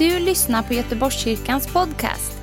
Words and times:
du 0.00 0.18
lyssnar 0.18 0.62
på 0.62 0.74
Göteborgskyrkans 0.74 1.72
podcast. 1.72 2.42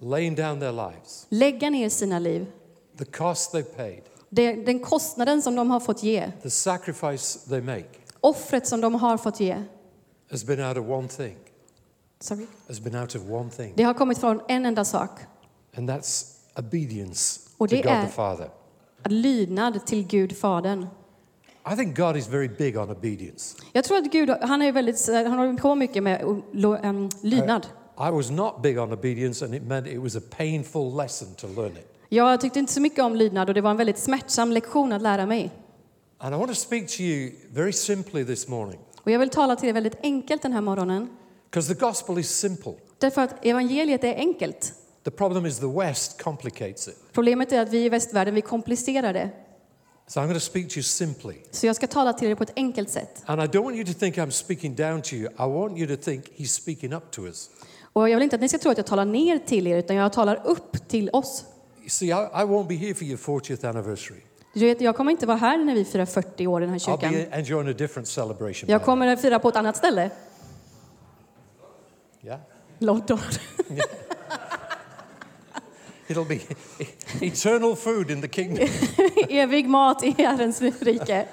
laying 0.00 0.34
down 0.34 0.60
their 0.60 0.72
lives, 0.72 1.26
lägga 1.28 1.70
ner 1.70 1.88
sina 1.88 2.18
liv, 2.18 2.46
the 2.98 3.04
cost 3.04 3.54
they've 3.54 3.76
paid, 3.76 4.02
den 4.66 4.80
kostnaden 4.80 5.42
som 5.42 5.54
de 5.56 5.70
har 5.70 5.80
fått 5.80 6.02
ge, 6.02 6.30
the 6.42 6.50
sacrifice 6.50 7.38
they 7.48 7.60
make, 7.60 7.88
offret 8.20 8.66
som 8.66 8.80
de 8.80 8.94
har 8.94 9.16
fått 9.16 9.40
ge, 9.40 9.62
has 10.30 10.44
been 10.44 10.60
out 10.60 10.76
of 10.76 10.86
one 10.88 11.08
thing. 11.08 11.36
sorry. 12.20 12.46
Has 12.68 12.80
been 12.80 12.94
out 12.96 13.14
of 13.16 13.22
one 13.30 13.50
thing. 13.50 13.72
det 13.76 13.82
har 13.82 13.94
kommit 13.94 14.18
från 14.18 14.40
en 14.48 14.66
enda 14.66 14.84
sak. 14.84 15.10
And 15.76 15.90
that's 15.90 16.24
obedience 16.58 17.40
Och 17.58 17.68
to 17.68 17.76
det 17.76 17.82
God 17.82 17.92
är- 17.92 18.06
the 18.06 18.12
Father. 18.12 18.50
Lydnad 19.04 19.86
till 19.86 20.06
Gud 20.06 20.36
Fadern. 20.36 20.86
I 21.72 21.76
think 21.76 21.96
God 21.96 22.16
is 22.16 22.28
very 22.28 22.48
big 22.48 22.78
on 22.78 22.90
obedience. 22.90 23.56
Jag 23.72 23.84
tror 23.84 23.98
att 23.98 24.12
Gud, 24.12 24.30
han 24.30 24.62
är 24.62 24.72
väldigt, 24.72 25.08
han 25.12 25.26
håller 25.38 25.54
på 25.54 25.74
mycket 25.74 26.02
med 26.02 26.20
em, 26.82 27.08
lydnad. 27.22 27.66
I 28.08 28.10
was 28.10 28.30
not 28.30 28.62
big 28.62 28.78
on 28.78 28.92
obedience, 28.92 29.44
and 29.44 29.54
it 29.54 29.62
meant 29.62 29.86
it 29.86 29.98
was 30.00 30.16
a 30.16 30.20
painful 30.36 30.96
lesson 30.96 31.28
to 31.34 31.46
learn 31.46 31.72
it. 31.72 31.94
Jag 32.08 32.40
tyckte 32.40 32.58
inte 32.58 32.72
så 32.72 32.80
mycket 32.80 33.04
om 33.04 33.16
lydnad 33.16 33.48
och 33.48 33.54
det 33.54 33.60
var 33.60 33.70
en 33.70 33.76
väldigt 33.76 33.98
smärtsam 33.98 34.52
lektion 34.52 34.92
att 34.92 35.02
lära 35.02 35.26
mig. 35.26 35.50
And 36.18 36.34
I 36.34 36.38
want 36.38 36.48
to 36.50 36.54
speak 36.54 36.88
to 36.88 37.02
you 37.02 37.30
very 37.50 37.72
simply 37.72 38.24
this 38.24 38.48
morning, 38.48 38.78
Och 39.02 39.10
jag 39.10 39.18
vill 39.18 39.30
tala 39.30 39.56
till 39.56 39.68
er 39.68 39.72
väldigt 39.72 39.98
enkelt 40.02 40.42
den 40.42 40.52
här 40.52 40.60
morgonen. 40.60 41.08
because 41.50 41.74
the 41.74 41.80
gospel 41.86 42.18
is 42.18 42.30
simple. 42.30 42.72
Därför 42.98 43.22
att 43.22 43.44
evangeliet 43.46 44.04
är 44.04 44.14
enkelt. 44.14 44.72
The 45.04 45.10
problem 45.10 45.46
is 45.46 45.58
the 45.58 45.66
West 45.66 46.22
complicates 46.22 46.88
it. 46.88 46.96
Problemet 47.12 47.52
är 47.52 47.60
att 47.62 47.72
vi 47.72 47.84
i 47.84 47.88
västvärlden, 47.88 48.34
vi 48.34 48.40
komplicerar 48.40 49.12
det. 49.12 49.30
So 50.08 50.20
I'm 50.20 50.26
going 50.26 50.34
to 50.34 50.40
speak 50.40 50.68
to 50.68 50.74
you 50.76 50.82
simply. 50.82 51.34
Så 51.50 51.66
jag 51.66 51.76
ska 51.76 51.86
tala 51.86 52.12
till 52.12 52.30
er 52.30 52.34
på 52.34 52.42
ett 52.42 52.52
enkelt 52.56 52.90
sätt. 52.90 53.22
And 53.26 53.42
I 53.42 53.46
don't 53.46 53.62
want 53.62 53.76
you 53.76 53.84
to 53.84 53.92
think 53.92 54.16
I'm 54.16 54.30
speaking 54.30 54.74
down 54.74 55.02
to 55.02 55.14
you. 55.14 55.30
I 55.32 55.52
want 55.52 55.78
you 55.78 55.96
to 55.96 56.02
think 56.02 56.24
he's 56.36 56.46
speaking 56.46 56.92
up 56.92 57.10
to 57.10 57.26
us. 57.26 57.50
Och 57.92 58.08
jag 58.08 58.16
vill 58.16 58.22
inte 58.22 58.36
att 58.36 58.42
ni 58.42 58.48
ska 58.48 58.58
tro 58.58 58.70
att 58.70 58.76
jag 58.76 58.86
talar 58.86 59.04
ner 59.04 59.38
till 59.38 59.66
er, 59.66 59.76
utan 59.78 59.96
jag 59.96 60.12
talar 60.12 60.40
upp 60.44 60.88
till 60.88 61.10
oss. 61.12 61.44
You 61.80 61.88
see, 61.88 62.06
I, 62.06 62.10
I 62.10 62.44
won't 62.44 62.68
be 62.68 62.74
here 62.74 62.94
for 62.94 63.04
your 63.04 63.18
40th 63.18 63.68
anniversary. 63.68 64.20
Du 64.54 64.60
vet, 64.60 64.80
jag 64.80 64.96
kommer 64.96 65.10
inte 65.10 65.26
vara 65.26 65.36
här 65.36 65.58
när 65.64 65.74
vi 65.74 65.84
firar 65.84 66.06
40 66.06 66.46
år 66.46 66.62
i 66.62 66.66
den 66.66 66.72
här 66.72 66.78
I'll 66.80 67.00
kyrkan. 67.00 67.12
be 67.12 67.28
enjoying 67.38 67.68
a 67.68 67.74
different 67.78 68.08
celebration. 68.08 68.70
Jag 68.70 68.84
kommer 68.84 69.06
att 69.06 69.22
fira 69.22 69.38
på 69.38 69.48
ett 69.48 69.56
annat 69.56 69.76
ställe. 69.76 70.10
Yeah? 72.22 72.40
Då. 72.78 73.18
It'll 76.08 76.24
be 76.28 76.40
eternal 77.20 77.76
food 77.76 78.10
in 78.10 78.20
the 78.22 78.28
kingdom. 78.28 78.68
Evig 79.28 79.66
mat 79.68 80.04
i 80.04 80.14
Herrens 80.18 80.60
rike. 80.60 81.26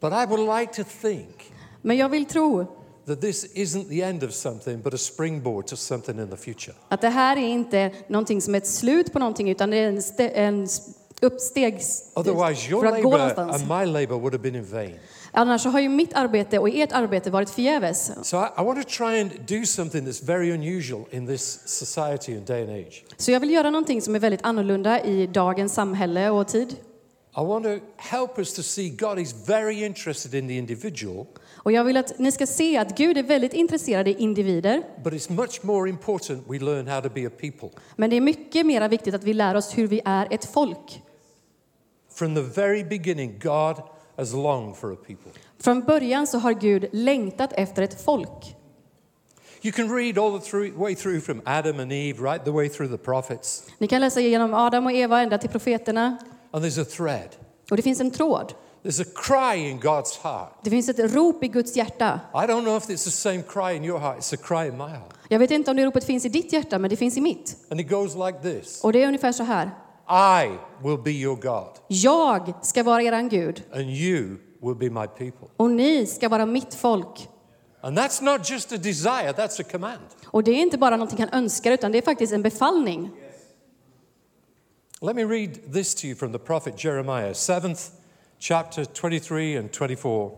But 0.00 0.12
I 0.12 0.26
would 0.26 0.60
like 0.60 0.72
to 0.72 0.84
think 1.02 1.52
Men 1.82 1.96
jag 1.96 2.08
vill 2.08 2.24
tro 2.26 2.66
that 3.06 3.20
this 3.20 3.54
isn't 3.54 3.88
the 3.88 4.02
end 4.02 4.22
of 4.22 4.32
something, 4.32 4.80
but 4.82 4.94
a 4.94 4.98
springboard 4.98 5.66
to 5.66 5.76
something 5.76 6.18
in 6.20 6.28
the 6.30 6.36
future. 6.36 6.74
att 6.88 7.00
det 7.00 7.08
här 7.08 7.36
är 7.36 7.46
inte 7.48 7.90
någonting 8.08 8.40
som 8.42 8.54
är 8.54 8.58
ett 8.58 8.66
slut 8.66 9.12
på 9.12 9.18
någonting, 9.18 9.50
utan 9.50 9.70
det 9.70 9.76
är 9.76 9.88
en, 9.88 9.98
ste- 10.00 10.30
en 10.34 10.68
uppsteg 11.22 11.80
Otherwise, 12.14 12.70
your 12.70 12.80
för 12.80 12.92
att 12.96 13.02
gå 13.02 13.10
labor 13.10 13.18
någonstans. 13.18 13.62
and 13.62 13.68
my 13.68 13.92
labor 14.00 14.18
would 14.18 14.32
have 14.34 14.42
been 14.42 14.54
in 14.54 14.64
vain. 14.64 14.98
Annars 15.36 15.64
har 15.64 15.80
ju 15.80 15.88
mitt 15.88 16.14
arbete 16.14 16.58
och 16.58 16.68
ert 16.68 16.92
arbete 16.92 17.30
varit 17.30 17.50
förgäves. 17.50 18.10
So 18.22 18.36
I, 18.36 18.46
I 18.60 18.64
want 18.64 18.82
to 18.88 18.88
try 18.96 19.20
and 19.20 19.30
do 19.48 19.66
something 19.66 20.06
that's 20.06 20.24
very 20.26 20.50
unusual 20.52 21.04
in 21.10 21.26
this 21.26 21.60
society 21.68 22.36
and 22.36 22.46
day 22.46 22.62
and 22.62 22.70
age. 22.70 23.04
Så 23.16 23.30
jag 23.30 23.40
vill 23.40 23.50
göra 23.50 23.70
någonting 23.70 24.02
som 24.02 24.14
är 24.14 24.18
väldigt 24.18 24.40
annorlunda 24.44 25.00
i 25.04 25.26
dagens 25.26 25.74
samhälle 25.74 26.30
och 26.30 26.48
tid. 26.48 26.76
I 27.36 27.40
want 27.40 27.64
to 27.64 27.78
help 27.96 28.38
us 28.38 28.54
to 28.54 28.62
see 28.62 28.88
God 28.88 29.18
is 29.18 29.48
very 29.48 29.84
interested 29.84 30.34
in 30.34 30.48
the 30.48 30.54
individual, 30.54 31.26
Och 31.56 31.72
jag 31.72 31.84
vill 31.84 31.96
att 31.96 32.18
ni 32.18 32.32
ska 32.32 32.46
se 32.46 32.76
att 32.78 32.96
Gud 32.96 33.18
är 33.18 33.22
väldigt 33.22 33.52
intresserad 33.52 34.08
i 34.08 34.12
individer. 34.18 34.82
but 35.04 35.12
it's 35.12 35.32
much 35.32 35.62
more 35.64 35.90
important 35.90 36.44
we 36.48 36.58
learn 36.58 36.86
how 36.88 37.00
to 37.00 37.08
be 37.14 37.26
a 37.26 37.30
people. 37.40 37.68
Men 37.96 38.10
det 38.10 38.16
är 38.16 38.20
mycket 38.20 38.66
mer 38.66 38.88
viktigt 38.88 39.14
att 39.14 39.24
vi 39.24 39.32
lär 39.34 39.54
oss 39.54 39.78
hur 39.78 39.86
vi 39.86 40.00
är 40.04 40.28
ett 40.30 40.44
folk. 40.44 41.02
From 42.14 42.34
the 42.34 42.40
very 42.60 42.84
beginning, 42.84 43.38
God 43.42 43.76
has 44.16 44.32
longed 44.32 44.76
for 44.76 44.92
a 44.92 44.96
people. 45.06 45.32
Från 45.60 45.80
början 45.80 46.26
så 46.26 46.38
har 46.38 46.52
Gud 46.52 46.88
längtat 46.92 47.52
efter 47.52 47.82
ett 47.82 48.04
folk. 48.04 48.56
You 49.62 49.72
can 49.72 49.96
read 49.96 50.18
all 50.18 50.40
the 50.40 50.50
through, 50.50 50.78
way 50.78 50.94
through 50.94 51.20
from 51.20 51.40
Adam 51.44 51.80
and 51.80 51.92
Eve, 51.92 52.22
right 52.22 52.44
the 52.44 52.50
way 52.50 52.68
through 52.68 52.92
the 52.92 52.98
prophets, 53.04 53.64
Ni 53.78 53.88
kan 53.88 54.00
läsa 54.00 54.20
igenom 54.20 54.54
Adam 54.54 54.86
och 54.86 54.92
Eva 54.92 55.20
ända 55.20 55.38
till 55.38 55.50
profeterna. 55.50 56.18
and 56.50 56.64
there's 56.64 56.82
a 56.82 56.84
thread. 56.84 57.28
Och 57.70 57.76
det 57.76 57.82
finns 57.82 58.00
en 58.00 58.10
tråd. 58.10 58.54
There's 58.82 59.02
a 59.02 59.12
cry 59.14 59.70
in 59.70 59.80
God's 59.80 60.22
heart. 60.22 60.52
Det 60.62 60.70
finns 60.70 60.88
ett 60.88 60.98
rop 61.14 61.44
i 61.44 61.48
Guds 61.48 61.76
hjärta. 61.76 62.20
I 62.34 62.36
don't 62.36 62.62
know 62.62 62.76
if 62.76 62.84
it's 62.84 63.04
the 63.04 63.10
same 63.10 63.42
cry 63.42 63.76
in 63.76 63.84
your 63.84 63.98
heart, 63.98 64.18
it's 64.18 64.34
a 64.34 64.38
cry 64.42 64.68
in 64.68 64.76
my 64.76 64.84
heart. 64.88 65.14
Jag 65.28 65.38
vet 65.38 65.50
inte 65.50 65.70
om 65.70 65.76
det 65.76 65.84
ropet 65.86 66.04
finns 66.04 66.24
i 66.24 66.28
ditt 66.28 66.52
hjärta, 66.52 66.78
men 66.78 66.90
det 66.90 66.96
finns 66.96 67.16
i 67.16 67.20
mitt. 67.20 67.56
And 67.70 67.80
it 67.80 67.88
goes 67.90 68.14
like 68.14 68.38
this 68.42 68.84
Och 68.84 68.92
det 68.92 69.02
är 69.02 69.06
ungefär 69.06 69.32
så 69.32 69.42
här. 69.42 69.70
I 70.08 70.58
will 70.82 70.98
be 70.98 71.10
your 71.10 71.36
God, 71.36 71.78
Jag 71.88 72.54
ska 72.62 72.82
vara 72.82 73.02
eran 73.02 73.28
Gud 73.28 73.62
and 73.72 73.90
you 73.90 74.36
will 74.62 74.74
be 74.74 74.90
my 74.90 75.06
people. 75.06 75.48
och 75.56 75.70
ni 75.70 76.06
ska 76.06 76.28
vara 76.28 76.46
mitt 76.46 76.74
folk. 76.74 77.28
And 77.80 77.98
that's 77.98 78.22
not 78.24 78.50
just 78.50 78.72
a 78.72 78.76
desire, 78.76 79.32
that's 79.32 79.60
a 79.60 79.64
command. 79.72 80.00
Och 80.26 80.44
det 80.44 80.50
är 80.50 80.62
inte 80.62 80.78
bara 80.78 80.96
någonting 80.96 81.18
han 81.18 81.42
önskar, 81.42 81.72
utan 81.72 81.92
det 81.92 81.98
är 81.98 82.02
faktiskt 82.02 82.32
en 82.32 82.42
befallning. 82.42 83.10
Let 85.00 85.16
me 85.16 85.24
read 85.24 85.72
this 85.72 85.94
to 85.94 86.06
you 86.06 86.16
from 86.16 86.32
the 86.32 86.38
prophet 86.38 86.84
Jeremiah, 86.84 87.32
7th 87.32 87.90
chapter 88.38 88.84
23 88.84 89.58
and 89.58 89.72
24. 89.72 90.30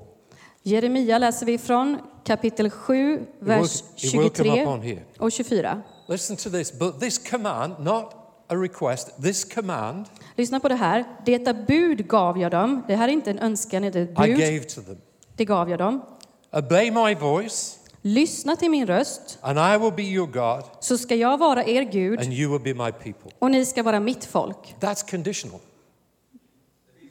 Jeremia 0.62 1.18
läser 1.18 1.46
vi 1.46 1.58
från 1.58 1.98
kapitel 2.24 2.70
7, 2.70 3.26
vers 3.40 3.82
it 3.96 4.14
will 4.14 4.30
come 4.30 4.30
23 4.30 4.62
up 4.62 4.68
on 4.68 4.82
here. 4.82 5.02
och 5.18 5.32
24. 5.32 5.82
Listen 6.08 6.36
to 6.36 6.50
this. 6.50 6.72
But 6.78 7.00
this 7.00 7.18
command, 7.30 7.74
not 7.78 8.15
a 8.48 8.54
request, 8.56 9.22
this 9.22 9.44
command 9.54 10.06
Lyssna 10.36 10.60
på 10.60 10.68
det 10.68 10.74
här. 10.74 11.04
Detta 11.26 11.54
bud 11.54 12.08
gav 12.08 12.38
jag 12.38 12.50
dem. 12.50 12.82
Det 12.88 12.96
här 12.96 13.08
är 13.08 13.12
inte 13.12 13.30
en 13.30 13.38
önskan, 13.38 13.82
det 13.82 13.88
är 13.88 13.96
ett 13.96 14.10
I 14.10 14.14
bud. 14.14 14.38
gave 14.38 14.60
to 14.60 14.80
them. 14.82 14.98
Det 15.36 15.44
gav 15.44 15.70
jag 15.70 15.78
dem. 15.78 16.02
Obey 16.52 16.90
my 16.90 17.14
voice, 17.14 17.78
Lyssna 18.02 18.56
till 18.56 18.70
min 18.70 18.86
röst, 18.86 19.38
and 19.40 19.58
I 19.58 19.78
will 19.78 19.92
be 19.92 20.02
your 20.02 20.26
God, 20.26 20.64
så 20.80 20.98
ska 20.98 21.14
jag 21.14 21.38
vara 21.38 21.64
er 21.64 21.82
Gud 21.82 22.20
and 22.20 22.32
you 22.32 22.52
will 22.58 22.74
be 22.74 22.84
my 22.84 22.92
people. 22.92 23.30
och 23.38 23.50
ni 23.50 23.64
ska 23.66 23.82
vara 23.82 24.00
mitt 24.00 24.24
folk. 24.24 24.74
That's 24.80 25.10
conditional. 25.10 25.60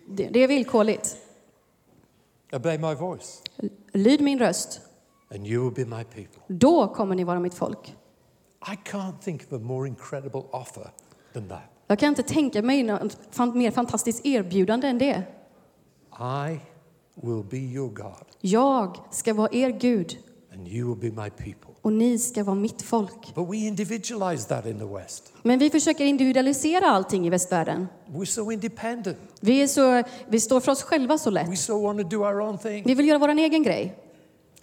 Det, 0.08 0.28
det 0.28 0.40
är 0.40 0.48
villkorligt. 0.48 1.18
Obey 2.54 2.78
my 2.78 2.94
voice. 2.94 3.42
Lyd 3.94 4.22
min 4.22 4.40
röst. 4.40 4.82
and 5.36 5.48
you 5.48 5.64
will 5.64 5.86
be 5.86 5.98
my 5.98 6.04
people. 6.04 6.42
Då 6.48 6.88
kommer 6.88 7.16
ni 7.16 7.24
vara 7.24 7.40
mitt 7.40 7.54
folk. 7.54 7.96
I 8.72 8.90
can't 8.92 9.20
think 9.22 9.42
of 9.44 9.54
a 9.54 9.60
more 9.60 9.88
incredible 9.88 10.42
offer 10.52 10.92
than 11.36 11.48
that. 11.50 11.62
Jag 11.88 12.00
kan 12.00 12.10
inte 12.10 12.24
tänka 12.24 12.62
mig 12.62 12.84
något 12.84 13.56
mer 13.56 13.72
fantastiskt 13.72 14.26
erbjudande 14.26 14.88
än 14.88 14.98
det. 14.98 15.24
I 16.20 16.60
will 17.22 17.44
be 17.50 17.58
your 17.58 17.90
God, 17.90 18.26
Jag 18.42 18.98
ska 19.12 19.34
vara 19.34 19.50
er 19.52 19.70
Gud 19.70 20.18
and 20.54 20.68
you 20.68 20.96
will 20.96 21.12
be 21.12 21.22
my 21.24 21.30
people. 21.30 21.74
och 21.82 21.94
ni 21.94 22.20
ska 22.20 22.44
vara 22.44 22.56
mitt 22.56 22.82
folk. 22.82 23.36
But 23.36 23.50
we 23.50 23.58
individualize 23.58 24.48
that 24.50 24.66
in 24.66 24.80
the 24.80 24.86
West. 24.86 25.34
Men 25.44 25.60
vi 25.60 25.70
försöker 25.70 26.06
individualisera 26.06 26.86
allting 26.88 27.28
i 27.28 27.30
västvärlden. 27.30 27.88
We're 28.08 28.26
so 28.26 28.52
independent. 28.52 29.18
Vi, 29.42 29.62
är 29.64 29.68
så, 29.68 30.04
vi 30.28 30.40
står 30.40 30.60
för 30.60 30.72
oss 30.72 30.84
själva 30.84 31.18
så 31.18 31.30
We 31.30 31.34
lätt. 31.34 31.60
so 31.60 31.82
want 31.82 32.00
to 32.02 32.08
do 32.08 32.18
our 32.24 32.42
own 32.42 32.58
thing. 32.58 32.84
Vi 32.86 32.94
vill 32.96 33.08
göra 33.08 33.20
vår 33.20 33.30
egen 33.30 33.64
grej. 33.64 33.96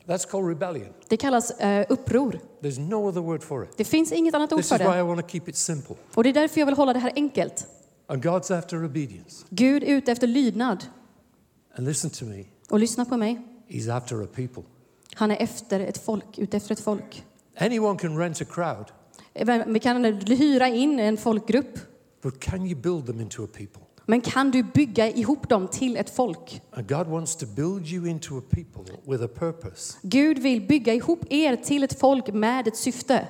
That's 0.06 0.30
called 0.30 0.48
rebellion. 0.48 0.92
Det 1.08 1.16
kallas 1.16 1.50
eh, 1.50 1.86
uppror. 1.88 2.38
There's 2.60 2.80
no 2.80 3.08
other 3.08 3.20
word 3.20 3.42
for 3.42 3.64
it. 3.64 3.70
Det 3.76 3.84
finns 3.84 4.12
inget 4.12 4.34
annat 4.34 4.52
ord 4.52 4.58
This 4.58 4.68
för 4.68 4.76
is 4.76 4.80
why 4.80 4.92
I 4.92 4.96
det. 4.96 5.02
want 5.02 5.20
to 5.20 5.28
keep 5.28 5.42
it 5.46 5.56
simple. 5.56 5.96
Och 6.14 6.22
det 6.22 6.28
är 6.28 6.32
därför 6.34 6.60
jag 6.60 6.66
vill 6.66 6.74
hålla 6.76 6.92
det 6.92 6.98
här 6.98 7.12
enkelt. 7.16 7.66
And 8.06 8.24
God's 8.24 8.58
after 8.58 8.84
obedience. 8.84 9.44
Gud 9.50 9.82
är 9.82 9.86
ute 9.86 10.12
efter 10.12 10.26
lydnad. 10.26 10.84
And 11.76 11.86
listen 11.88 12.10
to 12.10 12.24
me, 12.24 12.44
Och 12.70 12.78
lyssna 12.78 13.04
på 13.04 13.16
mig. 13.16 13.40
He's 13.68 13.96
after 13.96 14.22
a 14.24 14.26
people. 14.34 14.62
Han 15.14 15.30
är 15.30 15.36
efter 15.42 15.80
ett 15.80 15.98
folk, 15.98 16.38
ute 16.38 16.56
efter 16.56 16.72
ett 16.72 16.80
folk. 16.80 17.24
Anyone 17.58 17.98
can 17.98 18.18
rent 18.18 18.40
a 18.42 18.44
crowd, 18.44 18.86
Vi 19.66 19.80
kan 19.80 20.04
hyra 20.26 20.68
in 20.68 20.98
en 21.00 21.16
folkgrupp. 21.16 21.78
but 22.22 22.40
can 22.40 22.66
you 22.66 22.74
build 22.80 23.06
them 23.06 23.20
into 23.20 23.44
a 23.44 23.48
people? 23.52 23.82
Men 24.06 24.20
kan 24.20 24.50
du 24.50 24.62
bygga 24.62 25.10
ihop 25.10 25.48
dem 25.48 25.68
till 25.68 25.96
ett 25.96 26.10
folk? 26.10 26.62
Gud 30.02 30.38
vill 30.38 30.66
bygga 30.66 30.94
ihop 30.94 31.32
er 31.32 31.56
till 31.56 31.84
ett 31.84 32.00
folk 32.00 32.28
med 32.32 32.68
ett 32.68 32.76
syfte. 32.76 33.28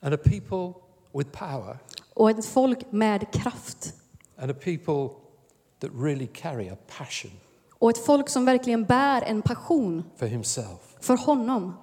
And 0.00 0.14
a 0.14 0.18
people 0.24 0.72
with 1.12 1.30
power. 1.30 1.78
Och 2.14 2.30
ett 2.30 2.46
folk 2.46 2.92
med 2.92 3.32
kraft. 3.32 3.94
And 4.38 4.50
a 4.50 4.54
people 4.54 5.08
that 5.80 5.90
really 5.94 6.26
carry 6.26 6.68
a 6.68 6.76
passion 6.98 7.30
Och 7.78 7.90
ett 7.90 8.06
folk 8.06 8.28
som 8.28 8.44
verkligen 8.44 8.84
bär 8.84 9.22
en 9.22 9.42
passion 9.42 10.04
for 10.16 10.26
Himself. 10.26 10.96
för 11.00 11.16
honom. 11.16 11.74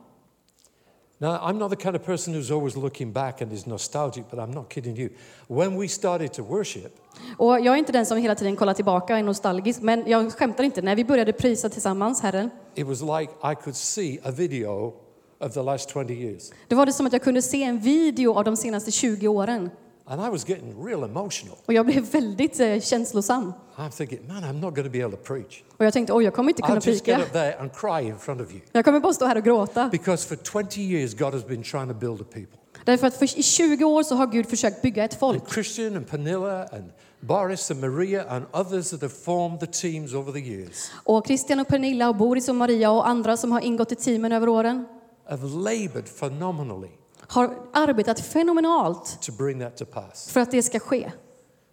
Now, 1.21 1.37
I'm 1.41 1.57
not 1.57 1.69
the 1.69 1.75
kind 1.75 1.95
of 1.95 2.05
person 2.05 2.33
who's 2.33 2.49
always 2.51 2.75
looking 2.77 3.11
back 3.11 3.41
and 3.41 3.51
is 3.53 3.65
nostalgic, 3.65 4.23
but 4.29 4.39
I'm 4.39 4.51
not 4.51 4.69
kidding 4.69 4.95
you. 4.97 5.09
When 5.47 5.79
we 5.79 5.87
started 5.87 6.33
to 6.33 6.43
worship, 6.43 6.95
Och 7.37 7.59
jag 7.59 7.73
är 7.73 7.75
inte 7.75 7.91
den 7.91 8.05
som 8.05 8.17
hela 8.17 8.35
tiden 8.35 8.55
kollar 8.55 8.73
tillbaka 8.73 9.17
är 9.17 9.23
nostalgisk, 9.23 9.81
men 9.81 10.03
jag 10.07 10.31
skämtar 10.33 10.63
inte. 10.63 10.81
När 10.81 10.95
vi 10.95 11.05
började 11.05 11.33
prisa 11.33 11.69
tillsammans 11.69 12.21
Herren, 12.21 12.49
it 12.75 12.87
was 12.87 13.01
like 13.01 13.33
I 13.43 13.55
could 13.63 13.75
see 13.75 14.19
a 14.23 14.31
video 14.31 14.93
of 15.39 15.53
the 15.53 15.61
last 15.61 15.89
20 15.93 16.13
years. 16.13 16.51
då 16.67 16.75
var 16.75 16.85
det 16.85 16.93
som 16.93 17.05
att 17.05 17.13
jag 17.13 17.21
kunde 17.21 17.41
se 17.41 17.63
en 17.63 17.79
video 17.79 18.33
av 18.33 18.43
de 18.43 18.57
senaste 18.57 18.91
20 18.91 19.27
åren. 19.27 19.69
And 20.11 20.21
I 20.21 20.29
was 20.29 20.49
getting 20.49 20.85
real 20.85 21.03
emotional. 21.03 21.55
Och 21.65 21.73
jag 21.73 21.85
blev 21.85 22.11
väldigt 22.11 22.59
eh, 22.59 22.79
känslosam. 22.79 23.53
I'm 23.75 23.91
thinking, 23.91 24.27
man, 24.27 24.43
I'm 24.43 24.59
not 24.59 24.75
going 24.75 24.87
to 24.87 24.91
be 24.91 25.03
able 25.05 25.17
to 25.17 25.23
preach. 25.23 25.63
Och 25.77 25.85
jag 25.85 25.93
tänkte, 25.93 26.13
oj, 26.13 26.23
jag 26.23 26.33
kommer 26.33 26.49
inte 26.49 26.61
kunna 26.61 26.79
I'll 26.79 26.89
just 26.89 27.07
get 27.07 27.17
prika. 27.17 27.27
up 27.27 27.33
there 27.33 27.59
and 27.59 27.71
cry 27.73 28.07
in 28.07 28.17
front 28.17 28.41
of 28.41 28.51
you. 28.51 28.61
Jag 28.71 28.85
kommer 28.85 28.99
bara 28.99 29.13
stå 29.13 29.25
här 29.25 29.37
och 29.37 29.43
gråta. 29.43 29.89
Because 29.91 30.27
for 30.27 30.35
20 30.63 30.81
years, 30.81 31.13
God 31.13 31.33
has 31.33 31.47
been 31.47 31.63
trying 31.63 31.87
to 31.87 31.93
build 31.93 32.21
a 32.21 32.25
people. 32.33 32.57
Därför 32.85 33.07
att 33.07 33.15
för, 33.17 33.39
i 33.39 33.43
20 33.43 33.85
år 33.85 34.03
så 34.03 34.15
har 34.15 34.27
Gud 34.27 34.49
försökt 34.49 34.81
bygga 34.81 35.03
ett 35.03 35.19
folk. 35.19 35.53
Christian 35.53 35.95
and 35.95 36.07
Pernilla 36.09 36.63
and 36.63 36.91
Boris 37.19 37.71
and 37.71 37.79
Maria 37.79 38.23
and 38.29 38.45
others 38.53 38.89
that 38.89 39.01
have 39.01 39.13
formed 39.13 39.59
the 39.59 39.65
teams 39.67 40.13
over 40.13 40.31
the 40.31 40.39
years 40.39 40.91
Och 41.03 41.27
Christian 41.27 41.59
och 41.59 41.67
Pernilla 41.67 42.09
och 42.09 42.15
Boris 42.15 42.49
och 42.49 42.55
Maria 42.55 42.91
och 42.91 43.07
andra 43.07 43.37
som 43.37 43.51
har 43.51 43.61
ingått 43.61 43.91
i 43.91 43.95
teamen 43.95 44.31
över 44.31 44.49
åren 44.49 44.85
have 45.29 45.47
labored 45.47 46.05
phenomenally 46.19 46.89
har 47.29 47.55
arbetat 47.73 48.19
fenomenalt 48.19 49.21
to 49.21 49.31
bring 49.31 49.59
that 49.59 49.77
to 49.77 49.85
pass. 49.85 50.29
för 50.29 50.39
att 50.39 50.51
det 50.51 50.63
ska 50.63 50.79
ske. 50.79 51.11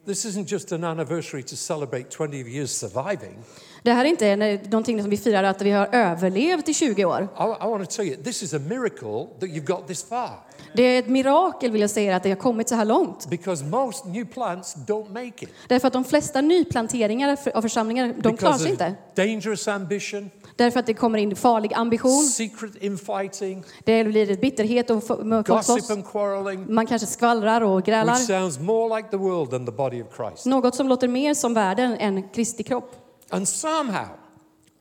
This 0.07 0.27
isn't 0.27 0.53
just 0.53 0.73
an 0.73 0.85
anniversary 0.85 1.43
to 1.43 1.57
celebrate 1.57 2.05
20 2.11 2.37
years 2.37 2.71
surviving. 2.71 3.39
Det 3.83 3.93
här 3.93 4.05
är 4.05 4.09
inte 4.09 4.61
någonting 4.71 5.03
som 5.03 5.11
vi 5.11 5.17
firar 5.17 5.43
att 5.45 5.63
vi 5.63 5.71
har 5.71 5.89
överlevt 5.93 6.69
i 6.69 6.75
20 6.75 7.05
år. 7.05 7.23
I, 7.23 7.65
I 7.65 7.69
want 7.69 7.91
to 7.91 7.97
tell 7.97 8.07
you, 8.07 8.23
this 8.23 8.43
is 8.43 8.55
a 8.55 8.59
miracle 8.59 9.27
that 9.41 9.49
you've 9.49 9.67
got 9.67 9.87
this 9.87 10.05
far. 10.05 10.31
Det 10.77 10.83
är 10.83 10.99
ett 10.99 11.09
mirakel 11.09 11.71
vill 11.71 11.81
jag 11.81 11.91
säga 11.91 12.17
att 12.17 12.23
det 12.23 12.29
har 12.29 12.37
kommit 12.37 12.69
så 12.69 12.75
här 12.75 12.85
långt. 12.85 13.27
Because 13.31 13.65
most 13.65 14.05
new 14.05 14.25
plants 14.25 14.77
don't 14.77 15.09
make 15.13 15.45
it. 15.45 15.51
Därför 15.69 15.87
att 15.87 15.93
de 15.93 16.05
flesta 16.05 16.41
nyplanteringar 16.41 17.39
av 17.55 17.63
församlingar, 17.63 18.15
de 18.19 18.37
klarar 18.37 18.55
sig 18.59 18.71
inte. 18.71 18.95
dangerous 19.15 19.69
ambition, 19.69 20.31
Därför 20.57 20.81
att 20.81 20.87
det 20.87 20.95
kommer 20.95 21.19
in 21.19 21.37
farlig 21.37 21.75
ambition, 21.75 22.23
secret 22.23 22.83
infighting, 22.83 23.65
det 23.85 24.05
blir 24.05 24.31
ett 24.31 24.41
bitterhet 24.41 24.91
och 24.91 25.03
gossip 25.47 25.91
and 25.91 26.07
quarreling, 26.07 26.75
Man 26.75 26.87
kanske 26.87 27.07
skvallrar 27.07 27.61
och 27.61 27.79
which 27.79 27.87
grälar. 27.87 28.15
sounds 28.15 28.59
more 28.59 28.97
like 28.97 29.09
the 29.11 29.17
world 29.17 29.51
than 29.51 29.67
the 29.67 29.73
body 29.73 30.03
of 30.03 30.17
Christ. 30.17 30.47
Något 30.47 30.75
som 30.75 30.89
låter 30.89 31.09
mer 31.09 31.35
som 31.35 31.55
världen 31.55 31.97
än 31.99 32.29
Kristi 32.29 32.63
kropp. 32.63 32.93
And 33.31 33.49
somehow, 33.49 34.07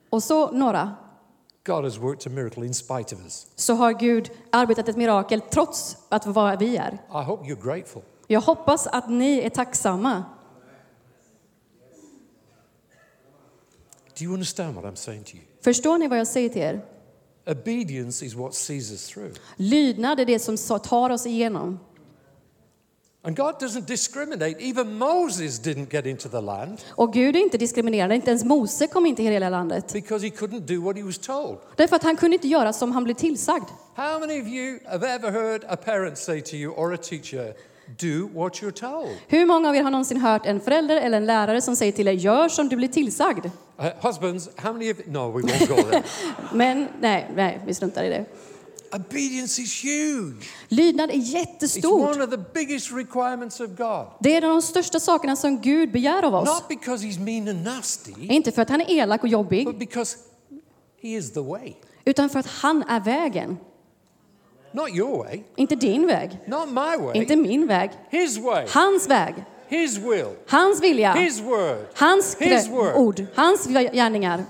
Och 0.09 0.24
så 0.24 0.51
några, 0.51 0.92
God 1.66 1.84
has 1.84 1.98
worked 1.98 2.28
a 2.28 2.36
miracle 2.36 2.66
in 2.66 2.74
spite 2.74 3.16
of 3.16 3.22
us. 3.24 3.48
så 3.56 3.74
har 3.74 3.94
Gud 3.94 4.32
arbetat 4.52 4.90
ett 4.90 4.98
mirakel 4.98 5.42
trots 5.42 5.98
att 6.10 6.26
vad 6.26 6.60
vi 6.60 6.78
är. 6.78 6.94
I 6.94 7.24
hope 7.26 7.46
you're 7.46 7.64
grateful. 7.64 8.02
Jag 8.28 8.42
hoppas 8.42 8.88
att 8.88 9.10
ni 9.10 9.40
är 9.40 9.50
tacksamma. 9.50 10.24
Do 14.18 14.24
you 14.24 14.34
understand 14.34 14.76
what 14.76 14.86
I'm 14.86 14.96
saying 14.96 15.24
to 15.24 15.36
you? 15.36 15.46
Förstår 15.62 15.98
ni 15.98 16.08
vad 16.08 16.20
jag 16.20 16.28
säger 16.28 16.50
till 16.50 16.62
er? 16.62 16.86
Obedience 17.48 18.26
is 18.26 18.34
what 18.34 18.54
sees 18.54 18.92
us 18.92 19.08
through. 19.08 19.34
Lydnad 19.56 20.20
är 20.20 20.26
det 20.26 20.40
som 20.40 20.58
tar 20.80 21.10
oss 21.10 21.26
igenom. 21.26 21.80
And 23.25 23.36
God 23.36 23.60
doesn't 23.60 23.88
discriminate. 23.88 24.56
Even 24.60 24.98
Moses 24.98 25.60
didn't 25.60 25.92
get 25.94 26.06
into 26.06 26.30
the 26.30 26.42
land 26.42 26.81
Och 26.95 27.13
Gud 27.13 27.36
är 27.36 27.39
inte 27.39 27.57
diskriminerande, 27.57 28.16
inte 28.16 28.30
ens 28.30 28.44
Mose 28.44 28.88
kom 28.88 29.06
in 29.06 29.16
till 29.16 29.25
hela 29.25 29.50
landet. 29.50 29.94
because 29.94 30.25
he 30.25 30.31
couldn't 30.31 30.60
do 30.60 30.81
what 30.81 30.98
he 30.98 31.04
was 31.04 31.18
told. 31.18 31.57
Därför 31.75 31.95
att 31.95 32.04
han 32.04 32.18
kunde 32.18 32.36
inte 32.36 32.48
göra 32.48 32.74
som 32.74 32.92
han 32.92 33.04
blev 33.04 33.13
tillsagd. 33.13 33.66
How 33.95 34.19
many 34.19 34.42
of 34.42 34.48
you 34.48 34.80
have 34.86 35.07
ever 35.07 35.31
heard 35.31 35.63
a 35.68 35.75
parent 35.75 36.18
say 36.18 36.42
to 36.42 36.56
you 36.56 36.74
or 36.74 36.94
a 36.94 36.98
teacher, 36.98 37.54
do 38.00 38.30
what 38.33 38.54
you're 38.62 38.72
told? 38.72 39.10
Hur 39.28 39.45
många 39.45 39.69
av 39.69 39.75
er 39.75 39.83
har 39.83 39.92
någonsin 39.92 40.18
hört 40.21 40.45
en 40.45 40.60
förälder 40.60 40.98
eller 40.98 41.18
en 41.18 41.25
lärare 41.25 41.62
som 41.62 41.75
säger 41.75 41.92
till 41.92 42.07
er, 42.07 42.12
gör 42.12 42.50
som 42.50 42.69
du 42.69 42.75
blir 42.75 42.88
tillsagd? 42.88 43.45
Uh, 43.45 43.85
husbands, 44.02 44.50
how 44.56 44.73
many 44.73 44.92
of 44.92 44.97
No, 45.06 45.31
we 45.31 45.42
won't 45.42 45.68
go 45.68 45.76
there. 45.76 46.04
Men 46.54 46.88
nej, 47.00 47.31
nej, 47.35 47.61
vi 47.66 47.73
struntar 47.73 48.04
i 48.04 48.09
det. 48.09 48.26
Obedience 48.92 49.61
is 49.61 49.83
huge. 49.83 50.45
Lydnad 50.68 51.09
är 51.09 51.13
It's 51.13 51.21
jättestort. 51.33 52.15
one 52.15 52.23
of 52.23 52.30
the 52.30 52.37
biggest 52.54 52.92
requirements 52.92 53.59
of 53.59 53.68
God. 53.68 54.07
Det 54.19 54.33
är 54.33 54.37
en 54.37 54.44
av 54.44 54.49
de 54.56 54.61
största 54.61 54.99
sakerna 54.99 55.35
som 55.35 55.61
Gud 55.61 55.92
begär 55.92 56.23
av 56.23 56.35
oss. 56.35 56.47
Not 56.49 56.68
because 56.68 57.06
he's 57.07 57.19
mean 57.19 57.47
and 57.47 57.63
nasty, 57.63 58.11
Inte 58.19 58.51
för 58.51 58.61
att 58.61 58.69
han 58.69 58.81
är 58.81 58.92
elak 58.92 59.23
och 59.23 59.30
jobbig, 59.30 59.65
but 59.65 59.80
because 59.80 60.18
he 61.01 61.09
is 61.09 61.33
the 61.33 61.39
way. 61.42 61.73
utan 62.06 62.30
för 62.30 62.39
att 62.39 62.47
han 62.47 62.83
är 62.83 62.99
vägen. 62.99 63.57
Not 64.71 64.89
your 64.89 65.18
way, 65.18 65.44
Inte 65.56 65.75
din 65.75 66.07
väg, 66.07 66.39
not 66.47 66.68
my 66.69 67.06
way. 67.06 67.18
inte 67.18 67.35
min 67.35 67.68
väg. 67.68 67.92
His 68.09 68.37
way, 68.37 68.65
Hans 68.69 69.07
väg, 69.09 69.35
his 69.68 69.97
will, 69.97 70.25
hans 70.47 70.81
vilja, 70.81 71.13
his 71.13 71.39
word. 71.42 71.77
hans 71.95 72.35
His 72.39 72.68
word. 72.69 72.95
ord, 72.95 73.25
hans 73.35 73.68
gärningar. 73.68 74.44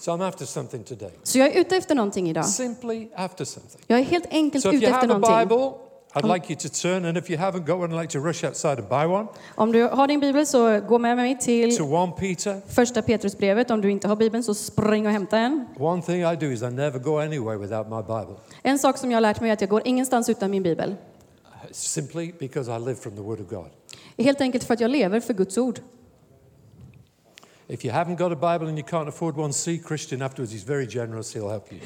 So 0.00 0.12
I'm 0.12 0.22
after 0.22 0.46
something 0.46 0.84
today. 0.84 1.10
Så 1.22 1.38
jag 1.38 1.48
är 1.56 1.60
ute 1.60 1.76
efter 1.76 1.94
någonting 1.94 2.30
idag. 2.30 2.46
Simply 2.46 3.08
after 3.16 3.44
something. 3.44 3.80
Jag 3.86 3.98
är 3.98 4.02
helt 4.04 4.26
enkelt 4.30 4.62
So 4.62 4.68
if 4.68 4.74
ute 4.74 4.86
you 4.86 4.94
efter 4.94 5.08
någonting. 5.08 5.48
Bible, 5.48 5.72
I'd 6.14 6.34
like 6.34 6.52
you 6.52 6.60
to 6.60 6.68
turn, 6.68 7.04
and 7.04 7.18
if 7.18 7.30
you 7.30 7.38
haven't 7.38 7.66
got 7.66 7.76
one, 7.80 7.94
I'd 7.94 8.02
like 8.02 8.12
to 8.12 8.26
rush 8.26 8.44
outside 8.44 8.78
and 8.78 8.88
buy 8.88 9.04
one. 9.14 9.26
Om 9.54 9.72
du 9.72 9.82
har 9.88 10.06
din 10.06 10.20
bibel 10.20 10.46
så 10.46 10.80
gå 10.80 10.98
med 10.98 11.16
mig 11.16 11.38
till 11.38 11.76
To 11.76 12.04
1 12.04 12.16
Peter. 12.16 12.60
första 12.66 13.02
Petrusbrevet. 13.02 13.70
Om 13.70 13.80
du 13.80 13.90
inte 13.90 14.08
har 14.08 14.16
bibeln 14.16 14.44
så 14.44 14.54
spring 14.54 15.06
och 15.06 15.12
hämta 15.12 15.38
en. 15.38 15.66
One 15.78 16.02
thing 16.02 16.22
I 16.22 16.36
do 16.36 16.46
is 16.46 16.62
I 16.62 16.70
never 16.70 16.98
go 16.98 17.18
anywhere 17.18 17.58
without 17.58 17.88
my 17.88 18.02
Bible, 18.02 18.36
En 18.62 18.78
sak 18.78 18.98
som 18.98 19.10
jag 19.10 19.16
har 19.16 19.20
lärt 19.20 19.40
mig 19.40 19.50
är 19.50 19.54
att 19.54 19.60
jag 19.60 19.70
går 19.70 19.82
ingenstans 19.84 20.28
utan 20.28 20.50
min 20.50 20.62
bibel. 20.62 20.94
simply 21.72 22.32
because 22.38 22.76
I 22.76 22.78
live 22.78 22.94
from 22.94 23.16
the 23.16 23.22
Word 23.22 23.40
of 23.40 23.48
God. 23.48 23.70
Helt 24.18 24.40
enkelt 24.40 24.64
för 24.64 24.74
att 24.74 24.80
jag 24.80 24.90
lever 24.90 25.20
för 25.20 25.34
Guds 25.34 25.58
ord. 25.58 25.80
If 27.72 27.84
you 27.84 27.94
haven't 27.94 28.16
got 28.18 28.32
a 28.32 28.34
Bible 28.34 28.68
and 28.68 28.78
you 28.78 28.82
can't 28.88 29.08
afford 29.08 29.36
one, 29.36 29.52
see 29.52 29.78
Christian 29.78 30.22
afterwards. 30.22 30.52
He's 30.52 30.64
very 30.66 30.86
generous, 30.86 31.34
he'll 31.36 31.48
help 31.50 31.72
you. 31.72 31.80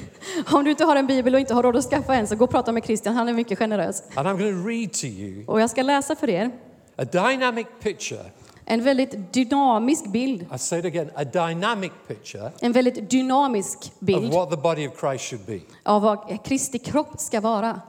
Om 0.51 0.63
du 0.63 0.71
inte 0.71 0.83
har 0.85 0.95
en 0.95 1.07
bibel 1.07 1.33
och 1.33 1.39
inte 1.39 1.53
har 1.53 1.63
råd 1.63 1.75
att 1.75 1.83
skaffa 1.85 2.15
en 2.15 2.27
så 2.27 2.35
gå 2.35 2.43
och 2.43 2.49
prata 2.49 2.71
med 2.71 2.85
Christian, 2.85 3.15
han 3.15 3.29
är 3.29 3.33
mycket 3.33 3.57
generös. 3.59 4.03
And 4.15 4.27
I'm 4.27 4.37
going 4.37 4.63
to 4.63 4.67
read 4.67 4.93
to 4.93 5.05
you 5.05 5.43
Och 5.47 5.61
jag 5.61 5.69
ska 5.69 5.81
läsa 5.83 6.15
för 6.15 6.29
er 6.29 6.51
a 6.95 7.05
dynamic 7.05 7.67
picture. 7.81 8.31
en 8.65 8.83
väldigt 8.83 9.33
dynamisk 9.33 10.05
bild. 10.07 10.41
I 10.55 10.57
say 10.57 10.79
it 10.79 10.85
again 10.85 11.09
a 11.15 11.23
dynamic 11.23 11.91
picture 12.07 12.51
En 12.59 12.71
väldigt 12.71 13.09
dynamisk 13.09 13.77
of 13.77 13.99
bild 13.99 14.33
what 14.33 14.49
the 14.49 14.57
body 14.57 14.87
of 14.87 14.99
Christ 14.99 15.25
should 15.29 15.45
be. 15.45 15.59
av 15.83 16.01
vad 16.01 16.45
Kristi 16.45 16.79
kropp 16.79 17.19
ska 17.19 17.41
vara. 17.41 17.81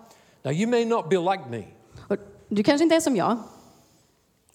Now, 0.43 0.53
you 0.53 0.71
may 0.71 0.85
not 0.85 1.09
be 1.09 1.17
like 1.17 1.43
me. 1.50 1.62
Och 2.09 2.17
Du 2.49 2.62
kanske 2.62 2.83
inte 2.83 2.97
är 2.97 3.00
som 3.00 3.17
jag. 3.17 3.37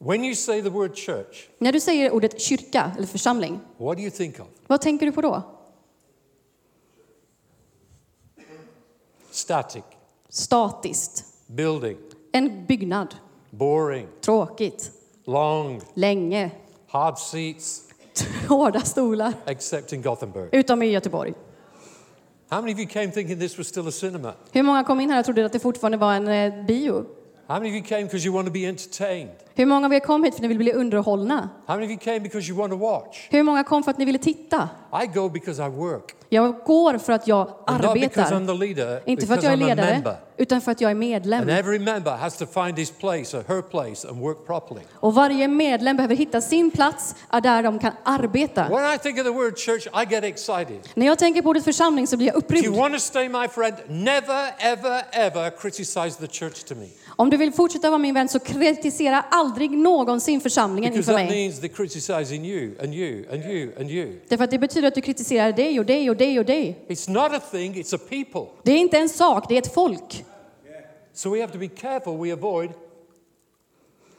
When 0.03 0.23
you 0.25 0.35
say 0.35 0.61
the 0.61 0.69
word 0.69 0.95
church, 0.95 1.49
När 1.57 1.71
du 1.71 1.79
säger 1.79 2.11
ordet 2.11 2.41
kyrka 2.41 2.91
eller 2.97 3.07
församling, 3.07 3.59
what 3.77 3.97
do 3.97 4.01
you 4.03 4.11
think 4.11 4.39
of? 4.39 4.47
vad 4.67 4.81
tänker 4.81 5.05
du 5.05 5.11
på 5.11 5.21
då? 5.21 5.41
static, 9.31 9.83
statiskt. 10.29 11.25
building, 11.47 11.97
En 12.31 12.65
byggnad. 12.65 13.15
boring, 13.49 14.07
Tråkigt. 14.21 14.91
long, 15.25 15.81
Länge. 15.93 16.51
hard 16.87 17.17
seats, 17.19 17.81
Hårda 18.49 18.79
stolar. 18.81 19.33
except 19.45 19.93
in 19.93 20.01
Gothenburg. 20.01 20.49
Utom 20.51 20.81
i 20.83 20.85
Göteborg. 20.91 21.33
How 22.49 22.61
many 22.61 22.73
of 22.73 22.79
you 22.79 22.87
came 22.87 23.11
thinking 23.11 23.39
this 23.39 23.57
was 23.57 23.67
still 23.67 23.87
a 23.87 23.91
cinema? 23.91 24.33
Hur 24.51 24.63
många 24.63 24.83
kom 24.83 24.99
in 24.99 25.09
här 25.09 25.19
och 25.19 25.25
trodde 25.25 25.45
att 25.45 25.53
det 25.53 25.59
fortfarande 25.59 25.97
var 25.97 26.13
en 26.13 26.27
eh, 26.27 26.65
bio? 26.65 27.05
How 27.47 27.59
many 27.59 27.69
of 27.69 27.75
you 27.75 27.83
came 27.83 28.03
because 28.03 28.25
you 28.25 28.35
want 28.35 28.47
to 28.47 28.53
be 28.53 28.65
entertained? 28.67 29.31
Hur 29.55 29.65
många 29.65 29.85
av 29.85 29.93
er 29.93 29.99
kom 29.99 30.23
hit 30.23 30.33
för 30.33 30.37
att 30.37 30.41
ni 30.41 30.47
vill 30.47 30.57
bli 30.57 30.73
underhållna? 30.73 31.49
How 31.67 31.75
many 31.75 31.85
of 31.85 31.91
you 31.91 31.99
came 31.99 32.19
because 32.19 32.49
you 32.49 32.57
want 32.59 32.71
to 32.73 32.77
watch? 32.77 33.27
Hur 33.29 33.43
många 33.43 33.63
kom 33.63 33.83
för 33.83 33.91
att 33.91 33.97
ni 33.97 34.05
ville 34.05 34.19
titta? 34.19 34.69
I 35.03 35.07
go 35.07 35.29
because 35.29 35.65
I 35.65 35.69
work. 35.69 36.15
Jag 36.29 36.55
går 36.65 36.97
för 36.97 37.13
att 37.13 37.27
jag 37.27 37.47
And 37.67 37.83
not 37.83 37.93
because 37.93 38.21
arbetar. 38.21 38.35
I'm 38.35 38.47
the 38.47 38.65
leader, 38.65 39.01
Inte 39.05 39.25
för 39.27 39.33
att 39.33 39.39
because 39.41 39.61
jag 39.61 39.61
är 39.61 39.65
I'm 39.67 39.71
a 39.71 39.75
ledare, 39.75 39.93
member. 39.93 40.15
utan 40.37 40.61
för 40.61 40.71
att 40.71 40.81
jag 40.81 40.91
är 40.91 40.95
medlem. 40.95 41.41
And 41.41 41.49
every 41.49 41.79
member 41.79 42.11
has 42.11 42.37
to 42.37 42.45
find 42.45 42.77
his 42.79 42.91
place 42.91 43.37
or 43.37 43.43
her 43.47 43.61
place 43.61 44.07
and 44.09 44.19
work 44.21 44.45
properly. 44.45 44.81
Och 44.93 45.13
varje 45.13 45.47
medlem 45.47 45.95
behöver 45.97 46.15
hitta 46.15 46.41
sin 46.41 46.71
plats 46.71 47.15
där 47.43 47.63
de 47.63 47.79
kan 47.79 47.91
arbeta. 48.03 48.69
When 48.69 48.95
I 48.95 48.97
think 48.97 49.17
of 49.19 49.23
the 49.25 49.31
word 49.31 49.57
church, 49.57 49.87
I 49.87 50.13
get 50.13 50.23
excited. 50.23 50.79
När 50.93 51.05
jag 51.05 51.19
tänker 51.19 51.41
på 51.41 51.49
ordet 51.49 51.63
församling 51.63 52.07
så 52.07 52.17
blir 52.17 52.27
jag 52.27 52.37
If 52.37 52.43
you 52.51 52.57
upprymd. 52.59 52.77
want 52.77 52.93
to 52.93 52.99
stay 52.99 53.29
my 53.29 53.47
friend, 53.47 53.75
never, 53.87 54.47
ever, 54.59 55.01
ever 55.11 55.49
criticize 55.49 56.17
the 56.19 56.27
church 56.27 56.63
to 56.63 56.75
me. 56.75 56.87
Om 57.15 57.29
du 57.29 57.37
vill 57.37 57.51
fortsätta 57.51 57.89
vara 57.89 57.97
min 57.97 58.13
vän 58.13 58.29
så 58.29 58.39
kritisera 58.39 59.25
aldrig 59.31 59.71
någonsin 59.71 60.41
församlingen 60.41 60.93
inför 60.93 61.13
mig. 61.13 61.29
means 61.29 61.61
they're 61.61 61.75
criticizing 61.75 62.45
you 62.45 62.71
and 62.83 62.93
you 62.93 63.25
and 63.31 63.45
you 63.45 63.71
and 63.79 63.91
you. 63.91 64.19
Därför 64.27 64.43
att 64.43 64.51
det 64.51 64.59
betyder 64.59 64.87
att 64.87 64.95
du 64.95 65.01
kritiserar 65.01 65.51
dig 65.51 65.79
och 65.79 65.85
dig 65.85 66.09
och 66.09 66.17
dig 66.17 66.39
och 66.39 66.45
dig. 66.45 66.85
It's 66.87 67.09
not 67.09 67.33
a 67.33 67.41
thing, 67.51 67.73
it's 67.73 67.95
a 67.95 67.99
people. 68.09 68.45
Det 68.63 68.71
är 68.71 68.77
inte 68.77 68.97
en 68.97 69.09
sak, 69.09 69.45
det 69.47 69.53
är 69.55 69.59
ett 69.59 69.73
folk. 69.73 70.25
So 71.13 71.29
we 71.29 71.41
have 71.41 71.53
to 71.53 71.59
be 71.59 71.67
careful 71.67 72.17
we 72.17 72.33
avoid 72.33 72.69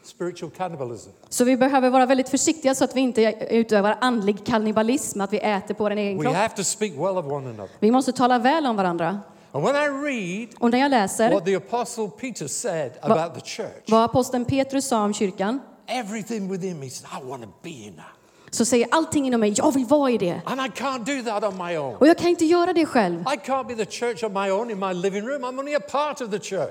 spiritual 0.04 0.50
cannibalism. 0.50 1.11
Så 1.28 1.44
vi 1.44 1.56
behöver 1.56 1.90
vara 1.90 2.06
väldigt 2.06 2.28
försiktiga 2.28 2.75
så 2.75 2.84
att 2.84 2.96
vi 2.96 3.00
inte 3.00 3.46
utövar 3.50 3.99
andlig 4.00 4.44
kannibalism, 4.46 5.20
att 5.20 5.32
vi 5.32 5.38
äter 5.38 5.75
på 5.75 5.84
vår 5.84 5.90
egen 5.90 6.18
We 6.18 6.25
kropp. 6.25 6.37
have 6.37 6.54
to 6.56 6.64
speak 6.64 6.92
well 6.92 7.18
of 7.18 7.26
one 7.26 7.49
another. 7.49 7.68
Vi 7.80 7.90
måste 7.90 8.12
tala 8.12 8.38
väl 8.38 8.66
om 8.66 8.76
varandra. 8.76 9.20
And 9.54 9.64
when 9.64 9.76
I 9.76 9.88
read 9.88 10.49
Och 10.59 10.71
när 10.71 10.78
jag 10.78 10.90
läser 10.90 11.30
what 11.30 11.44
the 11.44 11.54
apostle 11.54 12.09
Peter 12.09 12.47
said 12.47 12.92
about 13.00 13.35
the 13.35 13.40
church, 13.40 13.85
vad 13.87 14.04
aposteln 14.04 14.44
Petrus 14.44 14.88
sa 14.88 15.04
om 15.04 15.14
kyrkan 15.14 15.61
everything 15.87 16.49
within 16.49 16.80
me 16.80 16.88
says, 16.90 17.06
I 17.12 17.25
want 17.25 17.42
to 17.42 17.49
be 17.62 17.71
in 17.71 17.97
that. 17.97 18.23
så 18.54 18.64
säger 18.64 18.88
allting 18.90 19.26
inom 19.26 19.40
mig, 19.40 19.54
jag 19.56 19.75
vill 19.75 19.85
vara 19.85 20.11
i 20.11 20.18
det. 20.18 20.40
And 20.44 20.61
I 20.61 20.64
can't 20.64 21.04
do 21.04 21.30
that 21.30 21.44
on 21.44 21.66
my 21.66 21.76
own. 21.76 21.97
Och 21.97 22.06
jag 22.06 22.18
kan 22.18 22.28
inte 22.28 22.44
göra 22.44 22.73
det 22.73 22.87
själv. 22.87 23.25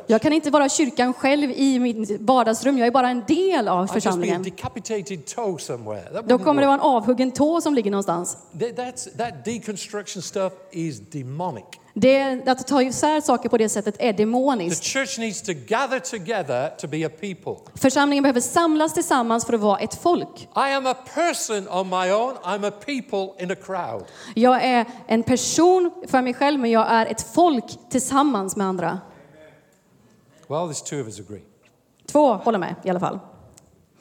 Jag 0.08 0.22
kan 0.22 0.34
inte 0.34 0.50
vara 0.50 0.70
kyrkan 0.70 1.14
själv 1.14 1.52
i 1.52 1.80
mitt 1.80 2.22
vardagsrum, 2.22 2.78
jag 2.78 2.88
är 2.88 2.92
bara 2.92 3.10
en 3.10 3.24
del 3.28 3.68
av 3.68 3.88
församlingen. 3.88 4.44
decapitated 4.44 5.26
toe 5.26 5.60
somewhere. 5.60 6.02
That 6.14 6.30
Då 6.30 6.40
kommer 6.40 6.62
det 6.62 6.68
vara 6.68 6.78
en 6.78 6.82
avhuggen 6.82 7.32
tå 7.32 7.62
som 7.62 7.76
ligger 7.76 7.92
någonstans. 7.92 8.38
That- 8.54 9.18
that 9.18 9.46
deconstruction 9.46 10.22
stuff 10.22 10.54
is 10.72 11.00
demonic. 11.00 11.66
Det, 11.94 12.48
att 12.48 12.68
ta 12.68 12.82
isär 12.82 13.22
saker 13.22 13.50
på 13.50 13.58
det 13.58 13.70
sättet 13.70 13.96
är 14.00 14.14
The 14.14 14.18
demoniskt. 14.18 14.84
church 14.84 15.20
needs 15.20 15.42
to 15.42 15.52
gather 15.68 16.00
together 16.00 16.70
to 16.78 16.88
be 16.88 17.06
a 17.06 17.10
people. 17.22 17.72
Församlingen 17.76 18.24
behöver 18.24 18.42
samlas 18.42 18.94
tillsammans 18.94 19.46
för 19.46 19.54
att 19.54 19.60
vara 19.60 19.80
ett 19.80 19.96
folk. 19.96 20.42
I 20.56 20.74
am 20.74 20.86
a 20.86 20.96
person 21.14 21.68
on 21.70 21.90
my 21.90 22.12
own. 22.12 22.36
I'm 22.44 22.68
a 22.68 22.72
people 22.86 23.44
in 23.44 23.52
a 23.52 23.56
crowd. 23.56 24.04
Jag 24.36 24.64
är 24.64 24.86
en 25.08 25.24
person 25.24 25.92
för 26.08 26.22
mig 26.22 26.34
själv, 26.34 26.60
men 26.60 26.72
jag 26.72 26.88
är 26.92 27.06
ett 27.06 27.22
folk 27.34 27.66
tillsammans 27.90 28.56
med 28.56 28.68
andra. 28.68 29.00
Well, 30.48 30.60
there's 30.60 30.84
two 30.84 31.02
of 31.02 31.08
us 31.08 31.20
agree. 31.20 31.42
Två 32.08 32.34
håller 32.34 32.60
med 32.60 32.76
i 32.84 32.90
alla 32.90 33.00
fall. 33.00 33.20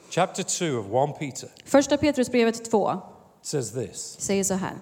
Chapter 0.09 0.43
2 0.43 0.95
of 0.99 1.09
1 1.09 1.19
Peter 1.19 1.49
Första 1.65 1.97
Petrusbrevet 1.97 2.71
2 2.71 2.91
says 3.41 3.71
this 3.71 4.19
säger 4.19 4.43
så 4.43 4.53
här. 4.53 4.73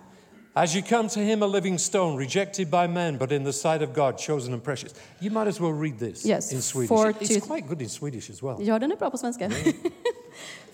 As 0.55 0.75
you 0.75 0.81
come 0.83 1.07
to 1.09 1.19
him, 1.19 1.43
a 1.43 1.47
living 1.47 1.77
stone, 1.77 2.17
rejected 2.17 2.69
by 2.71 2.87
men, 2.87 3.17
but 3.17 3.31
in 3.31 3.43
the 3.43 3.53
sight 3.53 3.81
of 3.81 3.93
God, 3.95 4.17
chosen 4.19 4.53
and 4.53 4.63
precious. 4.63 4.93
You 5.19 5.31
might 5.31 5.47
as 5.47 5.59
well 5.59 5.71
read 5.73 5.99
this 5.99 6.25
Yes, 6.25 6.51
in 6.53 6.61
Swedish. 6.61 6.87
four 6.89 7.09
It's 7.09 7.33
to- 7.39 7.47
quite 7.47 7.67
good 7.67 7.81
in 7.81 7.89
Swedish 7.89 8.29
as 8.29 8.41
well. 8.43 8.57
Ja, 8.59 8.79
den 8.79 8.91
är 8.91 8.95
bra 8.95 9.09
på 9.09 9.17
svenska. 9.17 9.49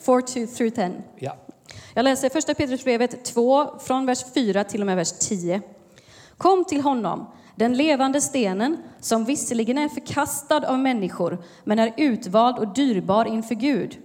4 0.05 0.21
through 0.57 0.69
10. 0.75 1.01
Yeah. 1.19 1.35
Jag 1.93 2.03
läser 2.03 2.29
första 2.29 2.53
Petrusbrevet 2.53 3.25
2 3.25 3.79
från 3.79 4.05
vers 4.05 4.25
4 4.33 4.63
till 4.63 4.81
och 4.81 4.87
med 4.87 4.95
vers 4.95 5.11
10. 5.11 5.61
Kom 6.37 6.65
till 6.65 6.81
honom, 6.81 7.25
den 7.55 7.73
levande 7.77 8.21
stenen 8.21 8.77
som 8.99 9.25
visserligen 9.25 9.77
är 9.77 9.89
förkastad 9.89 10.67
av 10.67 10.79
människor 10.79 11.37
men 11.63 11.79
är 11.79 11.93
utvald 11.97 12.57
och 12.59 12.73
dyrbar 12.73 13.25
inför 13.25 13.55
Gud. 13.55 13.97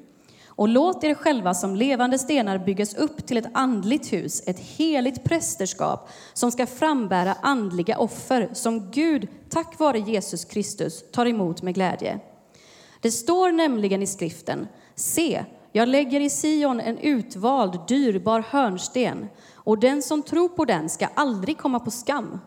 Och 0.61 0.69
låt 0.69 1.05
er 1.05 1.15
själva 1.15 1.55
som 1.55 1.77
levande 1.77 2.19
stenar 2.19 2.59
byggas 2.59 2.95
upp 2.95 3.27
till 3.27 3.37
ett 3.37 3.51
andligt 3.53 4.13
hus, 4.13 4.43
ett 4.47 4.59
heligt 4.59 5.25
prästerskap 5.25 6.09
som 6.35 6.53
ska 6.53 6.67
frambära 6.67 7.37
andliga 7.43 7.99
offer 7.99 8.51
som 8.53 8.91
Gud 8.91 9.29
tack 9.49 9.79
vare 9.79 9.99
Jesus 9.99 10.45
Kristus 10.45 11.11
tar 11.13 11.27
emot 11.27 11.63
med 11.63 11.75
glädje. 11.75 12.21
Det 13.01 13.11
står 13.11 13.53
nämligen 13.53 14.03
i 14.03 14.07
skriften, 14.07 14.69
se, 14.95 15.45
jag 15.73 15.89
lägger 15.89 16.21
i 16.21 16.31
Sion 16.31 16.81
en 16.81 16.99
utvald, 16.99 17.79
dyrbar 17.89 18.45
hörnsten, 18.51 19.29
och 19.55 19.79
den 19.79 20.03
som 20.03 20.23
tror 20.23 20.49
på 20.49 20.65
den 20.65 20.89
ska 20.89 21.07
aldrig 21.15 21.59
komma 21.59 21.81
på 21.81 21.91
skam. 21.91 22.41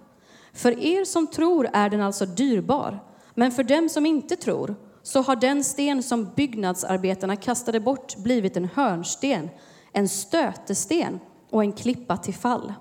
För 0.53 0.79
er 0.83 1.05
som 1.05 1.27
tror 1.27 1.69
är 1.73 1.89
den 1.89 2.01
alltså 2.01 2.25
dyrbar, 2.25 2.99
men 3.33 3.51
för 3.51 3.63
dem 3.63 3.89
som 3.89 4.05
inte 4.05 4.35
tror 4.35 4.75
så 5.03 5.21
har 5.21 5.35
den 5.35 5.63
sten 5.63 6.03
som 6.03 6.31
byggnadsarbetarna 6.35 7.35
kastade 7.35 7.79
bort 7.79 8.17
blivit 8.17 8.57
en 8.57 8.69
hörnsten, 8.75 9.49
en 9.91 10.09
stötesten 10.09 11.19
och 11.49 11.63
en 11.63 11.73
klippa 11.73 12.17
till 12.17 12.33
fall. 12.33 12.73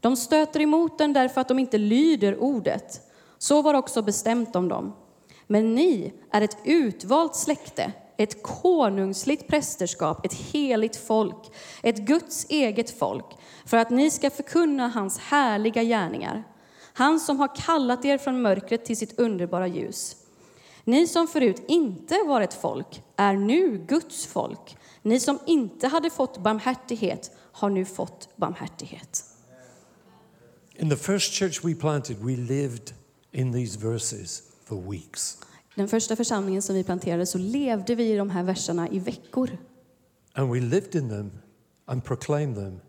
De 0.00 0.16
stöter 0.16 0.60
emot 0.60 0.98
den 0.98 1.12
därför 1.12 1.40
att 1.40 1.48
de 1.48 1.58
inte 1.58 1.78
lyder 1.78 2.38
ordet. 2.38 3.00
Så 3.38 3.62
var 3.62 3.74
också 3.74 4.02
bestämt 4.02 4.56
om 4.56 4.68
dem. 4.68 4.96
Men 5.46 5.74
ni 5.74 6.12
är 6.30 6.42
ett 6.42 6.56
utvalt 6.64 7.36
släkte, 7.36 7.92
ett 8.16 8.42
konungsligt 8.42 9.48
prästerskap, 9.48 10.26
ett 10.26 10.34
heligt 10.34 10.96
folk, 10.96 11.50
ett 11.82 11.98
Guds 11.98 12.46
eget 12.48 12.98
folk, 12.98 13.26
för 13.66 13.76
att 13.76 13.90
ni 13.90 14.10
ska 14.10 14.30
förkunna 14.30 14.88
hans 14.88 15.18
härliga 15.18 15.82
gärningar. 15.82 16.44
Han 16.92 17.20
som 17.20 17.40
har 17.40 17.56
kallat 17.56 18.04
er 18.04 18.18
från 18.18 18.42
mörkret 18.42 18.84
till 18.84 18.96
sitt 18.96 19.18
underbara 19.18 19.66
ljus. 19.66 20.16
Ni 20.88 21.06
som 21.06 21.28
förut 21.28 21.62
inte 21.68 22.14
var 22.26 22.40
ett 22.40 22.54
folk 22.54 23.02
är 23.16 23.36
nu 23.36 23.84
Guds 23.88 24.26
folk. 24.26 24.76
Ni 25.02 25.20
som 25.20 25.38
inte 25.46 25.88
hade 25.88 26.10
fått 26.10 26.38
barmhärtighet 26.38 27.30
har 27.52 27.70
nu 27.70 27.84
fått 27.84 28.28
barmhärtighet. 28.36 29.24
In 30.76 30.90
the 30.90 30.96
first 30.96 31.32
church 31.32 31.64
we 31.64 31.74
planted, 31.74 32.16
we 32.16 32.36
lived 32.36 32.94
in 33.32 33.52
these 33.52 33.78
verses 33.88 34.42
for 34.64 34.90
weeks. 34.90 35.38
Den 35.74 35.88
första 35.88 36.16
församlingen 36.16 36.62
som 36.62 36.74
vi 36.74 36.84
planterade 36.84 37.26
så 37.26 37.38
levde 37.38 37.94
vi 37.94 38.12
i 38.12 38.16
de 38.16 38.30
här 38.30 38.42
verserna 38.42 38.88
i 38.88 38.98
veckor. 38.98 39.50
And 40.32 40.52
we 40.52 40.60
lived 40.60 40.94
in 40.94 41.08
them 41.08 41.30
and 41.86 42.04
proclaimed 42.04 42.56
them 42.56 42.80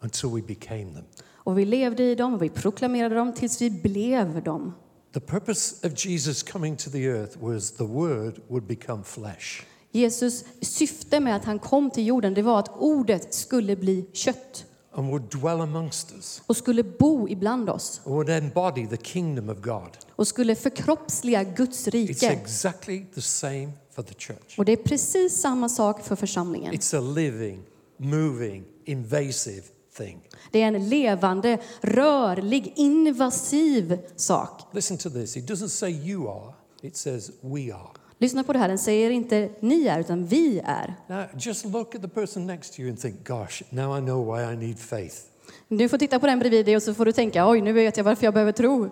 until 0.00 0.30
we 0.30 0.42
became 0.42 0.92
them. 0.92 1.04
Och 1.24 1.58
vi 1.58 1.64
levde 1.64 2.02
i 2.02 2.14
dem 2.14 2.34
och 2.34 2.42
vi 2.42 2.48
proklamerade 2.48 3.14
dem 3.14 3.32
tills 3.32 3.62
vi 3.62 3.70
blev 3.70 4.42
dem. 4.42 4.74
The 5.12 5.20
purpose 5.20 5.86
of 5.86 5.94
Jesus 5.94 6.42
coming 6.42 6.76
to 6.76 6.90
the 6.90 7.06
earth 7.08 7.36
was 7.40 7.70
the 7.72 7.84
word 7.84 8.40
would 8.48 8.66
become 8.66 9.04
flesh. 9.04 9.62
Jesus 9.92 10.44
syfte 10.60 11.20
med 11.20 11.36
att 11.36 11.44
han 11.44 11.58
kom 11.58 11.90
till 11.90 12.06
jorden 12.06 12.34
det 12.34 12.42
var 12.42 12.58
att 12.58 12.68
ordet 12.78 13.34
skulle 13.34 13.76
bli 13.76 14.06
kött 14.12 14.64
and 14.94 15.06
would 15.08 15.22
dwell 15.22 15.60
amongst 15.60 16.12
us 16.12 16.42
och 16.46 16.56
skulle 16.56 16.82
bo 16.82 17.28
ibland 17.28 17.70
oss 17.70 18.00
and 18.04 18.14
would 18.14 18.28
embody 18.30 18.86
the 18.86 18.96
kingdom 18.96 19.48
of 19.48 19.58
God. 19.60 19.96
och 20.10 20.26
skulle 20.28 20.54
förkroppsliga 20.54 21.44
Guds 21.44 21.88
It's 21.88 21.90
rike. 21.90 22.26
exactly 22.32 23.06
the 23.14 23.22
same 23.22 23.72
for 23.94 24.02
the 24.02 24.14
church. 24.14 24.58
Och 24.58 24.64
det 24.64 24.72
är 24.72 24.76
precis 24.76 25.40
samma 25.40 25.68
sak 25.68 26.04
för 26.04 26.16
församlingen. 26.16 26.74
It's 26.74 26.96
a 26.98 27.14
living, 27.14 27.62
moving, 27.96 28.64
invasive 28.84 29.62
thing. 29.96 30.20
Det 30.50 30.62
är 30.62 30.66
en 30.66 30.88
levande, 30.88 31.58
rörlig, 31.80 32.72
invasiv 32.76 33.98
sak. 34.16 34.62
Listen 34.72 34.98
to 34.98 35.10
this. 35.10 35.36
It 35.36 35.50
doesn't 35.50 35.68
say 35.68 35.90
you 35.90 36.28
are, 36.28 36.52
it 36.82 36.96
says 36.96 37.30
we 37.40 37.74
are. 37.74 37.88
Lyssna 38.18 38.44
på 38.44 38.52
det 38.52 38.58
här, 38.58 38.68
den 38.68 38.78
säger 38.78 39.10
inte 39.10 39.50
ni 39.60 39.86
är, 39.86 40.00
utan 40.00 40.26
vi 40.26 40.60
är. 40.64 40.94
Now, 41.08 41.24
just 41.38 41.64
look 41.64 41.94
at 41.94 42.02
the 42.02 42.08
person 42.08 42.46
next 42.46 42.74
to 42.74 42.80
you 42.80 42.90
and 42.90 43.00
think, 43.00 43.28
gosh, 43.28 43.62
now 43.70 43.98
I 43.98 44.00
know 44.00 44.36
why 44.36 44.52
I 44.52 44.56
need 44.66 44.78
faith. 44.78 45.16
Du 45.68 45.88
får 45.88 45.98
titta 45.98 46.18
på 46.18 46.26
den 46.26 46.38
bredvid 46.38 46.66
dig 46.66 46.76
och 46.76 46.82
så 46.82 46.94
får 46.94 47.04
du 47.04 47.12
tänka, 47.12 47.48
oj, 47.48 47.60
nu 47.60 47.72
vet 47.72 47.96
jag 47.96 48.04
varför 48.04 48.24
jag 48.24 48.34
behöver 48.34 48.52
tro. 48.52 48.90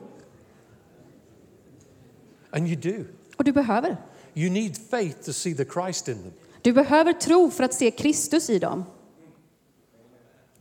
And 2.50 2.68
you 2.68 2.76
do. 2.76 3.04
Och 3.36 3.44
du 3.44 3.52
behöver. 3.52 3.96
You 4.34 4.50
need 4.50 4.76
faith 4.90 5.20
to 5.24 5.32
see 5.32 5.54
the 5.54 5.64
Christ 5.64 6.08
in 6.08 6.14
them. 6.14 6.32
Du 6.62 6.72
behöver 6.72 7.12
tro 7.12 7.50
för 7.50 7.64
att 7.64 7.74
se 7.74 7.90
Kristus 7.90 8.50
i 8.50 8.58
dem. 8.58 8.84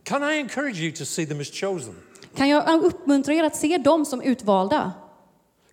Can 0.04 0.24
I 0.24 0.40
encourage 0.40 0.80
you 0.80 0.92
to 0.92 1.06
see 1.06 1.26
them 1.26 1.42
as 1.42 1.52
chosen? 1.52 1.96
Kan 2.36 2.50
jag 2.50 2.84
uppmuntra 2.84 3.34
er 3.34 3.44
att 3.44 3.56
se 3.56 3.78
dem 3.78 4.06
som 4.06 4.22
utvalda? 4.22 4.92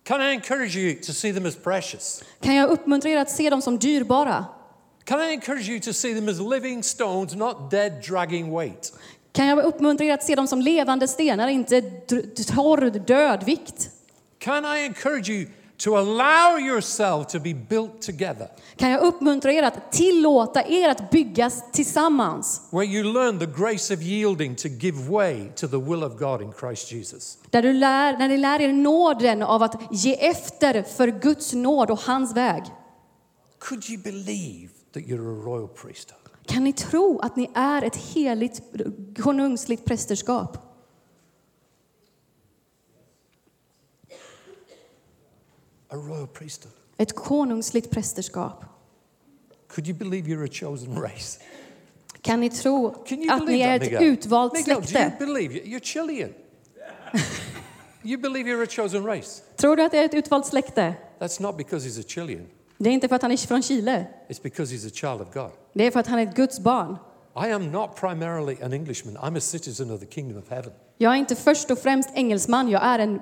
Can 0.03 0.21
I 0.21 0.33
encourage 0.33 0.75
you 0.75 0.95
to 1.01 1.13
see 1.13 1.33
them 1.33 1.45
as 1.45 1.55
precious? 1.55 2.23
Kan 2.41 2.55
jag 2.55 2.69
uppmuntra 2.69 3.09
er 3.09 3.17
att 3.17 3.31
se 3.31 3.49
dem 3.49 3.61
som 3.61 3.79
dyrbara? 3.79 4.45
Can 5.03 5.21
I 5.21 5.33
encourage 5.33 5.69
you 5.69 5.79
to 5.79 5.93
see 5.93 6.13
them 6.13 6.29
as 6.29 6.39
living 6.39 6.83
stones, 6.83 7.35
not 7.35 7.71
dead, 7.71 7.91
dragging 8.09 8.51
weight? 8.51 8.93
Kan 9.31 9.47
jag 9.47 9.65
uppmuntra 9.65 10.05
er 10.05 10.13
att 10.13 10.23
se 10.23 10.35
dem 10.35 10.47
som 10.47 10.61
levande 10.61 11.07
stenar, 11.07 11.47
inte 11.47 11.81
torr 12.55 12.89
dödvikt? 12.99 13.89
Can 14.39 14.65
I 14.65 14.85
encourage 14.85 15.29
you 15.29 15.45
to 15.77 15.97
allow 15.97 16.57
yourself 16.59 17.27
to 17.27 17.39
be 17.39 17.53
built 17.53 18.01
together, 18.01 18.47
Kan 18.75 18.89
jag 18.89 19.01
uppmuntra 19.01 19.51
er 19.53 19.63
att 19.63 19.91
tillåta 19.91 20.63
er 20.67 20.89
att 20.89 21.11
byggas 21.11 21.63
tillsammans? 21.71 22.61
where 22.71 22.85
you 22.85 23.13
learn 23.13 23.39
the 23.39 23.45
grace 23.45 23.93
of 23.93 24.01
yielding 24.01 24.55
to 24.55 24.67
give 24.67 25.09
way 25.09 25.51
to 25.55 25.67
the 25.67 25.77
will 25.79 26.03
of 26.03 26.19
God 26.19 26.41
in 26.41 26.53
Christ 26.59 26.91
Jesus? 26.91 27.37
Där 27.49 27.61
du 27.61 27.73
lär, 27.73 28.17
när 28.17 28.27
ni 28.27 28.37
lär 28.37 28.61
er 28.61 28.73
nåden 28.73 29.43
av 29.43 29.63
att 29.63 29.81
ge 29.91 30.13
efter 30.27 30.83
för 30.83 31.07
Guds 31.07 31.53
nåd 31.53 31.91
och 31.91 31.99
hans 31.99 32.33
väg. 32.35 32.63
Could 33.59 33.89
you 33.89 34.01
believe 34.03 34.69
that 34.93 35.03
you're 35.03 35.39
a 35.41 35.43
royal 35.45 35.67
priesthood? 35.67 36.19
Kan 36.45 36.63
ni 36.63 36.73
tro 36.73 37.19
att 37.19 37.35
ni 37.35 37.49
är 37.53 37.81
ett 37.81 37.95
heligt 37.95 38.61
konungsligt 39.19 39.85
prästerskap? 39.85 40.57
A 45.89 45.95
royal 45.95 46.27
priesthood. 46.27 46.73
Ett 46.97 47.15
konungsligt 47.15 47.89
prästerskap. 47.89 48.65
Could 49.67 49.87
you 49.87 49.97
believe 49.97 50.27
you're 50.27 50.45
a 50.45 50.51
chosen 50.51 51.01
race? 51.01 51.39
Kan 52.21 52.39
ni 52.39 52.49
tro 52.49 52.89
Can 52.89 53.21
you 53.21 53.31
att 53.31 53.39
ni 53.39 53.45
believe 53.45 53.69
är 53.69 53.75
ett 53.75 53.81
Miguel? 53.81 54.03
utvalt 54.03 54.53
Miguel, 54.53 54.81
do 54.81 54.99
you 54.99 55.11
believe 55.19 55.53
you're 55.53 55.83
Chilean? 55.83 56.29
you 58.03 58.17
believe 58.17 58.49
you're 58.49 58.63
a 58.63 58.67
chosen 58.69 59.05
race? 59.05 59.43
Tror 59.55 59.75
du 59.75 59.83
att 59.83 59.91
det 59.91 59.97
är 59.97 60.05
ett 60.05 60.13
utvalt 60.13 60.45
släkte? 60.45 60.93
That's 61.19 61.41
not 61.41 61.57
because 61.57 61.89
he's 61.89 61.99
a 61.99 62.03
Chilean. 62.07 62.47
Det 62.77 62.89
är 62.89 62.93
inte 62.93 63.07
för 63.07 63.15
att 63.15 63.21
han 63.21 63.31
är 63.31 63.37
från 63.37 63.61
Chile. 63.63 64.07
It's 64.29 64.41
because 64.43 64.75
he's 64.75 64.87
a 64.87 64.91
child 64.93 65.21
of 65.21 65.33
God. 65.33 65.51
Det 65.73 65.83
är 65.83 65.91
för 65.91 65.99
att 65.99 66.07
han 66.07 66.19
är 66.19 66.23
ett 66.23 66.35
Guds 66.35 66.59
barn. 66.59 66.97
I 67.45 67.51
am 67.53 67.71
not 67.71 67.95
primarily 67.95 68.57
an 68.63 68.73
Englishman. 68.73 69.17
I'm 69.17 69.37
a 69.37 69.41
citizen 69.41 69.91
of 69.91 69.99
the 69.99 70.05
kingdom 70.05 70.37
of 70.37 70.49
heaven. 70.49 70.71
Jag 70.99 71.13
är 71.13 71.17
inte 71.17 71.35
först 71.35 71.71
och 71.71 71.79
främst 71.79 72.09
engelsman, 72.13 72.69
jag 72.69 72.83
är 72.85 72.99
en 72.99 73.13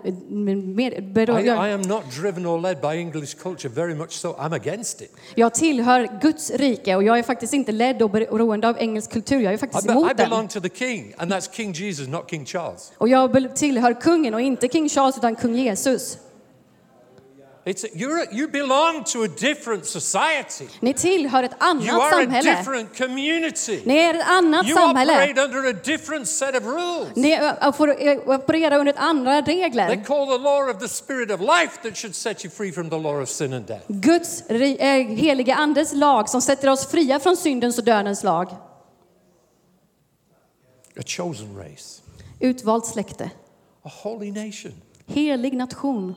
med, 0.76 0.94
berö- 0.94 1.40
I, 1.42 1.70
I 1.70 1.74
am 1.74 1.82
not 1.82 2.04
driven 2.22 2.46
or 2.46 2.62
led 2.62 2.82
by 2.82 2.88
English 2.88 3.38
culture, 3.38 3.70
very 3.74 3.96
much 3.96 4.12
so. 4.12 4.28
I'm 4.34 4.56
against 4.56 5.02
it. 5.02 5.12
jag 5.36 5.54
tillhör 5.54 6.20
Guds 6.22 6.52
rike 6.52 6.96
och 6.96 7.04
jag 7.04 7.20
är 7.20 7.24
faktiskt 7.24 7.54
inte 7.54 7.72
ledd 7.72 8.02
och 8.02 8.10
beroende 8.10 8.70
av 8.70 8.78
engelsk 8.80 9.12
kultur. 9.12 9.40
Jag 9.40 9.52
är 9.54 9.56
I, 9.56 9.58
faktiskt 9.58 9.86
I 9.86 9.92
emot 9.92 10.18
belong 10.18 10.40
den. 10.40 10.48
to 10.48 10.60
the 10.70 10.70
king, 10.76 11.14
and 11.18 11.34
that's 11.34 11.52
King 11.56 11.72
Jesus, 11.74 12.08
not 12.08 12.30
King 12.30 12.46
Charles. 12.46 12.92
Och 12.98 13.10
jag 13.10 13.56
tillhör 13.56 14.02
kungen 14.02 14.34
och 14.34 14.42
inte 14.42 14.68
King 14.68 14.90
Charles 14.90 15.18
utan 15.18 15.36
kung 15.36 15.56
Jesus. 15.56 16.18
It's, 17.68 17.86
you're 17.96 18.22
a, 18.24 18.28
you 18.32 18.48
belong 18.48 19.04
to 19.04 19.24
a 19.24 19.28
different 19.28 19.86
society. 19.86 20.68
Ni 20.80 20.94
tillhör 20.94 21.44
ett 21.44 21.52
You 21.52 21.70
annat 21.70 21.90
are 21.90 22.08
a 22.08 22.12
samhälle. 22.12 22.56
different 22.58 22.98
community. 22.98 23.82
Ni 23.86 23.98
är 23.98 24.14
ett 24.14 24.28
annat 24.28 24.66
You 24.68 24.76
samhälle. 24.78 25.14
operate 25.14 25.42
under 25.42 25.70
a 25.70 25.74
different 25.84 26.28
set 26.28 26.56
of 26.56 26.64
rules. 26.64 27.16
Ni 27.16 27.34
ö, 27.36 27.72
får 27.72 27.90
ö, 28.02 28.18
operera 28.36 28.78
under 28.78 28.94
ett 28.94 29.00
andra 29.00 29.42
They 29.42 29.64
regler. 29.64 30.04
call 30.04 30.28
the 30.28 30.38
law 30.44 30.70
of 30.76 30.80
the 30.80 30.88
spirit 30.88 31.32
of 31.32 31.40
life 31.42 31.78
that 31.84 31.98
should 31.98 32.16
set 32.16 32.46
you 32.46 32.52
free 32.52 32.72
from 32.72 32.90
the 32.90 32.98
law 33.00 33.22
of 33.22 33.30
sin 33.30 33.54
and 33.54 33.66
death. 33.66 33.84
Guds 33.88 34.44
heliga 34.50 35.56
andes 35.56 35.94
lag 35.94 36.30
som 36.30 36.42
sätter 36.42 36.70
oss 36.70 36.88
fria 36.88 37.20
från 37.20 37.38
syndens 37.38 37.78
och 37.78 37.84
dödens 37.84 38.24
lag. 38.24 38.48
A 41.00 41.04
chosen 41.06 41.58
race, 41.58 42.02
Utvalt 42.40 42.86
släkte. 42.86 43.30
a 43.84 43.90
holy 44.04 44.32
nation. 44.32 44.72
Helig 45.08 45.54
nation. 45.58 46.16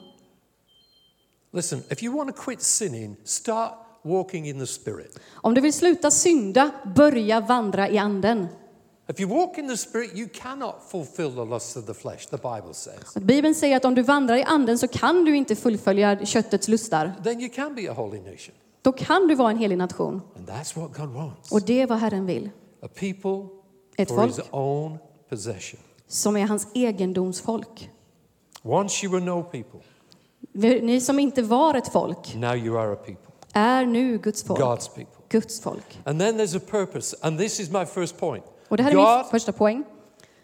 Listen, 1.52 1.82
if 1.90 2.02
you 2.02 2.16
want 2.16 2.36
to 2.36 2.42
quit 2.42 2.62
sinning, 2.62 3.16
start 3.24 3.72
walking 4.04 4.48
in 4.48 4.58
the 4.58 4.66
spirit. 4.66 5.18
Om 5.34 5.54
du 5.54 5.60
vill 5.60 5.72
sluta 5.72 6.10
synda, 6.10 6.70
börja 6.96 7.40
vandra 7.40 7.88
i 7.88 7.98
anden. 7.98 8.46
If 9.10 9.20
you 9.20 9.30
walk 9.30 9.58
in 9.58 9.68
the 9.68 9.76
spirit, 9.76 10.10
you 10.14 10.28
cannot 10.32 10.74
fulfill 10.90 11.30
the 11.34 11.44
lusts 11.44 11.76
of 11.76 11.86
the 11.86 11.94
flesh, 11.94 12.26
the 12.30 12.36
Bible 12.36 12.74
says. 12.74 13.14
Bibeln 13.14 13.54
säger 13.54 13.76
att 13.76 13.84
om 13.84 13.94
du 13.94 14.02
vandrar 14.02 14.36
i 14.36 14.42
anden 14.42 14.78
så 14.78 14.88
kan 14.88 15.24
du 15.24 15.36
inte 15.36 15.56
fullfölja 15.56 16.26
köttets 16.26 16.68
lustar. 16.68 17.12
Then 17.24 17.40
you 17.40 17.48
can 17.48 17.74
be 17.74 17.90
a 17.90 17.94
holy 17.94 18.18
nation. 18.20 18.54
Då 18.82 18.92
kan 18.92 19.28
du 19.28 19.34
vara 19.34 19.50
en 19.50 19.58
helig 19.58 19.78
nation. 19.78 20.20
And 20.36 20.48
that's 20.48 20.76
what 20.80 20.96
God 20.96 21.08
wants. 21.08 21.52
Och 21.52 21.62
det 21.62 21.80
är 21.80 21.86
vad 21.86 21.98
Herren 21.98 22.26
vill. 22.26 22.50
A 22.82 22.88
people 22.94 23.48
Ett 23.96 24.08
for 24.08 24.26
his 24.26 24.36
folk 24.36 24.48
own 24.54 24.98
possession. 25.28 25.80
som 26.06 26.36
är 26.36 26.46
hans 26.46 26.66
egendomsfolk. 26.74 27.90
Once 28.62 29.06
you 29.06 29.12
were 29.14 29.24
no 29.24 29.42
people, 29.42 29.80
Ni 30.58 31.00
som 31.00 31.18
inte 31.18 31.42
var 31.42 31.74
ett 31.74 31.92
folk 31.92 32.34
now 32.34 32.56
you 32.56 32.78
are 32.78 32.92
a 32.92 32.96
people, 32.96 33.32
är 33.52 33.86
nu 33.86 34.18
Guds 34.18 34.44
folk. 34.44 34.60
God's 34.60 34.88
people. 34.88 35.14
Guds 35.28 35.60
folk. 35.60 36.00
And 36.04 36.20
then 36.20 36.36
there's 36.36 36.56
a 36.56 36.60
purpose, 36.70 37.16
and 37.20 37.38
this 37.38 37.60
is 37.60 37.70
my 37.70 37.86
first 37.86 38.18
point. 38.18 38.44
Och 38.68 38.76
det 38.76 38.82
här 38.82 38.90
är 38.90 38.94
God 38.94 39.16
min 39.16 39.24
första 39.30 39.52
poäng. 39.52 39.84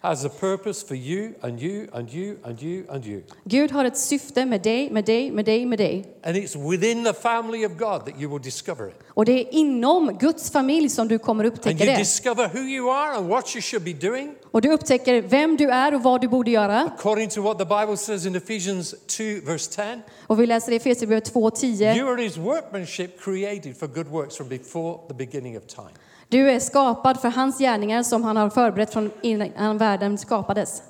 Has 0.05 0.25
a 0.25 0.29
purpose 0.29 0.87
for 0.89 0.95
you 0.97 1.33
and 1.43 1.63
you 1.63 1.87
and 1.93 2.15
you 2.15 2.37
and 2.45 2.63
you 2.63 2.85
and 2.91 3.07
you. 3.07 3.21
Gud 3.45 3.71
har 3.71 3.85
ett 3.85 3.99
syfte 3.99 4.45
med 4.47 4.61
dig, 4.63 4.91
med 4.93 5.05
dig, 5.05 5.31
med 5.33 5.45
dig, 5.45 5.67
med 5.67 5.79
dig. 5.79 6.05
And 6.23 6.37
it's 6.37 6.71
within 6.71 7.05
the 7.05 7.13
family 7.15 7.65
of 7.67 7.73
God 7.79 8.01
that 8.07 8.15
you 8.21 8.31
will 8.31 8.43
discover 8.43 8.89
it. 8.89 8.95
Och 9.09 9.25
det 9.25 9.33
är 9.33 9.55
inom 9.55 10.19
Guds 10.21 10.51
familj 10.51 10.89
som 10.89 11.09
du 11.09 11.19
kommer 11.19 11.45
And 11.45 11.53
upptäcka 11.55 11.85
you 11.85 11.93
det. 11.93 11.99
discover 11.99 12.49
who 12.49 12.59
you 12.61 12.91
are 12.91 13.17
and 13.17 13.29
what 13.29 13.55
you 13.57 13.63
should 13.63 13.85
be 13.85 13.93
doing 14.09 14.35
Och 14.51 14.63
du 14.63 14.73
upptäcker 14.73 15.23
vem 15.23 15.57
du 15.57 15.71
är 15.71 15.95
och 15.95 16.03
vad 16.03 16.21
du 16.21 16.29
borde 16.29 16.51
göra. 16.51 16.81
according 16.99 17.29
to 17.29 17.43
what 17.43 17.59
the 17.59 17.65
Bible 17.65 17.97
says 17.97 18.27
in 18.27 18.35
Ephesians 18.37 18.95
2, 19.07 19.25
verse 19.47 19.71
10. 19.71 20.01
Och 20.27 20.41
vi 20.41 20.47
läser 20.47 20.73
i 20.73 20.77
Efesierbrevet 20.77 21.33
2.10. 21.35 21.97
You 21.99 22.09
are 22.13 22.23
his 22.23 22.37
workmanship 22.37 23.21
created 23.21 23.77
for 23.77 23.87
good 23.87 24.07
works 24.09 24.37
from 24.37 24.49
before 24.49 24.99
the 25.09 25.15
beginning 25.15 25.57
of 25.59 25.63
time. 25.67 25.91
Du 26.35 26.51
är 26.51 26.61
skapad 26.61 27.21
för 27.21 27.29
hans 27.29 27.59
gärningar 27.59 28.03
som 28.03 28.25
han 28.25 28.37
har 28.37 28.51
förberett 28.51 28.93
från 28.93 29.11
innan 29.23 29.79
världen 29.79 30.19
skapades. 30.19 30.83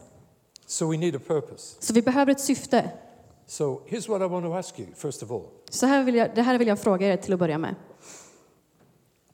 So 0.66 0.90
we 0.90 0.96
need 0.96 1.16
a 1.16 1.20
purpose. 1.26 1.76
Så 1.80 1.92
vi 1.92 2.02
behöver 2.02 2.32
ett 2.32 2.40
syfte. 2.40 2.90
So 3.46 3.80
here's 3.88 4.08
what 4.08 4.22
I 4.22 4.24
want 4.24 4.46
to 4.46 4.52
ask 4.52 4.78
you, 4.78 4.88
first 4.96 5.22
of 5.22 5.30
all. 5.30 5.42
Så 5.70 5.86
här 5.86 6.04
vill 6.04 6.14
jag, 6.14 6.34
det 6.34 6.42
här 6.42 6.58
vill 6.58 6.68
jag 6.68 6.78
fråga 6.78 7.12
er 7.12 7.16
till 7.16 7.32
att 7.32 7.38
börja 7.38 7.58
med. 7.58 7.74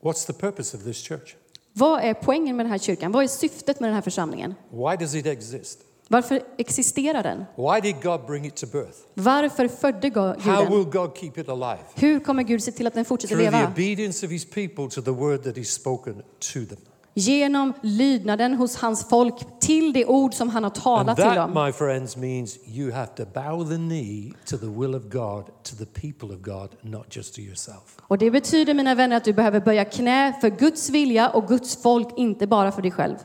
What's 0.01 0.27
the 0.27 0.33
purpose 0.33 0.77
of 0.77 0.83
this 0.83 1.09
church? 1.09 1.35
Vad 1.73 2.03
är 2.03 2.15
poängen 2.15 2.57
med 2.57 2.67
den 2.67 2.71
här 2.71 2.79
kyrkan? 2.79 3.13
Vad 3.13 3.25
är 3.25 3.29
syftet 3.29 3.81
med 3.81 3.89
den 3.89 3.95
här 3.95 4.03
församlingen? 4.03 4.55
Why 4.71 4.97
does 4.97 5.15
it 5.15 5.27
exist? 5.27 5.79
Varför 6.13 6.43
existerar 6.59 7.23
den? 7.23 7.45
Why 7.57 7.81
did 7.81 8.03
God 8.03 8.27
bring 8.27 8.47
it 8.47 8.57
to 8.57 8.67
birth? 8.67 8.99
Varför 9.15 9.69
födde 9.69 10.11
Go- 10.11 10.33
Gud 10.35 10.43
How 10.43 10.77
will 10.77 10.85
God 10.85 11.17
keep 11.17 11.33
it 11.37 11.49
alive? 11.49 11.79
Hur 11.95 12.21
kommer 12.21 12.43
Gud 12.43 12.63
se 12.63 12.73
till 12.73 12.87
att 12.87 12.95
den 12.95 13.05
fortsätter 13.05 13.35
Through 13.37 13.51
the 13.51 13.57
leva? 13.57 13.71
obedience 13.71 14.27
of 14.27 14.33
his 14.33 14.45
people 14.45 14.89
to 14.91 15.03
the 15.03 15.11
word 15.11 15.43
that 15.43 15.57
is 15.57 15.73
spoken 15.73 16.15
to 16.53 16.61
them. 16.69 16.79
Genom 17.15 17.73
lydnaden 17.83 18.55
hos 18.55 18.77
hans 18.77 19.09
folk 19.09 19.35
till 19.61 19.93
det 19.93 20.07
ord 20.07 20.35
som 20.35 20.49
han 20.49 20.65
har 20.65 20.71
talat 20.71 21.17
till 21.17 21.27
dem. 21.27 21.65
my 21.67 21.73
friends, 21.73 22.17
means 22.17 22.59
you 22.67 22.93
have 22.93 23.07
to 23.17 23.25
bow 23.35 23.69
the 23.69 23.77
knee 23.77 24.33
to 24.47 24.57
the 24.59 24.67
will 24.67 24.95
of 24.95 25.03
God, 25.03 25.45
to 25.63 25.77
the 25.79 25.87
people 25.87 26.37
of 26.37 26.43
God, 26.43 26.71
not 26.81 27.17
just 27.17 27.35
to 27.35 27.41
yourself. 27.41 27.97
Och 28.03 28.19
det 28.19 28.31
betyder, 28.31 28.75
mina 28.75 28.95
vänner, 28.95 29.17
att 29.17 29.25
du 29.25 29.33
behöver 29.33 29.61
böja 29.61 29.85
knä 29.85 30.33
för 30.41 30.49
Guds 30.51 30.91
vilja 30.91 31.31
och 31.31 31.49
Guds 31.49 31.83
folk, 31.83 32.09
inte 32.17 32.47
bara 32.47 32.73
för 32.73 32.83
dig 32.83 32.91
själv. 32.91 33.17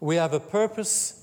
We 0.00 0.20
have 0.20 0.36
a 0.36 0.40
purpose. 0.50 1.14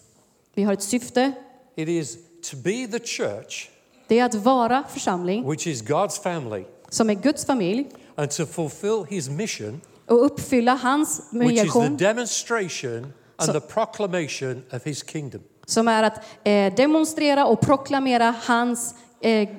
Vi 0.54 0.64
har 0.64 0.74
ett 0.74 0.84
syfte. 0.84 1.32
It 1.76 1.90
is 1.90 2.18
to 2.52 2.58
be 2.58 2.88
the 2.88 3.00
church, 3.00 3.70
Det 4.08 4.20
är 4.20 4.26
att 4.26 4.36
vara 4.36 4.84
församling 4.90 5.50
which 5.50 5.68
is 5.68 5.84
God's 5.84 6.22
family, 6.24 6.64
som 6.90 7.10
är 7.10 7.14
Guds 7.14 7.46
familj 7.46 7.88
and 8.16 8.32
to 8.32 8.46
fulfill 8.46 9.04
his 9.10 9.30
mission, 9.30 9.82
och 10.06 10.26
uppfylla 10.26 10.76
hans 10.76 11.22
which 11.32 11.52
is 11.52 11.60
the 11.60 11.66
mission 11.66 11.98
demonstration 11.98 13.14
and 13.38 13.50
So- 13.50 13.54
the 13.54 13.60
proclamation 13.62 14.64
of 14.74 14.84
his 14.86 15.04
kingdom. 15.04 15.42
som 15.66 15.88
är 15.88 16.04
att 16.04 16.18
eh, 16.44 16.76
demonstrera 16.76 17.46
och 17.46 17.62
proklamera 17.62 18.36
hans 18.44 18.96
eh, 19.22 19.50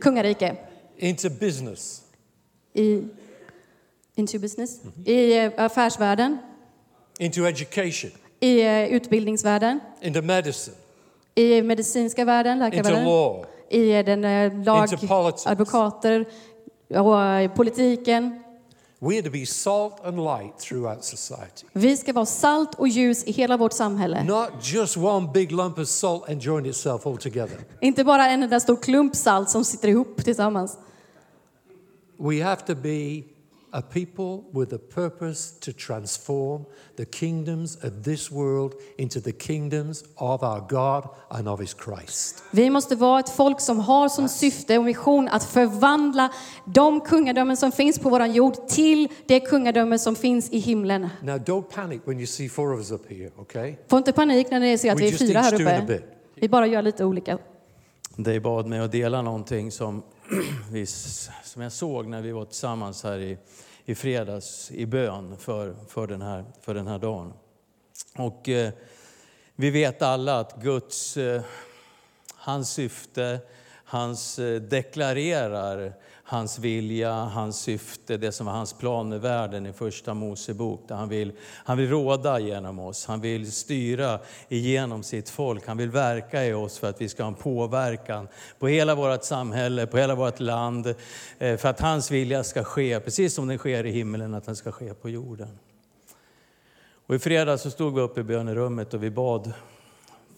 kungarike. 0.00 0.56
Into 0.98 1.30
business, 1.30 2.02
i 2.74 3.02
into 4.14 4.38
business, 4.38 4.80
i 5.04 5.38
eh, 5.38 5.52
affärsvärlden, 5.56 6.38
into 7.18 7.46
education, 7.46 8.10
i 8.40 8.60
eh, 8.62 8.84
utbildningsvärlden, 8.92 9.80
into 10.00 10.22
medicine, 10.22 10.76
i 11.34 11.62
medicinska 11.62 12.24
världen, 12.24 12.52
into 12.62 12.76
läkarvärlden, 12.76 13.04
law, 13.04 13.44
i 13.70 14.02
den 14.02 14.24
eh, 14.24 14.64
lag, 14.64 14.92
Into 14.92 15.06
politics. 15.06 15.46
advokater 15.46 16.26
och 16.88 17.22
eh, 17.22 17.50
politiken. 17.54 18.42
We 18.98 19.14
are 19.14 19.22
to 19.22 19.30
be 19.30 19.46
salt 19.46 20.04
and 20.04 20.16
light 20.24 20.58
throughout 20.58 21.04
society. 21.04 21.66
Vi 21.72 21.96
ska 21.96 22.12
vara 22.12 22.26
salt 22.26 22.74
och 22.74 22.88
ljus 22.88 23.24
i 23.24 23.32
hela 23.32 23.56
vårt 23.56 23.72
samhälle. 23.72 24.24
Not 24.24 24.50
just 24.60 24.96
one 24.96 25.28
big 25.34 25.52
lump 25.52 25.78
of 25.78 25.88
salt 25.88 26.28
enjoying 26.28 26.66
itself 26.66 27.06
all 27.06 27.16
together. 27.18 27.56
Inte 27.80 28.04
bara 28.04 28.28
en 28.28 28.42
enda 28.42 28.60
stor 28.60 28.76
klump 28.76 29.16
salt 29.16 29.50
som 29.50 29.64
sitter 29.64 29.88
ihop 29.88 30.24
tillsammans. 30.24 30.78
We 32.18 32.42
have 32.44 32.60
to 32.66 32.74
be 32.74 33.22
a 33.76 33.82
people 33.82 34.60
with 34.60 34.74
a 34.74 34.78
purpose 34.78 35.52
to 35.60 35.72
transform 35.72 36.64
the 36.96 37.04
kingdoms 37.04 37.76
of 37.84 38.04
this 38.04 38.30
world 38.30 38.72
into 38.98 39.20
the 39.20 39.32
kingdoms 39.32 40.04
of 40.16 40.42
our 40.42 40.60
God 40.68 41.08
and 41.30 41.48
of 41.48 41.60
his 41.60 41.76
Christ. 41.84 42.42
Vi 42.50 42.70
måste 42.70 42.96
vara 42.96 43.20
ett 43.20 43.28
folk 43.28 43.60
som 43.60 43.80
har 43.80 44.08
som 44.08 44.28
syfte 44.28 44.78
och 44.78 44.84
mission 44.84 45.28
att 45.28 45.44
förvandla 45.44 46.32
de 46.64 47.00
kungadömen 47.00 47.56
som 47.56 47.72
finns 47.72 47.98
på 47.98 48.10
vår 48.10 48.26
jord 48.26 48.68
till 48.68 49.08
det 49.26 49.40
kungadöme 49.40 49.98
som 49.98 50.16
finns 50.16 50.50
i 50.50 50.58
himlen. 50.58 51.08
Now, 51.22 51.38
don't 51.38 51.64
panic 51.74 52.00
when 52.04 52.18
you 52.18 52.26
see 52.26 52.48
four 52.48 52.72
of 52.72 52.78
us 52.78 52.90
up 52.90 53.10
here, 53.10 53.30
okay? 53.36 53.76
Få 53.88 53.98
inte 53.98 54.12
panik 54.12 54.50
när 54.50 54.60
ni 54.60 54.78
ser 54.78 54.92
att 54.92 54.98
We 54.98 55.00
vi 55.00 55.06
är 55.06 55.10
just 55.10 55.26
fyra 55.26 55.40
här 55.40 55.54
uppe. 55.54 55.84
bit. 55.86 56.02
Vi 56.34 56.48
bara 56.48 56.66
gör 56.66 56.82
lite 56.82 57.04
olika. 57.04 57.38
Dig 58.16 58.40
bad 58.40 58.66
mig 58.66 58.78
att 58.78 58.92
dela 58.92 59.22
någonting 59.22 59.72
som, 59.72 60.02
vi, 60.70 60.86
som 60.86 61.62
jag 61.62 61.72
såg 61.72 62.06
när 62.06 62.22
vi 62.22 62.32
var 62.32 62.44
tillsammans 62.44 63.02
här 63.02 63.18
i, 63.18 63.38
i 63.84 63.94
fredags 63.94 64.70
i 64.70 64.86
bön 64.86 65.36
för, 65.38 65.76
för, 65.88 66.06
den, 66.06 66.22
här, 66.22 66.44
för 66.60 66.74
den 66.74 66.86
här 66.86 66.98
dagen. 66.98 67.32
Och 68.16 68.48
eh, 68.48 68.72
vi 69.56 69.70
vet 69.70 70.02
alla 70.02 70.40
att 70.40 70.62
Guds, 70.62 71.16
eh, 71.16 71.42
hans 72.34 72.70
syfte, 72.70 73.40
hans 73.86 74.38
eh, 74.38 74.60
deklarerar 74.60 75.92
hans 76.28 76.58
vilja, 76.58 77.12
hans 77.12 77.60
syfte, 77.60 78.16
det 78.16 78.32
som 78.32 78.46
var 78.46 78.52
hans 78.52 78.72
plan 78.72 79.08
med 79.08 79.20
världen 79.20 79.66
i 79.66 79.72
första 79.72 80.14
Mosebok. 80.14 80.80
Där 80.88 80.94
han, 80.94 81.08
vill, 81.08 81.32
han 81.64 81.78
vill 81.78 81.90
råda 81.90 82.38
genom 82.38 82.78
oss, 82.78 83.06
han 83.06 83.20
vill 83.20 83.52
styra 83.52 84.18
igenom 84.48 85.02
sitt 85.02 85.28
folk. 85.28 85.66
Han 85.66 85.76
vill 85.76 85.90
verka 85.90 86.44
i 86.44 86.52
oss 86.52 86.78
för 86.78 86.88
att 86.88 87.00
vi 87.00 87.08
ska 87.08 87.22
ha 87.22 87.28
en 87.28 87.34
påverkan 87.34 88.28
på 88.58 88.68
hela 88.68 88.94
vårt 88.94 89.24
samhälle, 89.24 89.86
på 89.86 89.98
hela 89.98 90.14
vårt 90.14 90.40
land. 90.40 90.94
Eh, 91.38 91.56
för 91.56 91.68
att 91.68 91.80
hans 91.80 92.10
vilja 92.10 92.44
ska 92.44 92.64
ske, 92.64 93.00
precis 93.00 93.34
som 93.34 93.48
den 93.48 93.58
sker 93.58 93.86
i 93.86 93.90
himlen, 93.90 94.34
att 94.34 94.46
den 94.46 94.56
ska 94.56 94.72
ske 94.72 94.94
på 94.94 95.10
jorden. 95.10 95.58
Och 97.06 97.14
I 97.14 97.18
fredags 97.18 97.62
så 97.62 97.70
stod 97.70 97.94
vi 97.94 98.00
uppe 98.00 98.20
i 98.20 98.24
bönerummet 98.24 98.94
och 98.94 99.02
vi 99.02 99.10
bad 99.10 99.52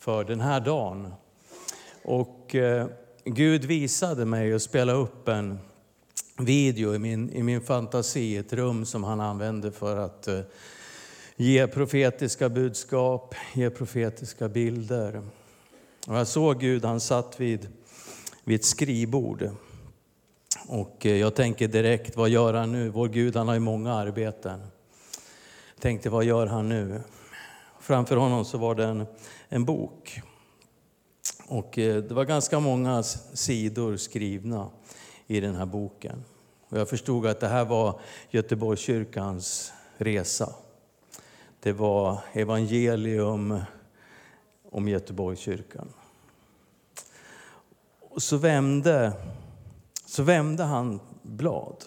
för 0.00 0.24
den 0.24 0.40
här 0.40 0.60
dagen. 0.60 1.12
Och 2.04 2.54
eh, 2.54 2.86
Gud 3.30 3.64
visade 3.64 4.24
mig 4.24 4.54
att 4.54 4.62
spela 4.62 4.92
upp 4.92 5.28
en 5.28 5.58
video 6.38 6.94
i 6.94 6.98
min, 6.98 7.30
i 7.32 7.42
min 7.42 7.60
fantasi, 7.60 8.36
ett 8.36 8.52
rum 8.52 8.86
som 8.86 9.04
han 9.04 9.20
använde 9.20 9.72
för 9.72 9.96
att 9.96 10.28
eh, 10.28 10.40
ge 11.36 11.66
profetiska 11.66 12.48
budskap, 12.48 13.34
ge 13.54 13.70
profetiska 13.70 14.48
bilder. 14.48 15.22
Och 16.06 16.16
jag 16.16 16.26
såg 16.26 16.60
Gud, 16.60 16.84
han 16.84 17.00
satt 17.00 17.40
vid, 17.40 17.68
vid 18.44 18.60
ett 18.60 18.64
skrivbord. 18.64 19.50
Och 20.68 21.06
eh, 21.06 21.16
jag 21.16 21.34
tänker 21.34 21.68
direkt, 21.68 22.16
vad 22.16 22.28
gör 22.28 22.54
han 22.54 22.72
nu? 22.72 22.88
Vår 22.88 23.08
Gud, 23.08 23.36
han 23.36 23.48
har 23.48 23.54
ju 23.54 23.60
många 23.60 23.94
arbeten. 23.94 24.60
Jag 25.74 25.82
tänkte, 25.82 26.10
vad 26.10 26.24
gör 26.24 26.46
han 26.46 26.68
nu? 26.68 27.00
Framför 27.80 28.16
honom 28.16 28.44
så 28.44 28.58
var 28.58 28.74
det 28.74 28.84
en, 28.84 29.06
en 29.48 29.64
bok. 29.64 30.22
Och 31.48 31.78
eh, 31.78 32.02
det 32.02 32.14
var 32.14 32.24
ganska 32.24 32.60
många 32.60 33.02
sidor 33.02 33.96
skrivna 33.96 34.70
i 35.26 35.40
den 35.40 35.54
här 35.54 35.66
boken. 35.66 36.24
Och 36.68 36.78
jag 36.78 36.88
förstod 36.88 37.26
att 37.26 37.40
det 37.40 37.48
här 37.48 37.64
var 37.64 38.00
Göteborgskyrkans 38.30 39.72
resa. 39.96 40.54
Det 41.60 41.72
var 41.72 42.18
evangelium 42.32 43.60
om 44.70 44.88
Göteborgskyrkan. 44.88 45.88
Och 48.00 48.22
så 48.22 48.36
vände, 48.36 49.12
så 50.06 50.22
vände 50.22 50.64
han 50.64 51.00
blad. 51.22 51.84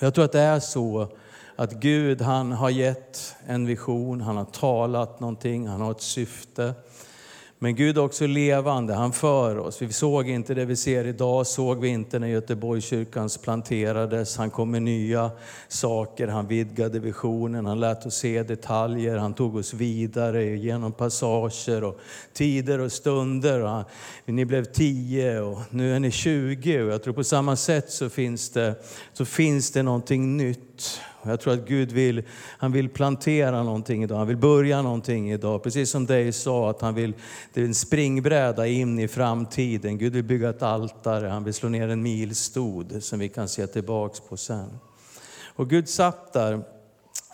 Jag 0.00 0.14
tror 0.14 0.24
att 0.24 0.32
det 0.32 0.40
är 0.40 0.60
så 0.60 1.08
att 1.56 1.72
Gud 1.72 2.20
han 2.20 2.52
har 2.52 2.70
gett 2.70 3.34
en 3.46 3.66
vision, 3.66 4.20
han 4.20 4.36
har 4.36 4.44
talat 4.44 5.20
någonting, 5.20 5.66
han 5.66 5.80
har 5.80 5.90
ett 5.90 6.02
syfte. 6.02 6.74
Men 7.58 7.74
Gud 7.74 7.98
är 7.98 8.02
också 8.02 8.26
levande, 8.26 8.94
han 8.94 9.12
för 9.12 9.58
oss. 9.58 9.82
Vi 9.82 9.92
såg 9.92 10.28
inte 10.28 10.54
det 10.54 10.64
vi 10.64 10.76
ser 10.76 11.06
idag, 11.06 11.46
såg 11.46 11.80
vi 11.80 11.88
inte 11.88 12.18
när 12.18 12.26
Göteborgskyrkan 12.28 13.28
planterades. 13.42 14.36
Han 14.36 14.50
kom 14.50 14.70
med 14.70 14.82
nya 14.82 15.30
saker, 15.68 16.28
han 16.28 16.46
vidgade 16.46 16.98
visionen, 16.98 17.66
han 17.66 17.80
lät 17.80 18.06
oss 18.06 18.14
se 18.14 18.42
detaljer, 18.42 19.16
han 19.16 19.34
tog 19.34 19.56
oss 19.56 19.74
vidare 19.74 20.44
genom 20.44 20.92
passager 20.92 21.84
och 21.84 22.00
tider 22.32 22.78
och 22.78 22.92
stunder. 22.92 23.62
Och 23.62 23.68
han, 23.70 23.84
ni 24.24 24.44
blev 24.44 24.64
tio 24.64 25.40
och 25.40 25.58
nu 25.70 25.94
är 25.94 26.00
ni 26.00 26.10
20 26.10 26.82
och 26.82 26.92
jag 26.92 27.02
tror 27.02 27.14
på 27.14 27.24
samma 27.24 27.56
sätt 27.56 27.90
så 27.90 28.08
finns 28.08 28.50
det, 28.50 28.74
så 29.12 29.24
finns 29.24 29.70
det 29.70 29.82
någonting 29.82 30.36
nytt. 30.36 31.00
Och 31.26 31.32
Jag 31.32 31.40
tror 31.40 31.54
att 31.54 31.68
Gud 31.68 31.92
vill, 31.92 32.22
han 32.58 32.72
vill 32.72 32.88
plantera 32.88 33.62
någonting 33.62 34.02
idag, 34.02 34.16
han 34.16 34.26
vill 34.26 34.36
börja 34.36 34.82
någonting 34.82 35.32
idag. 35.32 35.62
Precis 35.62 35.90
som 35.90 36.06
dig 36.06 36.32
sa, 36.32 36.70
att 36.70 36.80
han 36.80 36.94
vill, 36.94 37.14
det 37.52 37.60
är 37.60 37.64
en 37.64 37.74
springbräda 37.74 38.66
in 38.66 38.98
i 38.98 39.08
framtiden. 39.08 39.98
Gud 39.98 40.12
vill 40.12 40.24
bygga 40.24 40.50
ett 40.50 40.62
altare, 40.62 41.26
han 41.26 41.44
vill 41.44 41.54
slå 41.54 41.68
ner 41.68 41.88
en 41.88 42.02
milstod 42.02 43.02
som 43.02 43.18
vi 43.18 43.28
kan 43.28 43.48
se 43.48 43.66
tillbaks 43.66 44.20
på 44.20 44.36
sen. 44.36 44.78
Och 45.56 45.70
Gud 45.70 45.88
satt 45.88 46.32
där 46.32 46.64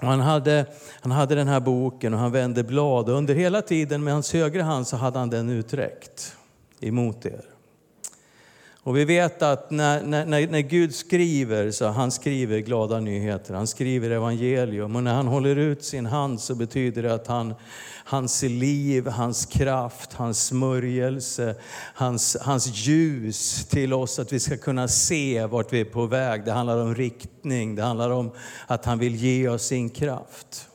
och 0.02 0.08
han 0.08 0.20
hade, 0.20 0.66
han 1.00 1.12
hade 1.12 1.34
den 1.34 1.48
här 1.48 1.60
boken 1.60 2.14
och 2.14 2.20
han 2.20 2.32
vände 2.32 2.64
blad. 2.64 3.08
Och 3.08 3.16
under 3.16 3.34
hela 3.34 3.62
tiden 3.62 4.04
med 4.04 4.12
hans 4.12 4.32
högra 4.32 4.62
hand 4.62 4.86
så 4.86 4.96
hade 4.96 5.18
han 5.18 5.30
den 5.30 5.50
uträckt 5.50 6.36
emot 6.80 7.26
er. 7.26 7.51
Och 8.84 8.96
vi 8.96 9.04
vet 9.04 9.42
att 9.42 9.70
när, 9.70 10.02
när, 10.02 10.46
när 10.46 10.60
Gud 10.60 10.94
skriver, 10.94 11.70
så 11.70 11.86
han 11.86 12.10
skriver 12.10 12.58
glada 12.58 13.00
nyheter, 13.00 13.54
han 13.54 13.66
skriver 13.66 14.10
evangelium. 14.10 14.96
Och 14.96 15.02
när 15.02 15.14
han 15.14 15.26
håller 15.26 15.56
ut 15.56 15.84
sin 15.84 16.06
hand 16.06 16.40
så 16.40 16.54
betyder 16.54 17.02
det 17.02 17.14
att 17.14 17.26
han, 17.26 17.54
hans 18.04 18.42
liv, 18.42 19.06
hans 19.06 19.46
kraft, 19.46 20.12
hans 20.12 20.46
smörjelse, 20.46 21.54
hans, 21.94 22.36
hans 22.40 22.66
ljus 22.66 23.66
till 23.68 23.92
oss, 23.92 24.18
att 24.18 24.32
vi 24.32 24.40
ska 24.40 24.56
kunna 24.56 24.88
se 24.88 25.46
vart 25.46 25.72
vi 25.72 25.80
är 25.80 25.84
på 25.84 26.06
väg. 26.06 26.44
Det 26.44 26.52
handlar 26.52 26.82
om 26.82 26.94
riktning, 26.94 27.74
det 27.74 27.82
handlar 27.82 28.10
om 28.10 28.30
att 28.66 28.84
han 28.84 28.98
vill 28.98 29.14
ge 29.14 29.48
oss 29.48 29.62
sin 29.62 29.90
kraft. 29.90 30.68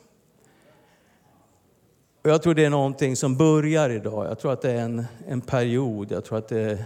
Och 2.24 2.30
jag 2.30 2.42
tror 2.42 2.54
det 2.54 2.64
är 2.64 2.70
någonting 2.70 3.16
som 3.16 3.36
börjar 3.36 3.90
idag. 3.90 4.26
Jag 4.26 4.38
tror 4.38 4.52
att 4.52 4.62
det 4.62 4.72
är 4.72 4.82
en, 4.82 5.04
en 5.28 5.40
period. 5.40 6.12
Jag 6.12 6.24
tror 6.24 6.38
att 6.38 6.48
det 6.48 6.60
är 6.60 6.84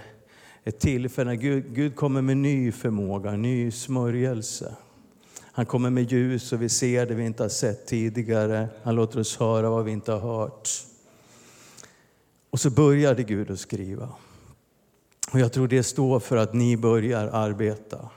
ett 0.64 0.80
tillfälle 0.80 1.30
när 1.30 1.36
Gud, 1.36 1.74
Gud 1.74 1.96
kommer 1.96 2.22
med 2.22 2.36
ny 2.36 2.72
förmåga, 2.72 3.32
ny 3.32 3.70
smörjelse. 3.70 4.76
Han 5.40 5.66
kommer 5.66 5.90
med 5.90 6.12
ljus 6.12 6.52
och 6.52 6.62
vi 6.62 6.68
ser 6.68 7.06
det 7.06 7.14
vi 7.14 7.26
inte 7.26 7.42
har 7.42 7.48
sett 7.48 7.86
tidigare. 7.86 8.68
Han 8.82 8.94
låter 8.94 9.20
oss 9.20 9.36
höra 9.36 9.70
vad 9.70 9.84
vi 9.84 9.92
inte 9.92 10.12
har 10.12 10.20
hört. 10.20 10.68
Och 12.50 12.60
så 12.60 12.70
började 12.70 13.22
Gud 13.22 13.50
att 13.50 13.60
skriva. 13.60 14.08
Och 15.32 15.40
jag 15.40 15.52
tror 15.52 15.68
det 15.68 15.82
står 15.82 16.20
för 16.20 16.36
att 16.36 16.54
ni 16.54 16.76
börjar 16.76 17.28
arbeta. 17.32 18.08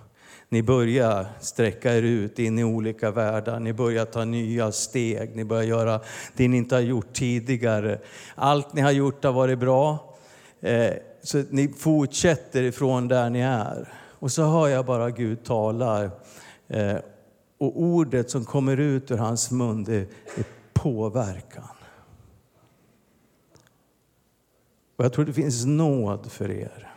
Ni 0.50 0.64
börjar 0.64 1.28
sträcka 1.42 1.98
er 1.98 2.02
ut 2.02 2.40
in 2.40 2.60
i 2.60 2.64
olika 2.64 3.12
världar. 3.12 3.60
Ni 3.60 3.74
börjar 3.74 4.06
ta 4.06 4.26
nya 4.26 4.72
steg. 4.72 5.36
Ni 5.36 5.46
börjar 5.46 5.64
göra 5.64 6.02
det 6.36 6.48
ni 6.48 6.58
inte 6.58 6.76
har 6.76 6.82
gjort 6.82 7.14
tidigare. 7.14 8.00
Allt 8.36 8.74
ni 8.74 8.82
har 8.82 8.92
gjort 8.92 9.24
har 9.24 9.32
varit 9.32 9.60
bra. 9.60 10.16
Eh, 10.62 10.94
så 11.26 11.42
Så 11.42 11.48
ni 11.50 11.68
fortsätter 11.68 12.64
ifrån 12.64 13.08
där 13.08 13.30
ni 13.30 13.40
är. 13.40 13.94
Och 14.20 14.32
så 14.32 14.44
hör 14.44 14.68
jag 14.68 14.86
bara 14.86 15.12
Gud 15.12 15.44
tala. 15.44 16.04
Eh, 16.68 16.98
Och 17.58 17.82
ordet 17.82 18.30
som 18.30 18.46
kommer 18.46 18.78
ut 18.78 19.12
ur 19.12 19.18
hans 19.18 19.52
mun, 19.52 19.84
det 19.84 19.96
är 19.96 20.46
påverkan. 20.74 21.76
Och 24.96 25.06
jag 25.06 25.14
tror 25.14 25.26
det 25.26 25.34
finns 25.34 25.66
nåd 25.66 26.32
för 26.32 26.52
er 26.52 26.94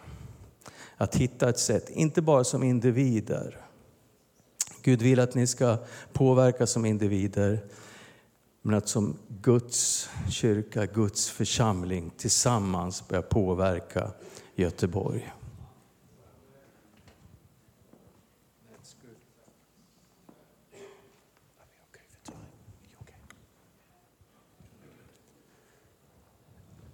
att 0.97 1.15
hitta 1.17 1.49
ett 1.49 1.59
sätt, 1.59 1.91
inte 1.91 2.23
bara 2.23 2.45
som 2.45 2.63
individer. 2.63 3.57
Gud 4.83 5.03
vill 5.03 5.21
att 5.21 5.35
ni 5.35 5.47
ska 5.47 5.77
påverka 6.13 6.67
som 6.67 6.85
individer, 6.85 7.61
men 8.69 8.79
att 8.79 8.89
som 8.89 9.17
Guds 9.43 10.11
kyrka, 10.31 10.87
Guds 10.87 11.31
församling 11.31 12.11
tillsammans 12.17 13.09
börja 13.09 13.23
påverka 13.23 14.11
Göteborg. 14.55 15.33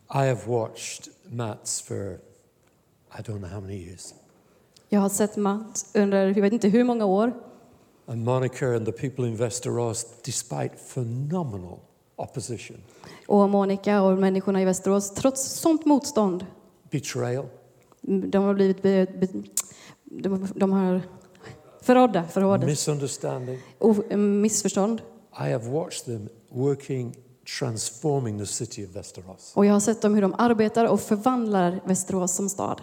I 0.08 0.28
have 0.28 0.46
watched 0.46 1.08
Mats 1.24 1.80
for 1.80 2.18
I 3.18 3.22
don't 3.22 3.38
know 3.38 3.50
how 3.50 3.60
many 3.60 3.76
years. 3.76 4.14
Jag 4.88 5.00
har 5.00 5.08
sett 5.08 5.36
Matt 5.36 5.86
under, 5.94 6.26
jag 6.26 6.42
vet 6.42 6.52
inte 6.52 6.68
hur 6.68 6.84
många 6.84 7.04
år. 7.04 7.32
And 8.06 8.24
Monica 8.24 8.76
and 8.76 8.86
the 8.86 8.92
people 8.92 9.28
in 9.28 9.36
Västerås, 9.36 10.06
despite 10.24 10.70
phenomenal 10.94 11.78
opposition, 12.16 12.76
Och 13.26 13.50
Monica 13.50 14.02
och 14.02 14.18
människorna 14.18 14.62
i 14.62 14.64
Västerås, 14.64 15.14
trots 15.14 15.42
sånt 15.60 15.86
motstånd, 15.86 16.46
betrayal, 16.90 17.46
de 18.02 18.44
har 18.44 18.54
blivit 18.54 18.82
be, 18.82 19.06
be, 19.20 19.28
de, 20.04 20.48
de 20.54 20.72
har 20.72 21.02
förrådda, 21.82 22.24
förråd, 22.24 22.64
misunderstanding. 22.64 23.58
o, 23.78 23.94
eh, 24.10 24.16
missförstånd. 24.16 25.00
I 25.38 25.52
have 25.52 25.68
watched 25.70 26.04
them 26.04 26.28
working, 26.48 27.14
transforming 27.58 28.38
the 28.38 28.46
city 28.46 28.86
of 28.86 28.96
Västerås. 28.96 29.52
Och 29.56 29.66
jag 29.66 29.72
har 29.72 29.80
sett 29.80 30.02
dem 30.02 30.14
hur 30.14 30.22
de 30.22 30.34
arbetar 30.38 30.84
och 30.84 31.00
förvandlar 31.00 31.80
Västerås 31.84 32.34
som 32.36 32.48
stad. 32.48 32.80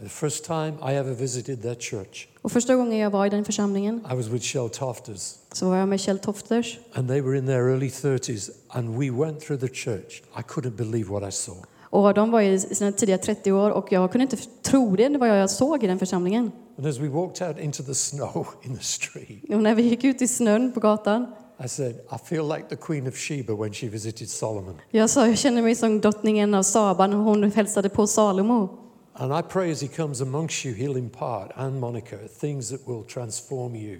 The 0.00 0.08
first 0.08 0.44
time 0.44 0.72
I 0.82 0.94
ever 0.96 1.14
visited 1.14 1.62
their 1.62 1.74
church, 1.74 2.28
Och 2.42 2.52
första 2.52 2.74
gången 2.76 2.98
jag 2.98 3.10
var 3.10 3.26
i 3.26 3.28
den 3.30 3.44
församlingen 3.44 4.00
I 4.12 4.14
was 4.16 4.26
with 4.26 4.44
Shell 4.44 4.68
Tofters, 4.70 5.34
så 5.52 5.68
var 5.68 5.76
jag 5.76 5.88
med 5.88 6.00
Kjell 6.00 6.18
Tofters. 6.18 6.78
and 6.94 7.08
they 7.08 7.20
were 7.20 7.38
in 7.38 7.46
their 7.46 7.68
early 7.68 7.88
30s, 7.88 8.50
and 8.68 8.98
we 8.98 9.10
went 9.10 9.40
through 9.40 9.60
the 9.60 9.68
church. 9.74 10.22
I 10.38 10.42
couldn't 10.42 10.76
believe 10.76 11.10
what 11.10 11.28
I 11.28 11.32
saw. 11.32 11.60
Och 11.82 12.14
de 12.14 12.30
var 12.30 12.40
i 12.40 12.58
sina 12.58 12.92
tidiga 12.92 13.18
30 13.18 13.52
år 13.52 13.70
och 13.70 13.92
jag 13.92 14.12
kunde 14.12 14.22
inte 14.22 14.36
tro 14.62 14.96
det, 14.96 15.08
det 15.08 15.18
var 15.18 15.26
jag 15.26 15.50
såg 15.50 15.84
i 15.84 15.86
den 15.86 15.98
församlingen. 15.98 16.52
And 16.78 16.86
as 16.86 16.98
we 16.98 17.08
walked 17.08 17.48
out 17.48 17.58
into 17.58 17.82
the 17.82 17.94
snow 17.94 18.46
in 18.62 18.76
the 18.76 18.82
street, 18.84 19.44
Och 19.54 19.62
när 19.62 19.74
vi 19.74 19.82
gick 19.82 20.04
ut 20.04 20.22
i 20.22 20.28
snön 20.28 20.72
på 20.72 20.80
gatan, 20.80 21.26
I 21.64 21.68
said, 21.68 21.94
I 21.94 22.18
feel 22.28 22.48
like 22.48 22.64
the 22.68 22.76
Queen 22.76 23.06
of 23.08 23.14
Sheba 23.16 23.54
when 23.54 23.72
she 23.72 23.88
visited 23.88 24.28
Solomon. 24.30 24.74
jag 24.90 25.10
sa 25.10 25.26
jag 25.26 25.38
känner 25.38 25.62
mig 25.62 25.74
som 25.74 26.00
drottningen 26.00 26.54
av 26.54 26.62
Saba 26.62 27.06
när 27.06 27.16
hon 27.16 27.52
hälsade 27.52 27.88
på 27.88 28.06
Salomo. 28.06 28.78
And 29.14 29.32
I 29.38 29.42
pray 29.48 29.72
as 29.72 29.82
he 29.82 29.88
comes 29.88 30.20
amongst 30.20 30.64
you, 30.64 30.74
he'll 30.74 30.96
impart, 30.98 31.50
and 31.56 31.80
Monica, 31.80 32.16
things 32.40 32.68
that 32.70 32.80
will 32.88 33.04
transform 33.04 33.74
you. 33.76 33.98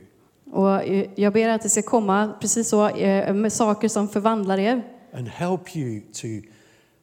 Och 0.53 0.83
eh, 0.85 1.07
jag 1.15 1.33
ber 1.33 1.49
att 1.49 1.63
det 1.63 1.69
ska 1.71 1.83
komma 1.83 2.35
precis 2.41 2.69
så 2.69 2.89
eh, 2.89 3.35
med 3.35 3.53
saker 3.53 3.89
som 3.89 4.09
förvandlar 4.09 4.59
er 4.59 4.83
and 5.13 5.29
help 5.29 5.77
you 5.77 6.01
to 6.13 6.27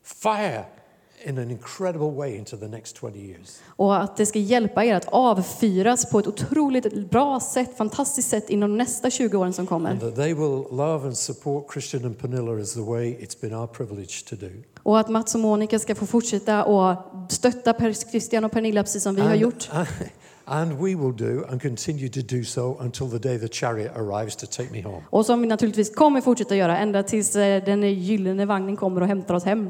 fire 0.03 0.65
in 1.25 1.37
an 1.37 1.51
incredible 1.51 2.11
way 2.11 2.35
into 2.37 2.57
the 2.57 2.67
next 2.67 2.97
20 3.01 3.19
years. 3.19 3.59
och 3.67 3.97
att 4.03 4.17
det 4.17 4.25
ska 4.25 4.39
hjälpa 4.39 4.85
er 4.85 4.95
att 4.95 5.05
avfyras 5.07 6.09
på 6.09 6.19
ett 6.19 6.27
otroligt 6.27 7.09
bra 7.09 7.39
sätt, 7.39 7.77
fantastiskt 7.77 8.29
sätt 8.29 8.49
inom 8.49 8.77
nästa 8.77 9.09
20 9.09 9.37
åren 9.37 9.53
som 9.53 9.61
And 9.63 9.69
kommer. 9.69 9.97
that 9.99 10.15
they 10.15 10.33
will 10.33 10.63
love 10.71 11.05
and 11.07 11.17
support 11.17 11.71
Christian 11.73 12.05
and 12.05 12.17
Pernilla 12.19 12.61
as 12.61 12.73
the 12.73 12.79
way 12.81 13.17
it's 13.21 13.41
been 13.41 13.53
our 13.53 13.67
privilege 13.67 14.25
to 14.29 14.35
do. 14.35 14.49
Och 14.83 14.99
att 14.99 15.09
Mats 15.09 15.35
och 15.35 15.41
Monica 15.41 15.79
ska 15.79 15.95
få 15.95 16.05
fortsätta 16.05 16.63
och 16.63 16.95
stötta 17.29 17.73
Per 17.73 17.93
Christian 17.93 18.43
och 18.43 18.51
Pernilla 18.51 18.83
precis 18.83 19.03
som 19.03 19.15
vi 19.15 19.21
har 19.21 19.31
And, 19.31 19.39
gjort. 19.39 19.69
and 20.45 20.71
we 20.73 20.95
will 20.95 21.15
do 21.17 21.45
and 21.51 21.61
continue 21.61 22.09
to 22.09 22.19
do 22.21 22.43
so 22.43 22.77
until 22.79 23.11
the 23.11 23.29
day 23.29 23.39
the 23.39 23.47
chariot 23.47 23.91
arrives 23.97 24.35
to 24.35 24.45
take 24.45 24.71
me 24.71 24.81
home. 24.83 25.03
Och 25.09 25.25
som 25.25 25.41
vi 25.41 25.47
naturligtvis 25.47 25.95
kommer 25.95 26.21
fortsätta 26.21 26.55
göra 26.55 26.77
ända 26.77 27.03
tills 27.03 27.35
eh, 27.35 27.63
den 27.63 27.83
gyllene 27.83 28.45
vagnen 28.45 28.75
kommer 28.75 29.01
och 29.01 29.07
hämtar 29.07 29.33
oss 29.33 29.43
hem. 29.43 29.69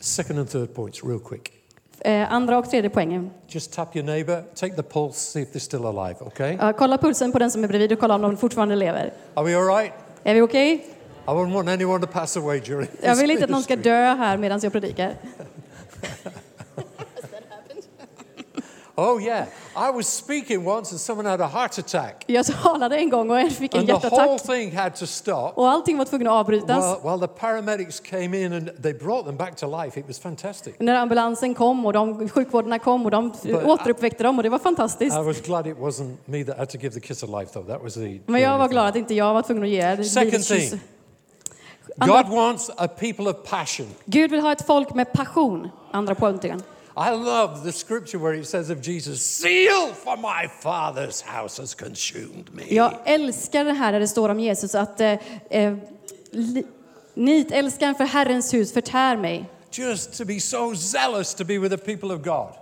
Second 0.00 0.38
and 0.38 0.50
third 0.50 0.74
points, 0.74 1.04
real 1.04 1.20
quick. 1.20 1.52
Eh, 2.00 2.32
andra 2.32 2.58
och 2.58 2.70
tredje 2.70 2.90
poängen. 2.90 3.30
Just 3.48 3.72
tap 3.72 3.96
your 3.96 4.06
neighbor, 4.06 4.42
take 4.54 4.76
the 4.76 4.82
pulse, 4.82 5.18
see 5.18 5.42
if 5.42 5.52
they're 5.52 5.58
still 5.58 5.86
alive, 5.86 6.16
okay? 6.20 6.56
Ja, 6.60 6.72
kolla 6.72 6.98
pulsen 6.98 7.32
på 7.32 7.38
den 7.38 7.50
som 7.50 7.64
är 7.64 7.68
bredvid 7.68 7.92
och 7.92 7.98
kolla 7.98 8.14
om 8.14 8.22
de 8.22 8.36
fortfarande 8.36 8.76
lever. 8.76 9.12
Are 9.34 9.46
we 9.46 9.56
all 9.56 9.76
right? 9.76 9.92
Är 10.22 10.34
vi 10.34 10.40
okej? 10.40 10.86
I 11.30 11.32
wouldn't 11.32 11.54
want 11.54 11.68
anyone 11.68 12.00
to 12.06 12.12
pass 12.12 12.36
away 12.36 12.60
during 12.60 12.88
Jag 13.02 13.12
this 13.14 13.22
vill 13.22 13.30
inte 13.30 13.44
att 13.44 13.50
någon 13.50 13.62
ska 13.62 13.76
dö 13.76 14.14
här 14.14 14.36
medan 14.36 14.60
jag 14.62 14.72
predikar. 14.72 15.14
Oh, 18.96 19.18
yeah. 19.22 19.46
I 19.76 19.90
was 19.90 20.06
speaking 20.08 20.66
once 20.68 20.92
and 20.92 21.00
someone 21.00 21.24
had 21.30 21.40
a 21.40 21.46
heart 21.46 21.78
attack. 21.78 22.24
Jag 22.26 22.46
talade 22.46 22.96
en 22.96 23.10
gång 23.10 23.30
och 23.30 23.40
en 23.40 23.50
fick 23.50 23.74
en 23.74 23.80
And 23.80 23.88
the 23.88 23.92
whole 24.08 24.16
hjärtattack 24.22 24.46
thing 24.46 24.76
had 24.76 24.94
to 24.96 25.06
stop. 25.06 25.52
och 25.54 25.68
allting 25.70 25.98
var 25.98 26.04
tvungen 26.04 26.26
att 26.26 26.32
avbrytas. 26.32 26.84
Well, 26.84 27.18
well, 27.18 27.20
the 27.28 27.34
paramedics 27.40 28.00
came 28.00 28.40
in 28.44 28.52
and 28.52 28.82
they 28.82 28.92
brought 28.94 29.24
them 29.26 29.36
back 29.36 29.56
to 29.56 29.82
life. 29.84 30.00
It 30.00 30.08
was 30.08 30.18
fantastic. 30.18 30.74
När 30.78 30.94
ambulansen 30.94 31.54
kom 31.54 31.86
och 31.86 31.92
de, 31.92 32.28
sjukvårdarna 32.28 32.78
kom 32.78 33.04
och 33.04 33.10
de 33.10 33.32
But- 33.32 33.64
återuppväckte 33.64 34.22
dem 34.22 34.36
och 34.38 34.42
det 34.42 34.48
var 34.48 34.58
fantastiskt. 34.58 35.16
I 35.16 35.22
was 35.22 35.40
glad 35.40 35.66
it 35.66 35.76
wasn't 35.76 36.16
me 36.24 36.44
that 36.44 36.58
had 36.58 36.68
to 36.68 36.78
give 36.78 36.94
the 36.94 37.00
kiss 37.00 37.22
of 37.22 37.30
life, 37.40 37.52
though. 37.52 37.66
That 37.66 37.82
was 37.82 37.94
the. 37.94 38.20
Men 38.26 38.40
jag 38.40 38.58
var 38.58 38.68
glad 38.68 38.86
att 38.86 38.96
inte 38.96 39.14
jag 39.14 39.34
var 39.34 39.42
tvungen 39.42 39.62
att 39.62 39.68
ge 39.68 39.80
er 39.82 40.02
Second 40.02 40.26
livets 40.32 40.48
kyss. 40.48 40.70
thing. 40.70 40.80
Andra- 41.98 42.22
God 42.22 42.32
wants 42.32 42.70
a 42.76 42.88
people 42.88 43.28
of 43.30 43.36
passion. 43.44 43.86
Gud 44.06 44.30
vill 44.30 44.40
ha 44.40 44.52
ett 44.52 44.66
folk 44.66 44.94
med 44.94 45.12
passion. 45.12 45.68
Andra 45.92 46.14
punkten. 46.14 46.62
I 46.96 47.10
love 47.10 47.62
the 47.64 47.72
scripture 47.72 48.18
where 48.18 48.34
it 48.40 48.48
says 48.48 48.70
of 48.70 48.78
Jesus, 48.88 49.20
Zeal 49.40 49.94
for 49.94 50.16
my 50.16 50.48
Father's 50.62 51.22
house 51.22 51.60
has 51.62 51.74
consumed 51.74 52.54
me. 52.54 52.62
Jag 52.68 52.94
älskar 53.04 53.64
det 53.64 53.72
här 53.72 53.92
där 53.92 54.00
det 54.00 54.08
står 54.08 54.28
om 54.28 54.40
Jesus 54.40 54.74
att 54.74 55.00
eh, 55.00 55.12
eh, 55.50 55.74
li- 56.30 56.66
nitälskan 57.14 57.94
för 57.94 58.04
Herrens 58.04 58.54
hus 58.54 58.72
förtär 58.72 59.16
mig. 59.16 59.50
Just 59.72 60.18
to 60.18 60.24
be 60.24 60.40
so 60.40 60.74
zealous 60.76 61.34
to 61.34 61.44
be 61.44 61.58
with 61.58 61.76
the 61.76 61.84
people 61.96 62.14
of 62.14 62.22
God. 62.22 62.52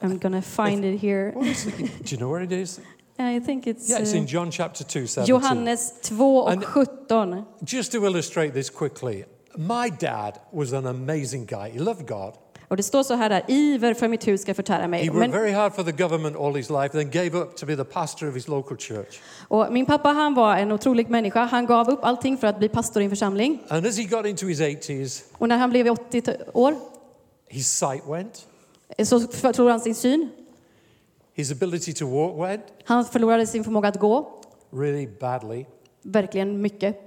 I'm 0.00 0.18
gonna 0.18 0.42
find 0.42 0.84
it 0.84 1.00
here. 1.02 1.32
What 1.34 1.46
is 1.46 1.66
it? 1.66 1.76
Do 1.78 1.84
you 2.10 2.16
know 2.18 2.32
where 2.32 2.44
it 2.44 2.52
is? 2.52 2.80
I 3.20 3.40
think 3.40 3.66
it's 3.66 3.88
Yeah, 3.90 4.02
it's 4.02 4.12
eh, 4.14 4.18
in 4.18 4.26
John 4.26 4.50
chapter 4.52 4.84
2, 4.84 5.06
17. 5.06 5.24
Johannes 5.26 5.92
2 6.02 6.38
och 6.38 6.50
And- 6.50 6.64
17. 6.64 7.44
Just 7.66 7.92
to 7.92 8.04
illustrate 8.06 8.52
this 8.52 8.70
quickly, 8.70 9.24
my 9.56 9.90
dad 10.00 10.32
was 10.52 10.72
an 10.72 10.86
amazing 10.86 11.46
guy. 11.46 11.70
He 11.70 11.78
loved 11.78 12.06
God. 12.08 12.32
Och 12.68 12.76
det 12.76 12.82
står 12.82 13.02
så 13.02 13.14
här 13.14 13.28
där, 13.28 13.42
iver 13.48 13.94
för 13.94 14.08
mitt 14.08 14.26
hus 14.28 14.42
ska 14.42 14.54
förtära 14.54 14.82
He 14.82 14.88
mig. 14.88 15.08
worked 15.08 15.18
Men, 15.20 15.30
very 15.30 15.52
hard 15.52 15.74
for 15.74 15.82
the 15.82 15.92
government 15.92 16.36
all 16.36 16.54
his 16.54 16.70
life, 16.70 16.88
then 16.88 17.10
gave 17.10 17.38
up 17.38 17.56
to 17.56 17.66
be 17.66 17.76
the 17.76 17.84
pastor 17.84 18.28
of 18.28 18.34
his 18.34 18.48
local 18.48 18.76
church. 18.76 19.20
och 19.48 19.72
min 19.72 19.86
pappa 19.86 20.08
han 20.08 20.34
var 20.34 20.56
en 20.56 20.72
otrolig 20.72 21.10
människa. 21.10 21.44
Han 21.44 21.66
gav 21.66 21.88
upp 21.90 21.98
allting 22.04 22.36
för 22.38 22.46
att 22.46 22.58
bli 22.58 22.68
pastor 22.68 23.02
i 23.02 23.04
en 23.04 23.10
församling. 23.10 23.58
And 23.68 23.86
as 23.86 23.98
he 23.98 24.04
got 24.04 24.26
into 24.26 24.46
his 24.46 24.60
80s, 24.60 25.22
Och 25.38 25.48
när 25.48 25.56
han 25.58 25.70
blev 25.70 25.88
80 25.90 26.20
t- 26.20 26.36
år 26.52 26.74
his 27.48 27.68
sight 27.78 28.02
went, 28.08 28.46
så 29.04 29.20
förlorade 29.20 29.70
han 29.70 29.80
sin 29.80 29.94
syn. 29.94 30.30
His 31.40 31.52
ability 31.52 31.92
to 31.92 32.06
walk 32.06 32.48
went 32.48 32.62
Han 32.84 33.04
förlorade 33.04 33.46
sin 33.46 33.64
förmåga 33.64 33.88
att 33.88 33.98
gå, 34.00 34.28
really 34.72 35.06
badly, 35.20 35.64
verkligen 36.02 36.60
mycket. 36.62 37.06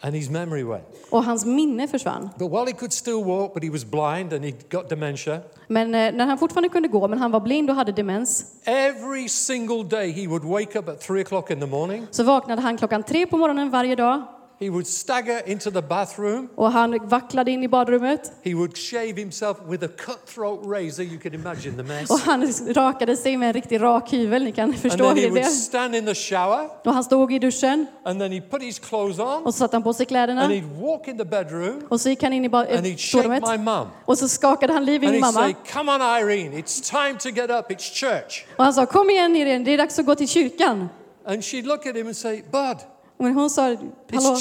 and 0.00 0.14
his 0.14 0.30
memory 0.30 0.62
went. 0.64 0.84
Och 1.10 1.24
hans 1.24 1.44
minne 1.44 1.88
försvann. 1.88 2.30
But 2.38 2.50
while 2.52 2.66
he 2.66 2.72
could 2.72 2.92
still 2.92 3.24
walk, 3.24 3.54
but 3.54 3.64
he 3.64 3.70
was 3.70 3.84
blind 3.84 4.32
and 4.32 4.44
he 4.44 4.52
got 4.70 4.88
dementia, 4.88 5.40
Men 5.68 5.94
eh, 5.94 6.14
när 6.14 6.26
han 6.26 6.38
fortfarande 6.38 6.68
kunde 6.68 6.88
gå, 6.88 7.08
men 7.08 7.18
han 7.18 7.30
var 7.30 7.40
blind 7.40 7.70
och 7.70 7.76
hade 7.76 7.92
demens, 7.92 8.44
every 8.64 9.28
single 9.28 9.82
day 9.84 10.10
he 10.12 10.26
would 10.28 10.44
wake 10.44 10.78
up 10.78 10.88
at 10.88 11.00
three 11.00 11.24
o'clock 11.24 11.50
in 11.52 11.60
the 11.60 11.66
morning. 11.66 12.06
så 12.10 12.22
vaknade 12.22 12.62
han 12.62 12.76
klockan 12.76 13.02
tre 13.02 13.26
på 13.26 13.36
morgonen 13.36 13.70
varje 13.70 13.96
dag 13.96 14.22
He 14.60 14.70
would 14.70 14.86
stagger 14.86 15.48
into 15.48 15.70
the 15.70 15.82
bathroom. 15.82 16.48
och 16.56 16.72
han 16.72 16.98
vacklade 17.08 17.50
in 17.50 17.62
i 17.62 17.68
badrummet 17.68 18.32
He 18.42 18.54
would 18.54 18.76
shave 18.76 19.12
himself 19.16 19.56
with 19.68 19.84
a 19.84 19.88
cutthroat 19.96 20.60
razor. 20.66 21.02
You 21.02 21.18
can 21.18 21.34
imagine 21.34 21.76
the 21.76 21.82
mess. 21.82 22.10
och 22.10 22.18
han 22.18 22.52
rakade 22.74 23.16
sig 23.16 23.36
med 23.36 23.46
en 23.48 23.52
riktig 23.52 23.80
rak 23.82 24.12
hyvel. 24.12 24.44
Ni 24.44 24.52
kan 24.52 24.64
And 24.64 24.78
förstå 24.78 24.96
then 25.04 25.06
hur 25.16 25.22
he 25.22 25.22
det 25.28 25.30
would 25.30 25.52
stand 25.52 25.94
in 25.96 26.06
the 26.06 26.14
shower 26.14 26.68
Och 26.84 26.92
han 26.94 27.04
stod 27.04 27.32
i 27.32 27.38
duschen 27.38 27.86
and 28.04 28.20
then 28.20 28.32
he 28.32 28.40
put 28.40 28.62
his 28.62 28.78
clothes 28.78 29.18
on 29.18 29.42
och 29.46 29.54
så 29.54 29.58
satte 29.58 29.76
han 29.76 29.82
på 29.82 29.92
sig 29.92 30.06
kläderna 30.06 30.42
and 30.42 30.52
he'd 30.52 30.80
walk 30.80 31.08
in 31.08 31.18
the 31.18 31.24
bedroom 31.24 31.82
och 31.88 32.00
så 32.00 32.08
gick 32.08 32.22
han 32.22 32.32
in 32.32 32.44
i 32.44 32.48
ba- 32.48 32.58
and 32.76 32.86
he'd 32.86 32.98
shake 32.98 33.22
sovrummet 33.22 33.42
my 33.50 33.56
mum. 33.64 33.86
och 34.04 34.18
så 34.18 34.28
skakade 34.28 34.72
han 34.72 34.84
liv 34.84 35.02
i 35.04 35.06
And 35.06 35.14
min 35.14 35.24
he'd 35.24 35.34
mamma 35.34 35.46
say, 35.46 35.54
Come 35.72 35.92
on, 35.92 36.00
Irene, 36.00 36.56
it's 36.62 36.90
time 36.90 37.18
to 37.18 37.28
get 37.28 37.50
up, 37.50 37.70
it's 37.70 37.92
church. 37.94 38.44
och 38.56 38.64
han 38.64 38.74
sa 38.74 38.86
kom 38.86 39.10
igen 39.10 39.36
Irene, 39.36 39.64
det 39.64 39.70
är 39.70 39.78
dags 39.78 39.98
att 39.98 40.06
gå 40.06 40.14
till 40.14 40.28
kyrkan. 40.28 40.88
And 41.26 41.42
she'd 41.44 41.66
look 41.66 41.86
at 41.86 41.96
him 41.96 42.06
and 42.06 42.16
say, 42.16 42.42
Bud, 42.52 42.76
Men 43.18 43.34
hon 43.34 43.50
sa, 43.50 43.76
hallå, 44.12 44.36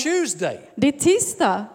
det 0.75 0.87
är 0.87 0.91
tisdag. 0.91 1.65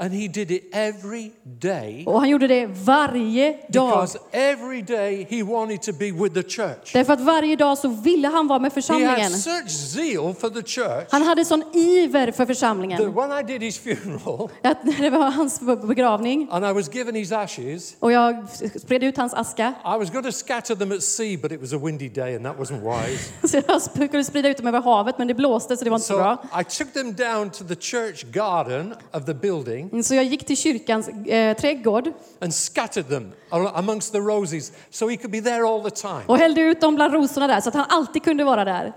And 0.00 0.12
he 0.14 0.28
did 0.28 0.50
it 0.50 0.68
every 0.74 1.32
day 1.60 2.04
Och 2.06 2.20
han 2.20 2.28
gjorde 2.28 2.46
det 2.46 2.66
varje 2.66 3.56
dag. 3.68 3.88
because 3.90 4.18
every 4.32 4.82
day 4.82 5.26
he 5.30 5.42
wanted 5.42 5.82
to 5.82 5.92
be 5.92 6.12
with 6.12 6.34
the 6.34 6.42
church. 6.42 6.92
Därför 6.92 7.12
att 7.12 7.20
varje 7.20 7.56
dag 7.56 7.78
så 7.78 7.88
ville 7.88 8.28
han 8.28 8.48
vara 8.48 8.58
med 8.58 8.70
He 8.72 8.74
församlingen. 8.74 9.32
had 9.32 9.32
such 9.40 9.70
zeal 9.70 10.34
for 10.34 10.50
the 10.50 10.62
church 10.62 11.06
Han 11.10 11.22
hade 11.22 11.44
sån 11.44 11.62
iver 11.72 12.26
för 12.26 12.32
that 12.32 12.46
församlingen. 12.46 13.14
when 13.14 13.38
I 13.40 13.42
did 13.42 13.62
his 13.62 13.78
funeral 13.78 14.50
Att 14.62 14.84
när 14.84 15.02
det 15.02 15.10
var 15.10 15.30
hans 15.30 15.60
begravning 15.60 16.48
and 16.50 16.64
I 16.64 16.72
was 16.72 16.94
given 16.94 17.14
his 17.14 17.32
ashes, 17.32 17.96
och 18.00 18.12
jag 18.12 18.46
spred 18.80 19.02
ut 19.04 19.16
hans 19.16 19.34
aska. 19.34 19.74
I 19.84 19.98
was 19.98 20.10
going 20.10 20.24
to 20.24 20.32
scatter 20.32 20.74
them 20.74 20.92
at 20.92 21.02
sea, 21.02 21.38
but 21.42 21.52
it 21.52 21.60
was 21.60 21.72
a 21.72 21.78
windy 21.78 22.08
day 22.08 22.36
and 22.36 22.44
that 22.44 22.56
wasn't 22.58 22.80
wise. 22.82 23.30
Så 23.48 23.62
jag 23.68 23.82
skulle 23.82 24.24
sprida 24.24 24.48
ut 24.48 24.56
dem 24.56 24.66
över 24.66 24.80
havet 24.80 25.18
men 25.18 25.28
det 25.28 25.34
blåste 25.34 25.76
så 25.76 25.84
det 25.84 25.90
var 25.90 25.96
inte 25.96 26.06
så 26.06 26.12
So 26.14 26.18
bra. 26.18 26.60
I 26.60 26.64
took 26.64 26.92
them 26.92 27.14
down 27.14 27.50
to 27.50 27.64
the 27.64 27.76
church 27.76 28.24
garden 28.24 28.94
of 29.12 29.24
the 29.26 29.34
building 29.34 29.87
Så 30.04 30.14
jag 30.14 30.24
gick 30.24 30.46
till 30.46 30.56
kyrkans 30.56 31.08
eh, 31.08 31.56
trädgård 31.56 32.12
and 32.40 32.54
scattered 32.54 33.08
them 33.08 33.32
amongst 33.50 34.12
the 34.12 34.18
roses 34.18 34.72
so 34.90 35.08
he 35.08 35.16
could 35.16 35.30
be 35.30 35.40
there 35.40 35.62
all 35.66 35.90
the 35.90 35.96
time. 35.96 36.22
och 36.26 36.38
hällde 36.38 36.60
ut 36.60 36.80
dem 36.80 36.94
bland 36.94 37.14
rosorna 37.14 37.46
där 37.46 37.60
så 37.60 37.68
att 37.68 37.74
han 37.74 37.86
alltid 37.88 38.22
kunde 38.22 38.44
vara 38.44 38.64
där. 38.64 38.92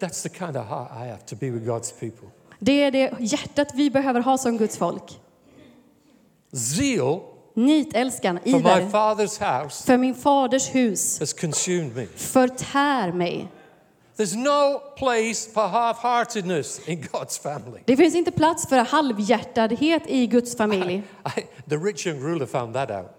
That's 0.00 0.22
the 0.22 0.28
kind 0.28 0.56
of 0.56 0.66
heart 0.66 0.90
I 0.90 1.08
have 1.08 1.22
to 1.26 1.36
be 1.36 1.50
with 1.50 1.66
God's 1.66 2.00
people. 2.00 2.28
Det 2.58 2.82
är 2.82 2.90
det 2.90 3.12
hjärtat 3.20 3.68
vi 3.74 3.90
behöver 3.90 4.20
ha 4.20 4.38
som 4.38 4.58
Guds 4.58 4.76
folk. 4.76 5.20
Zeal 6.52 7.20
Nitälskan, 7.56 8.38
iver, 8.44 8.88
för 9.86 9.96
min 9.96 10.14
faders 10.14 10.74
hus 10.74 11.20
has 11.20 11.32
consumed 11.32 11.96
me. 11.96 12.06
förtär 12.16 13.12
mig. 13.12 13.48
There's 14.16 14.36
no 14.36 14.80
place 14.98 15.52
for 15.54 15.68
half 15.68 15.98
heartedness 15.98 16.88
in 16.88 17.02
God's 17.12 17.38
family. 17.42 17.80
Det 17.84 17.96
finns 17.96 18.14
inte 18.14 18.30
plats 18.30 18.68
för 18.68 18.76
halvhjärtadhet 18.76 20.02
i 20.06 20.26
Guds 20.26 20.56
familj. 20.56 21.02
I, 21.36 21.40
the 21.70 21.76
rich 21.76 22.06
young 22.06 22.20
ruler 22.20 22.46
found 22.46 22.74
that 22.74 22.90
out. 22.90 23.10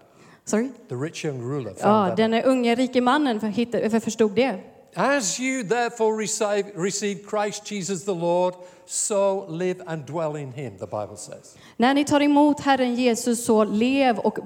Sorry? 0.44 0.68
The 0.88 0.94
rich 0.94 1.24
young 1.24 1.40
ruler 1.42 1.74
found 1.74 1.78
Ja, 1.80 2.06
that. 2.08 2.16
den 2.16 2.34
unge 2.34 2.74
rike 2.74 3.00
mannen 3.00 3.40
för- 3.40 3.46
hitt- 3.48 3.90
för- 3.90 4.00
förstod 4.00 4.32
det. 4.34 4.60
As 4.94 5.40
you 5.40 5.62
therefore 5.68 6.22
receive, 6.22 6.64
receive 6.76 7.20
Christ 7.30 7.70
Jesus 7.72 8.04
the 8.04 8.14
Lord, 8.14 8.54
so 8.86 9.46
live 9.50 9.82
and 9.86 10.06
dwell 10.06 10.36
in 10.36 10.52
him, 10.52 10.78
the 10.78 10.86
Bible 10.86 11.16
says. 11.16 11.56
När 11.76 11.94
ni 11.94 12.04
tar 12.04 12.20
emot 12.20 12.60
Herren 12.60 12.94
Jesus 12.94 13.44
så 13.44 13.64
lev 13.64 14.18
och 14.18 14.38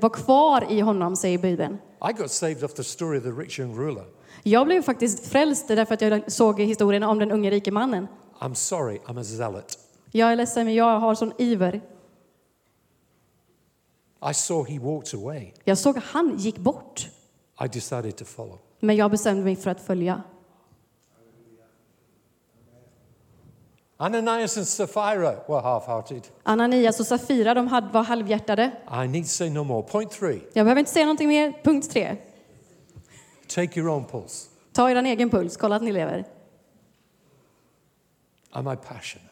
var 0.00 0.08
kvar 0.10 0.66
i 0.72 0.80
honom, 0.80 1.16
säger 1.16 1.38
Bibeln. 1.38 1.78
I 2.10 2.12
got 2.12 2.30
saved 2.30 2.64
off 2.64 2.74
the 2.74 2.84
story 2.84 3.18
of 3.18 3.24
the 3.24 3.30
rich 3.30 3.58
young 3.58 3.74
ruler. 3.78 4.04
Jag 4.46 4.66
blev 4.66 4.82
faktiskt 4.82 5.26
frälst 5.26 5.68
därför 5.68 5.94
att 5.94 6.00
jag 6.00 6.32
såg 6.32 6.60
historien 6.60 7.02
om 7.02 7.18
den 7.18 7.30
unge 7.30 7.50
rike 7.50 7.70
mannen. 7.70 8.06
I'm 8.38 8.54
sorry, 8.54 8.98
I'm 9.06 9.20
a 9.20 9.24
zealot. 9.24 9.78
Jag 10.10 10.32
är 10.32 10.36
ledsen, 10.36 10.64
men 10.64 10.74
jag 10.74 11.00
har 11.00 11.14
sån 11.14 11.32
iver. 11.38 11.80
I 14.30 14.34
saw 14.34 14.72
he 14.72 14.78
walked 14.78 15.20
away. 15.20 15.52
Jag 15.64 15.78
såg 15.78 15.98
att 15.98 16.04
han 16.04 16.36
gick 16.38 16.58
bort, 16.58 17.08
I 17.64 17.68
decided 17.68 18.16
to 18.16 18.24
follow. 18.24 18.58
men 18.80 18.96
jag 18.96 19.10
bestämde 19.10 19.44
mig 19.44 19.56
för 19.56 19.70
att 19.70 19.80
följa. 19.80 20.22
Ananias 23.96 24.56
and 24.56 24.66
Sapphira 24.68 25.34
were 25.48 25.60
half 25.60 25.86
hearted. 25.86 26.22
Ananias 26.42 27.00
och 27.00 27.06
Safira 27.06 27.54
de 27.54 27.68
var 27.92 28.02
halvhjärtade. 28.02 28.70
I 29.04 29.08
need 29.08 29.26
say 29.26 29.50
no 29.50 29.64
more. 29.64 29.82
Point 29.82 30.10
three 30.10 30.40
Jag 30.52 30.66
behöver 30.66 30.78
inte 30.78 30.90
säga 30.92 31.04
någonting 31.06 31.28
mer. 31.28 31.60
Punkt 31.64 31.90
tre. 31.90 32.16
Take 33.54 33.80
your 33.80 33.88
own 33.88 34.04
pulse. 34.04 34.48
Ta 34.72 34.90
er 34.90 34.96
egen 34.96 35.30
puls, 35.30 35.56
kolla 35.56 35.76
att 35.76 35.82
ni 35.82 35.92
lever. 35.92 36.24
Am 38.50 38.72
I 38.72 38.76
passionate 38.76 39.30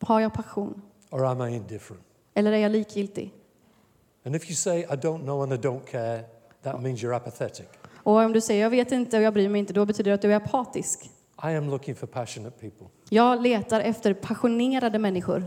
Har 0.00 0.20
jag 0.20 0.34
passion? 0.34 0.82
or 1.10 1.24
am 1.24 1.40
I 1.40 1.56
indifferent? 1.56 2.02
Eller 2.34 2.52
är 2.52 2.56
jag 2.56 2.72
likgiltig? 2.72 3.32
And 4.24 4.36
if 4.36 4.50
you 4.50 4.54
say, 4.54 4.80
I 4.80 4.96
don't 4.96 5.22
know 5.22 5.42
and 5.42 5.52
I 5.52 5.56
don't 5.56 5.86
care, 5.86 6.24
that 6.62 6.82
means 6.82 7.02
you're 7.02 7.16
apathetic. 7.16 7.66
Och 7.96 8.16
om 8.16 8.32
du 8.32 8.40
säger 8.40 8.62
jag 8.62 8.70
vet 8.70 8.92
inte 8.92 9.16
och 9.16 9.22
jag 9.22 9.34
bryr 9.34 9.48
mig 9.48 9.58
inte, 9.58 9.72
då 9.72 9.86
betyder 9.86 10.10
det 10.10 10.14
att 10.14 10.22
du 10.22 10.32
är 10.32 10.36
apatisk. 10.36 11.10
I 11.42 11.56
am 11.56 11.70
looking 11.70 11.94
for 11.94 12.06
passionate 12.06 12.60
people. 12.60 12.86
Jag 13.08 13.42
letar 13.42 13.80
efter 13.80 14.14
passionerade 14.14 14.98
människor. 14.98 15.44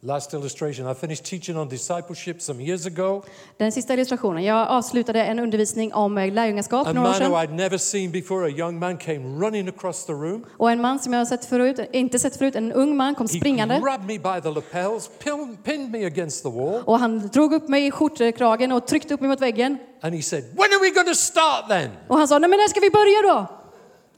Last 0.00 0.34
illustration 0.34 0.90
I 0.90 0.94
finished 0.94 1.24
teaching 1.24 1.56
on 1.56 1.68
discipleship 1.68 2.42
some 2.42 2.60
years 2.64 2.86
ago. 2.86 3.22
Den 3.56 3.72
sista 3.72 3.94
illustrationen. 3.94 4.44
Jag 4.44 4.68
avslutade 4.68 5.24
en 5.24 5.38
undervisning 5.38 5.94
om 5.94 6.18
eh, 6.18 6.32
lärjungaskap 6.32 6.86
A 6.86 6.92
några 6.92 7.08
år 7.08 7.12
man 7.12 7.30
who 7.32 7.38
sedan. 7.40 7.48
I'd 7.48 7.54
never 7.56 7.78
seen 7.78 8.10
before, 8.10 8.46
a 8.46 8.48
young 8.48 8.78
man, 8.78 8.96
came 8.98 9.18
running 9.46 9.68
across 9.68 10.06
the 10.06 10.12
room. 10.12 10.44
Och 10.58 10.70
en 10.70 10.80
man 10.80 10.98
som 10.98 11.12
jag 11.12 11.28
sett 11.28 11.44
förut, 11.44 11.80
inte 11.92 12.18
sett 12.18 12.36
förut, 12.36 12.54
en 12.56 12.72
ung 12.72 12.96
man 12.96 13.14
kom 13.14 13.26
He 13.32 13.38
springande. 13.38 13.78
grabbed 13.84 14.06
me 14.06 14.18
by 14.18 14.40
the 14.42 14.50
lapels, 14.50 15.10
pin- 15.24 15.56
pinned 15.64 15.90
me 15.90 16.06
against 16.06 16.42
the 16.42 16.50
wall, 16.50 16.82
Och 16.84 16.98
han 16.98 17.28
drog 17.28 17.52
upp 17.52 17.68
mig 17.68 17.86
i 17.86 17.90
skjortkragen 17.90 18.72
och 18.72 18.86
tryckte 18.86 19.14
upp 19.14 19.20
mig 19.20 19.30
mot 19.30 19.40
väggen. 19.40 19.78
and 20.02 20.14
he 20.14 20.22
said, 20.22 20.42
When 20.44 20.72
are 20.72 20.80
we 20.82 20.90
going 20.90 21.06
to 21.08 21.14
start 21.14 21.68
then? 21.68 21.90
Och 22.08 22.18
han 22.18 22.28
sa, 22.28 22.38
nej 22.38 22.50
men 22.50 22.58
när 22.58 22.68
ska 22.68 22.80
vi 22.80 22.90
börja 22.90 23.34
då? 23.34 23.46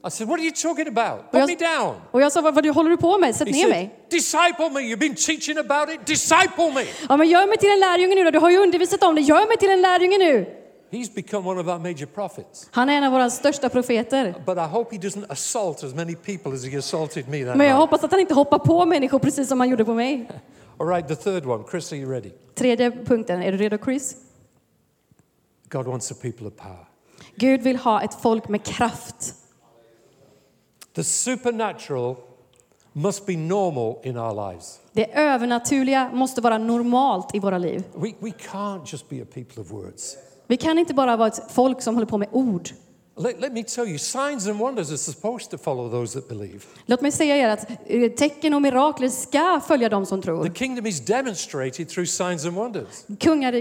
I 0.07 0.09
said, 0.11 0.27
What 0.27 0.39
are 0.39 0.43
you 0.43 0.51
talking 0.51 0.87
about? 0.87 1.31
Put 1.31 1.47
me 1.47 1.55
down. 1.55 1.95
Och 2.11 2.21
jag 2.21 2.31
sa, 2.31 2.41
vad, 2.41 2.55
vad 2.55 2.65
håller 2.67 2.89
du 2.89 2.97
på 2.97 3.17
med? 3.17 3.35
Sätt 3.35 3.47
He 3.47 3.53
ner 3.53 3.61
said, 3.61 3.69
mig. 3.71 4.05
Disciple 4.09 4.69
me. 4.69 4.79
You've 4.79 4.99
been 4.99 5.15
teaching 5.15 5.57
about 5.57 5.89
it. 5.89 6.05
Disciple 6.05 6.71
me. 6.75 6.83
Ja, 7.09 7.17
men 7.17 7.27
gör 7.29 7.47
mig 7.47 7.57
till 7.57 7.69
en 7.71 7.79
lärjunge 7.79 8.15
nu 8.15 8.23
då. 8.23 8.31
Du 8.31 8.39
har 8.39 8.49
ju 8.49 8.57
undervisat 8.57 9.03
om 9.03 9.15
det. 9.15 9.21
Gör 9.21 9.47
mig 9.47 9.57
till 9.57 9.69
en 9.71 9.81
lärjunge 9.81 10.17
nu. 10.17 10.55
He's 10.91 11.13
become 11.15 11.49
one 11.49 11.61
of 11.61 11.67
our 11.67 11.79
major 11.79 12.05
prophets. 12.05 12.67
Han 12.71 12.89
är 12.89 12.97
en 12.97 13.03
av 13.03 13.11
våra 13.11 13.29
största 13.29 13.69
profeter. 13.69 14.35
But 14.45 14.57
I 14.57 14.61
hope 14.61 14.95
he 14.95 15.01
doesn't 15.01 15.25
assault 15.29 15.83
as 15.83 15.93
many 15.93 16.15
people 16.15 16.53
as 16.53 16.65
he 16.65 16.77
assaulted 16.77 17.27
me 17.29 17.45
that 17.45 17.57
Men 17.57 17.67
jag 17.67 17.73
night. 17.73 17.79
hoppas 17.79 18.03
att 18.03 18.11
han 18.11 18.19
inte 18.19 18.33
hoppar 18.33 18.59
på 18.59 18.85
människor 18.85 19.19
precis 19.19 19.47
som 19.49 19.59
han 19.59 19.69
gjorde 19.69 19.85
på 19.85 19.93
mig. 19.93 20.29
All 20.79 20.87
right, 20.87 21.07
the 21.07 21.15
third 21.15 21.45
one. 21.45 21.63
Chris, 21.71 21.91
are 21.91 21.97
you 21.97 22.11
ready? 22.11 22.31
Tredje 22.55 22.91
punkten. 22.91 23.43
Är 23.43 23.51
du 23.51 23.57
redo 23.57 23.77
Chris? 23.83 24.15
God 25.69 25.85
wants 25.87 26.11
a 26.11 26.15
people 26.21 26.47
of 26.47 26.53
power. 26.55 26.87
Gud 27.35 27.61
vill 27.61 27.75
ha 27.77 28.01
ett 28.01 28.21
folk 28.21 28.47
med 28.47 28.63
kraft. 28.63 29.35
The 30.93 31.03
supernatural 31.03 32.15
must 32.93 33.25
be 33.25 33.37
normal 33.37 33.99
in 34.03 34.17
our 34.17 34.51
lives. 34.51 34.79
Det 34.91 35.13
övernaturliga 35.13 36.09
måste 36.13 36.41
vara 36.41 36.57
normalt 36.57 37.35
i 37.35 37.39
våra 37.39 37.57
liv. 37.57 37.83
We, 37.95 38.13
we 38.19 38.29
can't 38.29 38.81
just 38.85 39.09
be 39.09 39.21
a 39.21 39.25
people 39.33 39.61
of 39.61 39.71
words. 39.71 40.17
Vi 40.47 40.57
kan 40.57 40.77
inte 40.79 40.93
bara 40.93 41.17
vara 41.17 41.27
ett 41.27 41.51
folk 41.51 41.81
som 41.81 41.95
håller 41.95 42.07
på 42.07 42.17
med 42.17 42.27
ord. 42.31 42.69
Let, 43.21 43.39
let 43.41 43.53
me 43.53 43.63
tell 43.63 43.85
you, 43.87 43.97
signs 43.97 44.47
and 44.47 44.59
wonders 44.59 44.91
are 44.91 44.97
supposed 44.97 45.51
to 45.51 45.57
follow 45.57 45.89
those 45.89 46.13
that 46.13 46.29
believe. 46.29 46.65
Låt 46.85 47.01
mig 47.01 47.11
säga 47.11 47.35
er 47.37 47.49
att 47.49 47.65
eh, 47.85 48.11
tecken 48.11 48.53
och 48.53 48.61
mirakler 48.61 49.09
ska 49.09 49.61
följa 49.67 49.89
dem 49.89 50.05
som 50.05 50.21
The 50.21 50.25
tror. 50.25 50.49
kingdom 50.53 50.85
is 50.85 50.99
demonstrated 51.05 51.89
through 51.89 52.07
signs 52.07 52.45
and 52.45 52.55
wonders. 52.55 53.05
Kungar, 53.19 53.51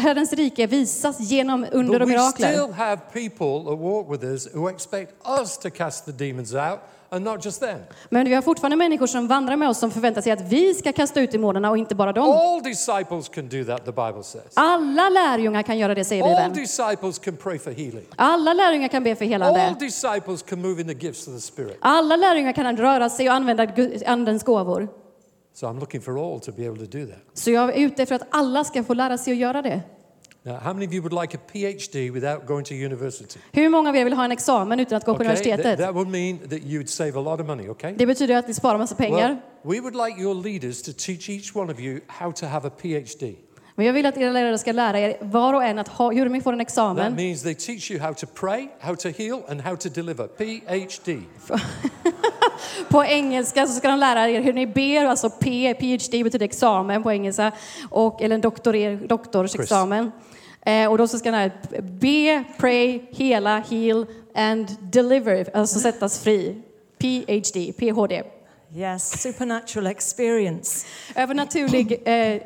Herrens 0.00 0.32
rike 0.32 0.66
visas 0.66 1.20
genom 1.20 1.66
under 1.72 1.92
But 1.98 2.02
och 2.02 2.08
we 2.08 2.12
mirakler. 2.12 2.52
still 2.52 2.72
have 2.72 3.00
people 3.12 3.70
that 3.70 3.78
walk 3.78 4.10
with 4.10 4.24
us 4.24 4.48
who 4.54 4.68
expect 4.70 5.12
us 5.40 5.58
to 5.58 5.70
cast 5.70 6.04
the 6.04 6.12
demons 6.12 6.54
out 6.54 6.78
and 7.12 7.24
not 7.24 7.44
just 7.44 7.60
them. 7.60 7.78
Men 8.08 8.24
vi 8.28 8.34
har 8.34 8.42
fortfarande 8.42 8.76
människor 8.76 9.06
som 9.06 9.26
vandrar 9.28 9.56
med 9.56 9.68
oss 9.68 9.78
som 9.78 9.90
förväntar 9.90 10.20
sig 10.22 10.32
att 10.32 10.40
vi 10.52 10.74
ska 10.74 10.92
kasta 10.92 11.20
ut 11.20 11.32
demonerna 11.32 11.70
och 11.70 11.78
inte 11.78 11.94
bara 11.94 12.12
dem. 12.12 12.30
All 12.30 12.62
disciples 12.62 13.28
can 13.28 13.48
do 13.48 13.64
that, 13.64 13.84
the 13.84 13.92
Bible 13.92 14.22
says. 14.22 14.44
Alla 14.54 15.08
lärjungar 15.08 15.62
kan 15.62 15.78
göra 15.78 15.94
det, 15.94 16.04
säger 16.04 16.24
All 16.24 16.30
Bibeln. 16.30 16.52
disciples 16.54 17.18
can 17.18 17.36
pray 17.36 17.58
for 17.58 17.70
healing. 17.70 18.06
Alla 18.16 18.54
lärjungar 18.54 18.88
kan 18.88 19.04
be 19.04 19.14
för 19.16 19.24
All 19.24 19.30
helande. 19.30 19.76
disciples 19.80 20.42
can 20.42 20.62
move 20.62 20.80
in 20.80 20.88
the 20.88 21.06
gifts 21.06 21.28
of 21.28 21.34
the 21.34 21.40
Spirit. 21.40 21.76
Alla 21.80 22.16
lärjungar 22.16 22.52
kan 22.52 22.76
röra 22.76 23.10
sig 23.10 23.28
och 23.28 23.34
använda 23.34 23.66
Andens 24.06 24.42
gåvor. 24.44 24.88
So 25.54 25.66
I'm 25.66 25.80
looking 25.80 26.00
for 26.00 26.32
all 26.32 26.40
to 26.40 26.52
be 26.52 26.68
able 26.68 26.86
to 26.86 26.98
do 26.98 27.06
that. 27.06 27.18
Så 27.34 27.50
jag 27.50 27.76
är 27.76 27.86
ute 27.86 28.06
för 28.06 28.14
att 28.14 28.26
alla 28.30 28.64
ska 28.64 28.84
få 28.84 28.94
lära 28.94 29.18
sig 29.18 29.32
att 29.32 29.38
göra 29.38 29.62
det. 29.62 29.80
Now, 30.42 30.56
how 30.56 30.72
many 30.72 30.86
of 30.86 30.94
you 30.94 31.02
would 31.02 31.12
like 31.12 31.34
a 31.34 31.38
PhD 31.52 32.10
without 32.10 32.46
going 32.46 32.64
to 32.64 32.74
university? 32.74 33.40
Hur 33.52 33.68
många 33.68 33.88
av 33.90 33.96
er 33.96 34.04
vill 34.04 34.14
ha 34.14 34.24
en 34.24 34.32
examen 34.32 34.80
utan 34.80 34.96
att 34.96 35.04
gå 35.04 35.14
på 35.14 35.22
Okay, 35.22 35.26
that, 35.26 35.46
universitetet? 35.46 35.78
that 35.78 35.94
would 35.94 36.08
mean 36.08 36.38
that 36.48 36.62
you'd 36.62 36.88
save 36.88 37.18
a 37.18 37.20
lot 37.20 37.40
of 37.40 37.46
money, 37.46 37.68
okay? 37.68 37.94
Det 37.98 38.06
betyder 38.06 38.36
att 38.36 38.48
ni 38.48 38.54
sparar 38.54 38.78
massa 38.78 38.94
pengar. 38.94 39.28
Well, 39.28 39.38
we 39.64 39.80
would 39.80 39.94
like 40.06 40.22
your 40.22 40.34
leaders 40.34 40.82
to 40.82 40.92
teach 40.92 41.28
each 41.28 41.56
one 41.56 41.72
of 41.72 41.80
you 41.80 42.00
how 42.06 42.32
to 42.32 42.46
have 42.46 42.68
a 42.68 42.70
PhD. 42.82 43.36
Men 43.74 43.86
jag 43.86 43.92
vill 43.92 44.06
att 44.06 44.16
era 44.16 44.32
lärare 44.32 44.58
ska 44.58 44.72
lära 44.72 45.00
er 45.00 45.16
var 45.20 45.54
och 45.54 45.64
en 45.64 45.78
att 45.78 45.88
ha, 45.88 46.12
hur 46.12 46.28
de 46.28 46.40
får 46.40 46.52
en 46.52 46.58
That 46.58 46.68
examen. 46.68 47.14
means 47.14 47.42
they 47.42 47.54
teach 47.54 47.90
you 47.90 48.00
how 48.00 48.14
to 48.14 48.26
pray, 48.26 48.68
how 48.80 48.96
to 48.96 49.08
heal, 49.08 49.42
and 49.48 49.60
how 49.60 49.76
to 49.76 49.88
deliver. 49.88 50.26
PhD. 50.26 51.18
På 52.88 53.04
engelska 53.04 53.66
så 53.66 53.72
ska 53.72 53.88
de 53.88 53.98
lära 53.98 54.28
er 54.28 54.40
hur 54.40 54.52
ni 54.52 54.66
ber, 54.66 55.04
alltså 55.04 55.30
P, 55.30 55.74
PhD 55.74 56.24
betyder 56.24 56.44
examen 56.44 57.02
på 57.02 57.12
engelska, 57.12 57.52
och, 57.90 58.22
eller 58.22 58.34
en 58.34 58.40
doktorer, 58.40 58.96
doktorsexamen. 59.06 60.12
Eh, 60.62 60.90
och 60.90 60.98
då 60.98 61.08
så 61.08 61.18
ska 61.18 61.30
ni 61.30 61.36
lära 61.36 61.44
er 61.44 61.80
be, 61.82 62.44
pray, 62.58 63.00
hela, 63.10 63.58
heal 63.58 64.06
and 64.34 64.76
deliver, 64.80 65.56
alltså 65.56 65.78
sättas 65.78 66.18
fri. 66.24 66.62
PhD, 66.98 67.72
PhD. 67.72 68.22
Yes, 68.72 69.22
supernatural 69.22 69.86
experience. 69.86 70.86
Övernaturlig 71.14 72.02
eh, 72.04 72.34
eh, 72.34 72.40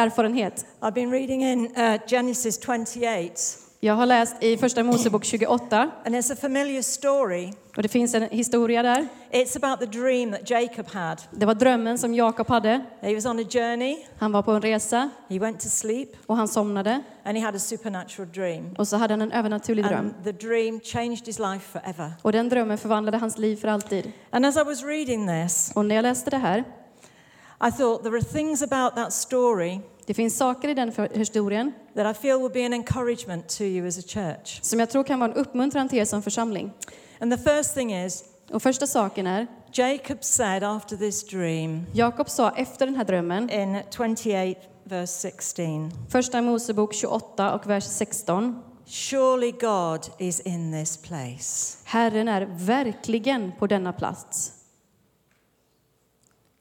erfarenhet. 0.00 0.66
I've 0.82 0.94
been 0.94 1.10
reading 1.10 1.42
in 1.42 1.66
uh, 1.76 1.98
Genesis 2.06 2.58
28, 2.58 3.58
Jag 3.80 3.94
har 3.94 4.06
läst 4.06 4.42
i 4.42 4.56
Första 4.56 4.82
Mosebok 4.82 5.24
28 5.24 5.90
and 6.04 6.14
it's 6.14 6.32
a 6.32 6.36
familiar 6.40 6.82
story. 6.82 7.52
och 7.76 7.82
det 7.82 7.88
finns 7.88 8.14
en 8.14 8.22
historia 8.22 8.82
där. 8.82 9.08
It's 9.30 9.64
about 9.64 9.80
the 9.80 9.98
dream 9.98 10.32
that 10.32 10.50
Jacob 10.50 10.86
had. 10.88 11.22
Det 11.30 11.46
var 11.46 11.54
drömmen 11.54 11.98
som 11.98 12.14
Jakob 12.14 12.48
hade. 12.48 12.80
He 13.00 13.14
was 13.14 13.26
on 13.26 13.38
a 13.38 13.44
journey, 13.50 13.96
Han 14.18 14.32
var 14.32 14.42
på 14.42 14.52
en 14.52 14.62
resa 14.62 15.10
he 15.28 15.38
went 15.38 15.60
to 15.60 15.68
sleep, 15.68 16.08
och 16.26 16.36
han 16.36 16.48
somnade 16.48 17.02
and 17.24 17.38
he 17.38 17.44
had 17.44 17.54
a 17.56 17.58
supernatural 17.58 18.28
dream. 18.32 18.74
och 18.78 18.88
så 18.88 18.96
hade 18.96 19.12
han 19.12 19.22
en 19.22 19.32
övernaturlig 19.32 19.84
dröm. 19.84 19.98
And 19.98 20.24
the 20.24 20.32
dream 20.46 20.80
changed 20.80 21.26
his 21.26 21.38
life 21.38 21.80
forever. 21.80 22.12
Och 22.22 22.32
den 22.32 22.48
drömmen 22.48 22.78
förvandlade 22.78 23.16
hans 23.18 23.38
liv 23.38 23.56
för 23.56 23.68
alltid. 23.68 24.12
And 24.30 24.46
as 24.46 24.56
I 24.56 24.62
was 24.64 24.82
reading 24.82 25.26
this, 25.28 25.72
Och 25.74 25.84
när 25.84 25.94
jag 25.94 26.02
läste 26.02 26.30
det 26.30 26.38
här, 26.38 26.64
I 27.68 27.70
thought 27.72 28.02
there 28.02 28.16
are 28.16 28.22
things 28.24 28.62
about 28.62 28.94
that 28.94 29.12
story 29.12 29.80
det 30.08 30.14
finns 30.14 30.36
saker 30.36 30.68
i 30.68 30.74
den 30.74 30.92
historien 31.12 31.72
that 31.96 32.16
I 32.16 32.20
feel 32.20 32.38
will 32.38 32.50
be 32.50 32.66
an 32.66 32.72
encouragement 32.72 33.48
to 33.48 33.64
you 33.64 33.86
as 33.86 33.98
a 33.98 34.02
church. 34.06 34.58
som 34.62 34.80
jag 34.80 34.90
tror 34.90 35.04
kan 35.04 35.20
vara 35.20 35.30
en 35.30 35.36
uppmuntran 35.36 35.88
till 35.88 35.98
er 35.98 36.04
som 36.04 36.22
församling. 36.22 36.72
And 37.20 37.32
the 37.32 37.38
first 37.38 37.74
thing 37.74 37.94
is, 37.94 38.24
Och 38.50 38.62
första 38.62 38.86
saken 38.86 39.26
är, 39.26 39.46
Jacob 39.72 40.24
said 40.24 40.62
after 40.64 40.96
this 40.96 41.26
dream 41.26 41.86
Jakob 41.92 42.28
sa 42.28 42.50
efter 42.50 42.86
den 42.86 42.94
här 42.94 43.04
drömmen, 43.04 43.50
in 43.50 43.82
28, 43.90 44.60
verse 44.84 45.12
16, 45.12 45.92
första 46.10 46.42
Mosebok 46.42 46.94
28 46.94 47.54
och 47.54 47.66
vers 47.66 47.84
16. 47.84 48.62
Surely 48.86 49.50
God 49.50 50.00
is 50.18 50.40
in 50.40 50.72
this 50.72 50.96
place. 50.96 51.78
Herren 51.84 52.28
är 52.28 52.48
verkligen 52.58 53.52
på 53.58 53.66
denna 53.66 53.92
plats. 53.92 54.52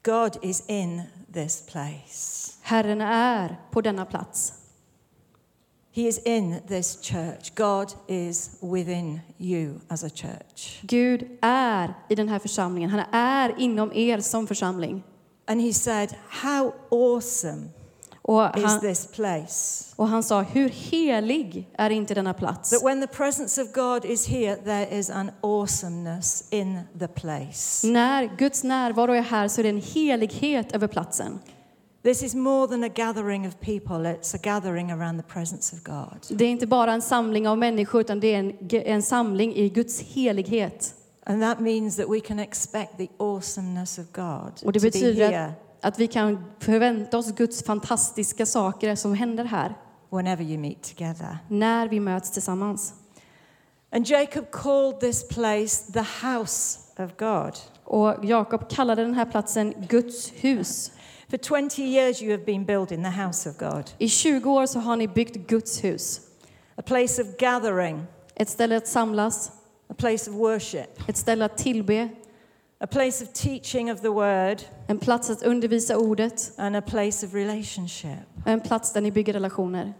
God 0.08 0.38
is 0.41 0.64
in 0.68 1.01
this 1.34 1.62
place. 1.62 2.53
Herren 2.62 3.01
är 3.01 3.58
på 3.72 3.82
denna 3.82 4.05
plats. 4.05 4.53
He 5.91 6.01
is 6.01 6.20
in 6.20 6.55
this 6.68 7.01
church. 7.01 7.51
God 7.55 7.91
is 8.08 8.58
within 8.62 9.20
you 9.38 9.80
as 9.88 10.03
a 10.03 10.10
church. 10.10 10.80
Gud 10.82 11.38
är 11.41 11.93
i 12.10 12.16
den 12.16 12.30
här 12.30 12.39
församlingen. 12.39 12.89
Han 12.89 12.99
är 13.12 13.60
inom 13.60 13.93
er 13.93 14.20
som 14.20 14.47
församling. 14.47 15.03
And 15.45 15.62
he 15.62 15.74
said, 15.74 16.16
How 16.30 16.74
awesome 16.91 17.70
Och 18.28 18.41
han, 18.41 18.80
och 19.95 20.07
han 20.07 20.23
sa, 20.23 20.41
hur 20.41 20.69
helig 20.69 21.69
är 21.78 21.89
inte 21.89 22.13
denna 22.13 22.34
plats? 22.34 22.71
Here. 24.28 24.57
När 27.84 28.38
Guds 28.38 28.63
närvaro 28.63 29.13
är 29.13 29.21
här 29.21 29.47
så 29.47 29.61
är 29.61 29.63
det 29.63 29.69
en 29.69 29.82
helighet 29.82 30.71
över 30.71 30.88
platsen. 30.88 31.39
This 32.03 32.23
is 32.23 32.36
more 32.36 32.67
than 32.67 32.84
a 32.84 32.88
gathering 32.88 33.47
of 33.47 33.59
people, 33.59 33.95
it's 33.95 34.36
a 34.36 34.39
gathering 34.43 34.91
around 34.91 35.21
the 35.21 35.34
presence 35.34 35.75
of 35.75 35.84
God. 35.84 36.38
Det 36.38 36.45
är 36.45 36.49
inte 36.49 36.67
bara 36.67 36.93
en 36.93 37.01
samling 37.01 37.47
av 37.47 37.57
människor 37.57 38.01
utan 38.01 38.19
det 38.19 38.28
är 38.28 38.39
en, 38.39 38.53
en 38.71 39.03
samling 39.03 39.55
i 39.55 39.69
Guds 39.69 40.01
helighet. 40.01 40.93
And 41.23 41.41
that 41.41 41.59
means 41.59 41.95
that 41.95 42.09
we 42.09 42.19
can 42.19 42.39
expect 42.39 42.97
the 42.97 43.07
awesomeness 43.17 43.99
of 43.99 44.05
God 44.11 44.51
Och 44.65 44.73
det 44.73 44.80
to 44.80 44.84
be 44.84 44.91
betyder 44.91 45.28
here 45.30 45.53
att, 45.88 45.99
vi 45.99 46.07
kan 46.07 46.45
förvänta 46.59 47.17
oss 47.17 47.31
Guds 47.31 47.63
fantastiska 47.63 48.45
saker 48.45 48.95
som 48.95 49.13
händer 49.13 49.43
här 49.43 49.75
whenever 50.09 50.43
you 50.43 50.57
meet 50.57 50.95
together. 50.95 51.38
när 51.49 51.88
vi 51.88 51.99
möts 51.99 52.31
tillsammans. 52.31 52.93
And 53.91 54.07
Jacob 54.07 54.51
called 54.51 54.99
this 54.99 55.27
place 55.27 55.91
the 55.93 56.27
house 56.27 56.79
of 56.99 57.17
God. 57.17 57.53
Och 57.83 58.25
Jakob 58.25 58.69
kallade 58.69 59.01
den 59.01 59.13
här 59.13 59.25
platsen 59.25 59.73
Guds 59.89 60.31
hus. 60.35 60.91
For 61.29 61.38
20 61.38 61.81
years, 61.83 62.21
you 62.21 62.31
have 62.31 62.45
been 62.45 62.65
building 62.65 63.03
the 63.03 63.09
house 63.09 63.49
of 63.49 63.57
God, 63.57 63.91
I 63.97 64.09
20 64.09 64.51
år 64.51 64.65
så 64.65 64.79
har 64.79 64.95
ni 64.95 65.07
byggt 65.07 65.47
Guds 65.47 65.83
hus. 65.83 66.21
a 66.75 66.81
place 66.81 67.21
of 67.21 67.38
gathering, 67.38 68.05
Ett 68.35 68.49
ställe 68.49 68.77
att 68.77 68.88
samlas, 68.88 69.51
a 69.89 69.93
place 69.97 70.29
of 70.31 70.35
worship, 70.38 71.09
ett 71.09 71.17
ställe 71.17 71.45
att 71.45 71.57
tillbe, 71.57 72.09
a 72.80 72.88
place 72.88 73.23
of 73.23 73.34
teaching 73.34 73.91
of 73.91 74.01
the 74.01 74.09
word, 74.11 74.61
en 74.88 74.99
plats 74.99 75.30
att 75.30 75.43
undervisa 75.43 75.97
ordet, 75.97 76.51
and 76.57 76.75
a 76.75 76.82
place 76.82 77.25
of 77.25 77.34
relationship 77.34 78.19
en 78.45 78.61
plats 78.61 78.93
där 78.93 79.01
ni 79.01 79.11
bygger 79.11 79.34
relationer. 79.34 79.93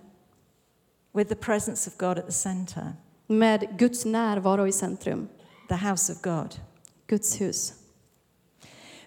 with 1.14 1.30
the 1.30 1.36
presence 1.36 1.88
of 1.90 1.98
God 1.98 2.18
at 2.20 2.26
the 2.26 2.32
center, 2.32 2.94
Med 3.28 3.78
Guds 3.80 4.06
närvaro 4.06 4.68
i 4.68 4.72
centrum. 4.72 5.28
the 5.70 5.76
house 5.76 6.12
of 6.14 6.22
God. 6.22 6.56
Guds 7.08 7.42
hus. 7.42 7.74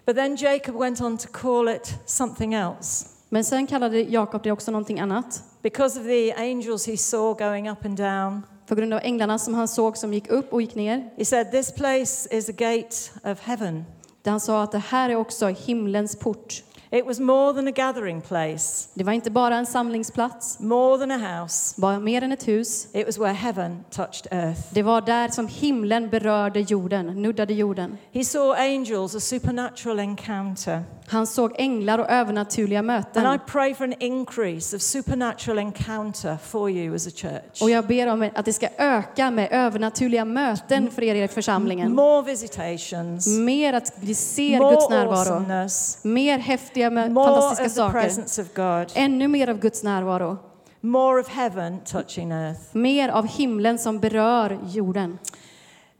But 0.05 0.15
then 0.15 0.35
Jacob 0.35 0.75
went 0.75 1.01
on 1.01 1.17
to 1.17 1.27
call 1.27 1.67
it 1.75 1.95
something 2.05 2.53
else. 2.53 3.07
Men 3.29 3.43
sen 3.43 3.67
kallade 3.67 3.99
Jakob 4.01 4.43
det 4.43 4.51
också 4.51 4.71
någonting 4.71 4.99
annat. 4.99 5.43
Because 5.61 5.99
of 5.99 6.05
the 6.05 6.33
angels 6.33 6.85
he 6.87 6.97
saw 6.97 7.33
going 7.33 7.69
up 7.69 7.85
and 7.85 7.97
down, 7.97 8.41
På 8.71 8.75
grund 8.75 8.93
av 8.93 8.99
änglarna 9.03 9.39
som 9.39 9.53
han 9.53 9.67
såg 9.67 9.97
som 9.97 10.13
gick 10.13 10.29
upp 10.29 10.53
och 10.53 10.61
gick 10.61 10.75
ner. 10.75 11.09
he 11.17 11.25
said, 11.25 11.51
This 11.51 11.71
place 11.71 12.37
is 12.37 12.49
a 12.49 12.53
gate 12.57 12.95
of 13.31 13.41
heaven. 13.41 13.85
Där 14.21 14.31
han 14.31 14.39
sa 14.39 14.63
att 14.63 14.71
det 14.71 14.77
här 14.77 15.09
är 15.09 15.15
också 15.15 15.47
himlens 15.47 16.15
port. 16.15 16.63
It 16.93 17.05
was 17.05 17.19
more 17.19 17.53
than 17.53 17.67
a 17.67 17.71
gathering 17.71 18.21
place, 18.21 18.87
Det 18.93 19.03
var 19.03 19.13
inte 19.13 19.31
bara 19.31 19.55
en 19.55 19.65
samlingsplats, 19.65 20.59
more 20.59 20.97
than 20.97 21.11
a 21.11 21.17
house. 21.41 21.73
bara 21.81 21.99
mer 21.99 22.21
än 22.23 22.31
ett 22.31 22.47
hus. 22.47 22.87
It 22.93 23.05
was 23.05 23.17
where 23.17 23.33
heaven 23.33 23.83
touched 23.89 24.27
earth. 24.31 24.59
Det 24.69 24.83
var 24.83 25.01
där 25.01 25.27
som 25.29 25.47
himlen 25.47 26.09
berörde 26.09 26.59
jorden, 26.59 27.21
nuddade 27.21 27.53
jorden. 27.53 27.97
He 28.13 28.23
saw 28.23 28.61
angels, 28.63 29.15
a 29.15 29.19
supernatural 29.19 29.99
encounter. 29.99 30.83
Han 31.07 31.27
såg 31.27 31.51
änglar 31.57 31.99
och 31.99 32.09
övernaturliga 32.09 32.79
And 32.79 32.85
I 32.85 32.91
möten. 32.91 33.39
pray 33.47 33.73
for 33.75 33.83
an 33.83 33.93
increase 33.99 34.75
of 34.75 34.81
supernatural 34.81 35.59
encounter 35.59 36.37
for 36.43 36.69
you 36.69 36.95
as 36.95 37.07
a 37.07 37.11
church. 37.15 37.61
Och 37.61 37.69
jag 37.69 37.87
ber 37.87 38.07
om 38.07 38.29
att 38.35 38.45
det 38.45 38.53
ska 38.53 38.67
öka 38.77 39.31
med 39.31 39.47
övernaturliga 39.51 40.25
möten 40.25 40.91
för 40.91 41.01
er 41.03 41.15
i 41.15 41.27
församlingen. 41.27 41.95
More 41.95 42.21
visitations, 42.25 43.27
Mer 43.27 43.73
att 43.73 43.93
vi 43.95 44.15
ser 44.15 44.59
Guds 44.71 44.89
närvaro. 44.89 45.15
awesomeness, 45.17 45.97
Mer 46.01 46.37
häftiga, 46.39 46.80
med 46.89 47.11
more 47.11 47.25
fantastiska 47.27 47.65
of 47.65 47.71
the 47.73 47.75
saker. 47.75 48.01
presence 48.01 48.41
of 48.41 48.53
God, 48.53 48.91
Ännu 48.95 49.27
mer 49.27 49.49
av 49.49 49.59
Guds 49.59 49.83
närvaro. 49.83 50.37
more 50.81 51.21
of 51.21 51.27
heaven 51.29 51.79
touching 51.85 52.31
earth. 52.31 52.59
Mer 52.71 53.09
av 53.09 53.27
himlen 53.27 53.79
som 53.79 53.99
berör 53.99 54.59
jorden. 54.73 55.19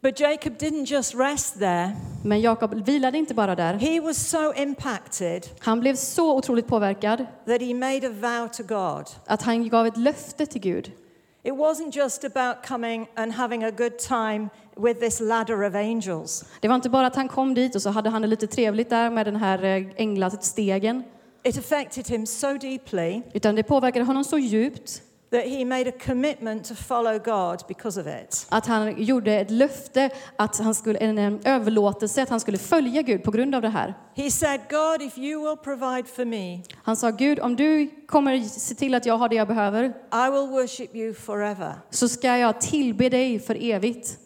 But 0.02 0.20
Jacob 0.20 0.54
didn't 0.58 0.86
just 0.86 1.16
rest 1.16 1.60
there. 1.60 1.92
Men 2.24 2.42
Jakob 2.42 2.86
vilade 2.86 3.18
inte 3.18 3.34
bara 3.34 3.56
där. 3.56 3.74
He 3.74 4.00
was 4.00 4.30
so 4.30 4.54
impacted 4.56 5.46
Han 5.60 5.80
blev 5.80 5.96
så 5.96 6.36
otroligt 6.38 6.68
påverkad 6.68 7.26
that 7.46 7.62
he 7.62 7.74
made 7.74 8.08
a 8.08 8.12
vow 8.22 8.48
to 8.48 8.64
God. 8.64 9.06
att 9.26 9.42
han 9.42 9.70
gav 9.70 9.88
ett 9.88 9.98
löfte 9.98 10.46
till 10.46 10.62
Gud. 10.62 10.92
It 11.44 11.54
wasn't 11.54 11.96
just 11.96 12.24
about 12.24 12.68
coming 12.68 13.08
and 13.16 13.34
having 13.34 13.64
a 13.64 13.72
good 13.72 14.00
time 14.00 14.50
with 14.76 15.00
this 15.00 15.20
ladder 15.20 15.64
of 15.64 15.76
angels. 15.76 16.46
Det 16.60 16.68
var 16.68 16.76
inte 16.76 16.90
bara 16.90 17.08
att 17.08 17.16
han 17.16 17.28
kom 17.28 17.54
dit 17.54 17.76
och 17.76 17.82
så 17.82 17.90
hade 17.90 18.10
han 18.10 18.22
det 18.22 18.28
lite 18.28 18.48
trevligt 18.48 18.90
där 18.90 19.10
med 19.10 19.26
den 19.26 19.36
här 19.36 19.64
eh, 19.64 19.86
änglastegen. 19.96 21.04
It 21.44 21.58
affected 21.58 22.08
him 22.08 22.26
so 22.26 22.54
deeply 22.54 23.22
Utan 23.34 23.56
det 23.56 23.64
påverkade 23.64 24.06
honom 24.06 24.24
så 24.24 24.38
djupt 24.38 25.02
that 25.32 25.44
he 25.46 25.66
made 25.66 25.90
a 25.90 25.94
commitment 26.06 26.66
to 26.68 26.76
follow 26.76 27.20
God 27.20 27.64
because 27.68 28.02
of 28.02 28.08
it. 28.08 28.46
att 28.50 28.66
han 28.68 29.04
gjorde 29.04 29.34
ett 29.34 29.52
löfte, 29.52 30.10
att 30.36 30.58
han 30.58 30.76
skulle, 30.76 31.00
en, 31.00 31.18
en 31.18 31.40
överlåtelse, 31.46 32.24
att 32.24 32.30
han 32.30 32.40
skulle 32.40 32.58
följa 32.58 33.02
Gud 33.02 33.24
på 33.24 33.32
grund 33.32 33.56
av 33.56 33.62
det 33.62 33.70
här. 33.70 33.94
He 34.16 34.32
said, 34.32 34.62
God, 34.70 35.02
if 35.02 35.18
you 35.18 35.44
will 35.50 35.58
provide 35.58 36.04
for 36.16 36.26
me, 36.26 36.62
Han 36.84 36.96
sa 36.96 37.10
Gud, 37.10 37.40
om 37.40 37.56
du 37.56 37.90
kommer 38.08 38.40
se 38.40 38.76
till 38.76 38.94
att 38.96 39.06
jag 39.06 39.18
har 39.18 39.30
det 39.30 39.36
jag 39.36 39.48
behöver 39.48 39.84
I 40.12 40.32
will 40.32 40.50
worship 40.50 40.96
you 40.96 41.14
forever. 41.14 41.74
så 41.90 42.10
ska 42.10 42.38
jag 42.38 42.62
tillbe 42.62 43.10
dig 43.10 43.40
för 43.40 43.64
evigt. 43.64 44.18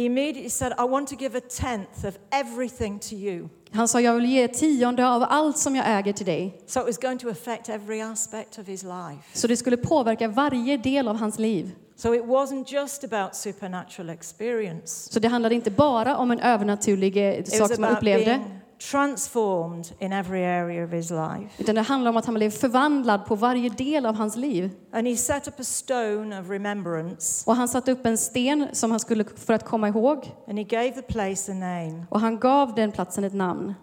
He 0.00 0.06
immediately 0.06 0.48
said, 0.48 0.72
I 0.78 0.84
want 0.84 1.08
to 1.08 1.16
give 1.16 1.36
a 1.36 1.40
tenth 1.40 2.06
of 2.06 2.18
everything 2.30 2.98
to 2.98 3.14
you. 3.14 3.48
Han 3.72 3.88
sa, 3.88 4.00
jag 4.00 4.14
vill 4.14 4.24
ge 4.24 4.48
tionde 4.48 5.08
av 5.08 5.22
allt 5.28 5.58
som 5.58 5.76
jag 5.76 5.98
äger 5.98 6.12
till 6.12 6.26
dig. 6.26 6.62
So 6.66 6.80
it 6.80 6.86
was 6.86 6.98
going 6.98 7.18
to 7.18 7.28
affect 7.28 7.68
every 7.68 8.00
aspect 8.00 8.58
of 8.58 8.66
his 8.66 8.82
life. 8.82 9.22
Så 9.32 9.46
det 9.46 9.56
skulle 9.56 9.76
påverka 9.76 10.28
varje 10.28 10.76
del 10.76 11.08
av 11.08 11.16
hans 11.16 11.38
liv. 11.38 11.70
So 11.96 12.14
it 12.14 12.24
wasn't 12.24 12.72
just 12.72 13.04
about 13.04 13.34
supernatural 13.34 14.10
experience. 14.10 15.12
Så 15.12 15.20
det 15.20 15.28
handlade 15.28 15.54
inte 15.54 15.70
bara 15.70 16.16
om 16.16 16.30
en 16.30 16.40
övernaturlig 16.40 17.16
eh, 17.16 17.44
sak 17.44 17.74
som 17.74 17.84
han 17.84 17.96
upplevde, 17.96 18.40
transformed 18.80 19.92
in 19.98 20.12
every 20.12 20.44
area 20.44 20.84
of 20.84 20.90
his 20.90 21.10
life. 21.10 21.50
utan 21.58 21.74
det 21.74 21.80
handlar 21.82 22.10
om 22.10 22.16
att 22.16 22.26
han 22.26 22.34
blev 22.34 22.50
förvandlad 22.50 23.26
på 23.26 23.34
varje 23.34 23.68
del 23.68 24.06
av 24.06 24.14
hans 24.14 24.36
liv. 24.36 24.70
And 24.92 25.06
he 25.06 25.16
set 25.16 25.48
up 25.48 25.60
a 25.60 25.64
stone 25.64 26.40
of 26.40 26.50
remembrance 26.50 27.50
Och 27.50 27.56
han 27.56 27.68
satte 27.68 27.92
upp 27.92 28.06
en 28.06 28.18
sten 28.18 28.68
som 28.72 28.90
han 28.90 29.00
skulle 29.00 29.24
för 29.24 29.52
att 29.54 29.64
komma 29.64 29.88
ihåg 29.88 30.32
and 30.48 30.58
he 30.58 30.64
gave 30.64 30.90
the 30.92 31.02
place 31.02 31.52
a 31.52 31.54
name. 31.54 32.06
och 32.10 32.20
han 32.20 32.38
gav 32.38 32.74
den 32.74 32.92
platsen 32.92 33.24
ett 33.24 33.34
namn. 33.34 33.74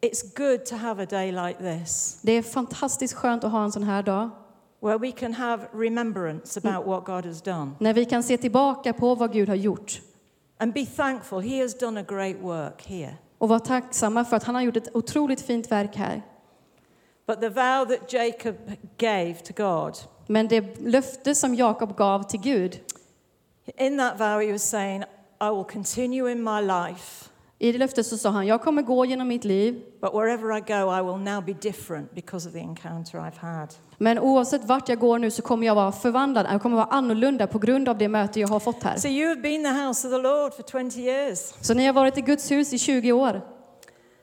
It's 0.00 0.36
good 0.36 0.66
to 0.66 0.76
have 0.76 1.02
a 1.02 1.06
day 1.10 1.32
like 1.32 1.58
this 1.58 2.18
Det 2.22 2.32
är 2.32 2.42
fantastiskt 2.42 3.14
skönt 3.14 3.44
att 3.44 3.52
ha 3.52 3.64
en 3.64 3.72
sån 3.72 3.82
här 3.82 4.02
dag 4.02 4.30
where 4.80 4.98
we 4.98 5.12
can 5.12 5.32
have 5.34 5.62
remembrance 5.72 6.60
about 6.64 6.86
what 6.86 7.04
God 7.04 7.26
has 7.26 7.42
done 7.42 7.70
när 7.78 7.94
vi 7.94 8.04
kan 8.04 8.22
se 8.22 8.36
tillbaka 8.36 8.92
på 8.92 9.14
vad 9.14 9.32
Gud 9.32 9.48
har 9.48 9.56
gjort 9.56 10.00
and 10.58 10.72
be 10.72 10.86
thankful. 10.86 11.40
He 11.40 11.60
has 11.62 11.74
done 11.74 12.00
a 12.00 12.04
great 12.08 12.36
work 12.42 12.82
here. 12.82 13.18
Och 13.42 13.48
vara 13.48 13.60
tacksamma 13.60 14.24
för 14.24 14.36
att 14.36 14.44
han 14.44 14.54
har 14.54 14.62
gjort 14.62 14.76
ett 14.76 14.96
otroligt 14.96 15.40
fint 15.40 15.70
verk 15.70 15.96
här. 15.96 16.22
But 17.26 17.40
the 17.40 17.48
vow 17.48 17.84
that 17.84 18.12
Jacob 18.12 18.56
gave 18.96 19.34
to 19.34 19.52
God, 19.56 19.96
Men 20.26 20.48
det 20.48 20.80
löfte 20.80 21.34
som 21.34 21.54
Jakob 21.54 21.96
gav 21.96 22.22
till 22.22 22.40
Gud, 22.40 22.80
in 23.76 23.98
that 23.98 24.20
vow, 24.20 24.40
he 24.40 24.52
was 24.52 24.70
saying, 24.70 25.02
I 25.40 25.50
will 25.50 25.64
continue 25.64 26.32
in 26.32 26.42
my 26.42 26.60
life, 26.60 27.30
i 27.62 27.72
det 27.72 27.78
löftet 27.78 28.06
så 28.06 28.18
sa 28.18 28.30
han, 28.30 28.46
jag 28.46 28.62
kommer 28.62 28.82
gå 28.82 29.04
genom 29.04 29.28
mitt 29.28 29.44
liv, 29.44 29.82
but 30.00 30.12
wherever 30.14 30.56
I 30.56 30.60
go, 30.60 30.98
I 30.98 31.02
will 31.02 31.32
now 31.34 31.44
be 31.44 31.52
different 31.52 32.14
because 32.14 32.48
of 32.48 32.52
the 32.54 32.60
encounter 32.60 33.18
I've 33.18 33.38
had. 33.38 33.68
men 33.98 34.18
oavsett 34.18 34.64
vart 34.64 34.88
jag 34.88 34.98
går 34.98 35.18
nu 35.18 35.30
så 35.30 35.42
kommer 35.42 35.66
jag 35.66 35.74
vara 35.74 35.92
förvandlad, 35.92 36.46
jag 36.50 36.62
kommer 36.62 36.76
vara 36.76 36.86
annorlunda 36.86 37.46
på 37.46 37.58
grund 37.58 37.88
av 37.88 37.98
det 37.98 38.08
möte 38.08 38.40
jag 38.40 38.48
har 38.48 38.60
fått 38.60 38.82
här. 38.82 38.96
So 38.96 39.08
you 39.08 39.28
have 39.28 39.40
been 39.40 39.62
the 39.64 39.70
house 39.70 40.08
of 40.08 40.14
the 40.14 40.18
Lord 40.18 40.54
for 40.54 40.62
20 40.90 41.00
years. 41.00 41.38
Så 41.60 41.74
ni 41.74 41.86
har 41.86 41.92
varit 41.92 42.18
i 42.18 42.20
Guds 42.20 42.50
hus 42.50 42.72
i 42.72 42.78
20 42.78 43.12
år 43.12 43.40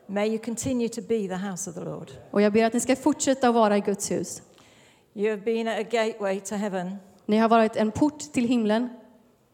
May 0.07 0.29
you 0.29 0.37
continue 0.37 0.89
to 0.89 1.01
be 1.01 1.27
the 1.27 1.35
house 1.49 1.69
of 1.69 1.75
the 1.75 1.83
Lord. 1.83 2.11
och 2.31 2.41
jag 2.41 2.53
ber 2.53 2.65
att 2.65 2.73
ni 2.73 2.79
ska 2.79 2.95
fortsätta 2.95 3.47
att 3.49 3.55
vara 3.55 3.77
i 3.77 3.79
Guds 3.81 4.11
hus. 4.11 4.41
You 5.13 5.29
have 5.29 5.41
been 5.41 5.67
a 5.67 5.83
gateway 5.91 6.39
to 6.39 6.55
heaven. 6.55 6.95
Ni 7.25 7.37
har 7.37 7.49
varit 7.49 7.75
en 7.75 7.91
port 7.91 8.19
till 8.19 8.47
himlen 8.47 8.89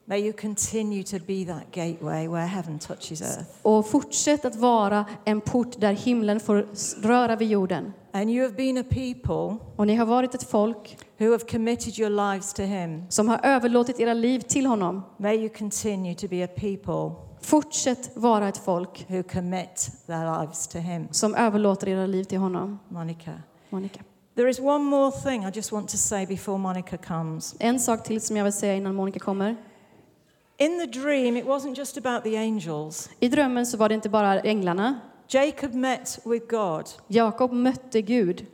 May 0.08 0.20
you 0.20 0.34
continue 0.34 1.04
to 1.04 1.18
be 1.28 1.46
that 1.46 1.72
gateway 1.72 2.28
where 2.28 2.46
heaven 2.48 2.80
touches 2.80 3.22
earth. 3.22 3.44
och 3.62 3.88
fortsätt 3.90 4.46
att 4.46 4.56
vara 4.56 5.06
en 5.26 5.42
port 5.42 5.80
där 5.80 5.94
himlen 5.94 6.40
får 6.40 6.68
röra 7.08 7.36
vid 7.36 7.50
jorden. 7.50 7.94
And 8.12 8.30
you 8.30 8.44
have 8.46 8.56
been 8.56 8.78
a 8.78 8.84
people 8.90 9.58
Och 9.76 9.88
ni 9.88 9.96
har 9.96 10.06
varit 10.06 10.36
ett 10.36 10.44
folk 10.44 10.98
who 11.20 11.32
have 11.32 11.44
committed 11.46 12.00
your 12.00 12.10
lives 12.32 12.54
to 12.54 12.62
Him. 12.62 13.04
som 13.10 13.28
har 13.30 13.40
överlåtit 13.44 14.00
era 14.00 14.14
liv 14.14 14.40
till 14.40 14.66
honom. 14.66 15.02
May 15.18 15.36
you 15.38 15.50
continue 15.50 16.16
to 16.16 16.28
be 16.28 16.44
a 16.44 16.48
people 16.56 17.16
Fortsätt 17.42 18.12
vara 18.16 18.48
ett 18.50 18.58
folk 18.58 19.06
who 19.10 19.24
commit 19.24 19.92
their 20.08 20.40
lives 20.42 20.68
to 20.68 20.78
Him. 20.78 21.08
som 21.12 21.36
överlåter 21.36 21.90
era 21.90 22.06
liv 22.06 22.24
till 22.24 22.38
honom. 22.40 22.80
Monica. 22.90 23.32
Monica. 23.70 24.00
There 24.36 24.50
is 24.50 24.60
one 24.60 24.84
more 24.84 25.12
thing 25.12 25.44
I 25.46 25.52
just 25.56 25.72
want 25.72 25.90
to 25.90 25.98
say 25.98 26.26
before 26.26 26.58
Monica 26.58 26.98
comes. 26.98 27.56
En 27.60 27.80
sak 27.80 28.04
till 28.04 28.22
som 28.22 28.38
jag 28.38 28.44
vill 28.44 28.54
säga 28.54 28.76
innan 28.76 28.96
Monica 28.96 29.20
kommer. 29.20 29.56
In 30.58 30.80
the 30.80 31.00
dream, 31.00 31.38
it 31.38 31.46
wasn't 31.46 31.78
just 31.78 31.98
about 31.98 32.24
the 32.24 32.38
angels. 32.38 33.10
I 33.20 33.30
drömmen 33.30 33.66
så 33.66 33.78
var 33.78 33.90
det 33.90 33.96
inte 33.96 34.10
bara 34.10 34.40
änglarna. 34.40 35.00
Jacob 35.28 35.74
met 35.74 36.20
with 36.26 36.46
God, 36.48 36.90
Jakob 37.08 37.54
mötte 37.54 38.02
Gud 38.02 38.46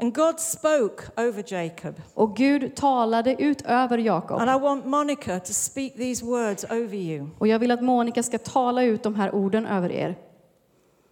And 0.00 0.14
God 0.14 0.40
spoke 0.40 1.02
over 1.16 1.44
Jacob. 1.46 1.94
Och 2.14 2.36
Gud 2.36 2.76
talade 2.76 3.42
ut 3.42 3.62
över 3.62 3.98
Jakob. 3.98 4.40
And 4.40 4.50
I 4.50 4.58
want 4.62 4.86
Monica 4.86 5.40
to 5.40 5.52
speak 5.52 5.96
these 5.96 6.24
words 6.24 6.64
over 6.64 6.94
you. 6.94 7.28
Och 7.38 7.48
jag 7.48 7.58
vill 7.58 7.70
att 7.70 7.82
Monica 7.82 8.22
ska 8.22 8.38
tala 8.38 8.82
ut 8.82 9.02
de 9.02 9.14
här 9.14 9.34
orden 9.34 9.66
över 9.66 9.92
er. 9.92 10.18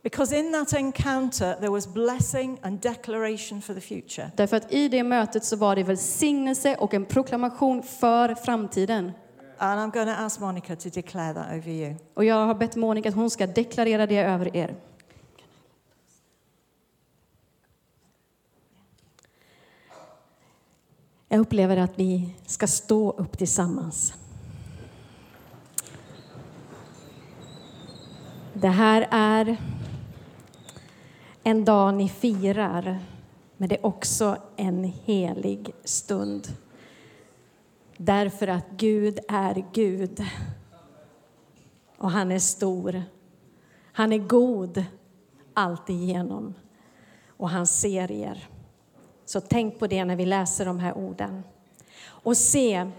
Because 0.03 0.39
in 0.39 0.53
that 0.53 0.73
encounter, 0.73 1.55
there 1.55 1.69
was 1.69 1.95
blessing 1.95 2.59
and 2.63 2.81
declaration 2.81 3.63
for 3.63 3.75
the 3.75 3.81
future. 3.81 4.31
Därför 4.37 4.57
att 4.57 4.73
i 4.73 4.89
det 4.89 5.03
mötet 5.03 5.45
så 5.45 5.57
var 5.57 5.77
det 5.77 5.83
välsignelse 5.83 6.77
och 6.77 6.95
en 6.95 7.05
proklamation 7.05 7.83
för 7.83 8.35
framtiden. 8.35 9.13
And 9.59 9.81
I'm 9.81 9.91
going 9.91 10.07
to 10.07 10.13
ask 10.13 10.41
Monica 10.41 10.77
to 10.77 10.91
declare 10.91 11.35
that 11.35 11.47
over 11.59 11.71
you. 11.71 11.97
Och 12.15 12.25
jag 12.25 12.47
har 12.47 12.55
bett 12.55 12.77
Monica 12.77 13.09
att 13.09 13.15
hon 13.15 13.31
ska 13.31 13.47
deklarera 13.47 14.07
det 14.07 14.19
över 14.19 14.57
er. 14.57 14.75
Jag 21.29 21.41
upplever 21.41 21.77
att 21.77 21.99
vi 21.99 22.35
ska 22.47 22.67
stå 22.67 23.11
upp 23.11 23.39
tillsammans. 23.39 24.15
Det 28.53 28.69
här 28.69 29.09
är 29.11 29.57
en 31.43 31.65
dag 31.65 31.95
ni 31.95 32.09
firar, 32.09 32.99
men 33.57 33.69
det 33.69 33.77
är 33.77 33.87
också 33.87 34.37
en 34.57 34.85
helig 34.85 35.75
stund. 35.85 36.49
Därför 37.99 38.49
att 38.49 38.67
Gud 38.77 39.19
är 39.29 39.65
Gud. 39.73 40.25
Och 41.99 42.11
han 42.11 42.33
är 42.33 42.39
stor. 42.39 43.03
Han 43.93 44.13
är 44.13 44.19
god 44.19 44.85
alltigenom. 45.55 46.55
Och 47.37 47.51
han 47.51 47.67
ser 47.67 48.13
er. 48.13 48.49
Så 49.25 49.41
tänk 49.41 49.79
på 49.79 49.87
det 49.87 50.05
när 50.05 50.17
vi 50.17 50.27
läser 50.27 50.65
de 50.65 50.79
här 50.79 50.97
orden. 50.97 51.43
Och 52.05 52.37
se, 52.37 52.91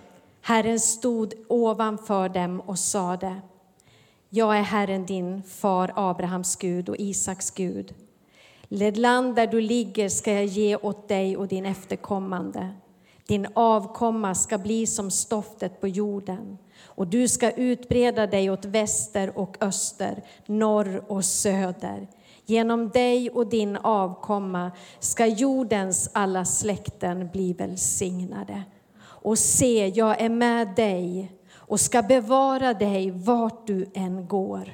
Herren 0.42 0.80
stod 0.80 1.34
ovanför 1.48 2.30
dem 2.30 2.62
och 2.62 2.80
sade 2.80 3.42
Jag 4.30 4.58
är 4.58 4.62
Herren 4.62 5.06
din 5.06 5.44
far 5.44 5.92
Abrahams 5.96 6.56
Gud 6.56 6.90
och 6.90 6.98
Isaks 6.98 7.52
Gud. 7.52 7.94
Det 8.70 8.98
land 8.98 9.36
där 9.36 9.48
du 9.48 9.62
ligger 9.62 10.10
ska 10.10 10.34
jag 10.34 10.46
ge 10.46 10.76
åt 10.76 11.08
dig 11.08 11.38
och 11.38 11.48
din 11.48 11.66
efterkommande. 11.66 12.74
Din 13.28 13.48
avkomma 13.54 14.36
ska 14.36 14.58
bli 14.58 14.88
som 14.88 15.12
stoftet 15.12 15.82
på 15.82 15.88
jorden 15.88 16.58
och 16.84 17.08
du 17.08 17.28
ska 17.28 17.52
utbreda 17.52 18.28
dig 18.28 18.50
åt 18.50 18.66
väster 18.66 19.38
och 19.38 19.58
öster, 19.64 20.24
norr 20.46 21.04
och 21.08 21.26
söder. 21.26 22.08
Genom 22.46 22.90
dig 22.90 23.30
och 23.30 23.50
din 23.50 23.78
avkomma 23.78 24.72
ska 25.00 25.26
jordens 25.26 26.10
alla 26.14 26.46
släkten 26.46 27.30
bli 27.32 27.54
välsignade. 27.54 28.64
Och 29.00 29.40
se, 29.40 29.88
jag 29.88 30.22
är 30.22 30.30
med 30.30 30.76
dig 30.76 31.32
och 31.54 31.80
ska 31.80 32.02
bevara 32.02 32.74
dig 32.74 33.12
vart 33.12 33.68
du 33.68 33.86
än 33.94 34.28
går. 34.28 34.70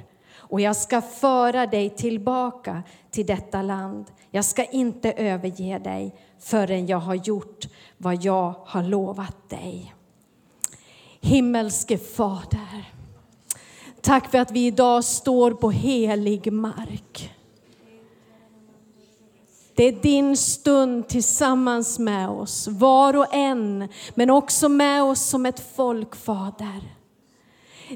Och 0.54 0.60
jag 0.60 0.76
ska 0.76 1.02
föra 1.02 1.66
dig 1.66 1.90
tillbaka 1.90 2.82
till 3.10 3.26
detta 3.26 3.62
land. 3.62 4.06
Jag 4.30 4.44
ska 4.44 4.64
inte 4.64 5.12
överge 5.12 5.78
dig 5.78 6.14
förrän 6.38 6.86
jag 6.86 6.98
har 6.98 7.14
gjort 7.14 7.66
vad 7.98 8.24
jag 8.24 8.54
har 8.64 8.82
lovat 8.82 9.50
dig. 9.50 9.94
Himmelske 11.20 11.98
Fader, 11.98 12.92
tack 14.00 14.30
för 14.30 14.38
att 14.38 14.50
vi 14.50 14.66
idag 14.66 15.04
står 15.04 15.50
på 15.50 15.70
helig 15.70 16.52
mark. 16.52 17.34
Det 19.74 19.84
är 19.84 19.92
din 19.92 20.36
stund 20.36 21.08
tillsammans 21.08 21.98
med 21.98 22.28
oss, 22.28 22.68
var 22.68 23.16
och 23.16 23.34
en, 23.34 23.88
men 24.14 24.30
också 24.30 24.68
med 24.68 25.02
oss 25.02 25.20
som 25.20 25.46
ett 25.46 25.76
folk, 25.76 26.16
Fader. 26.16 27.03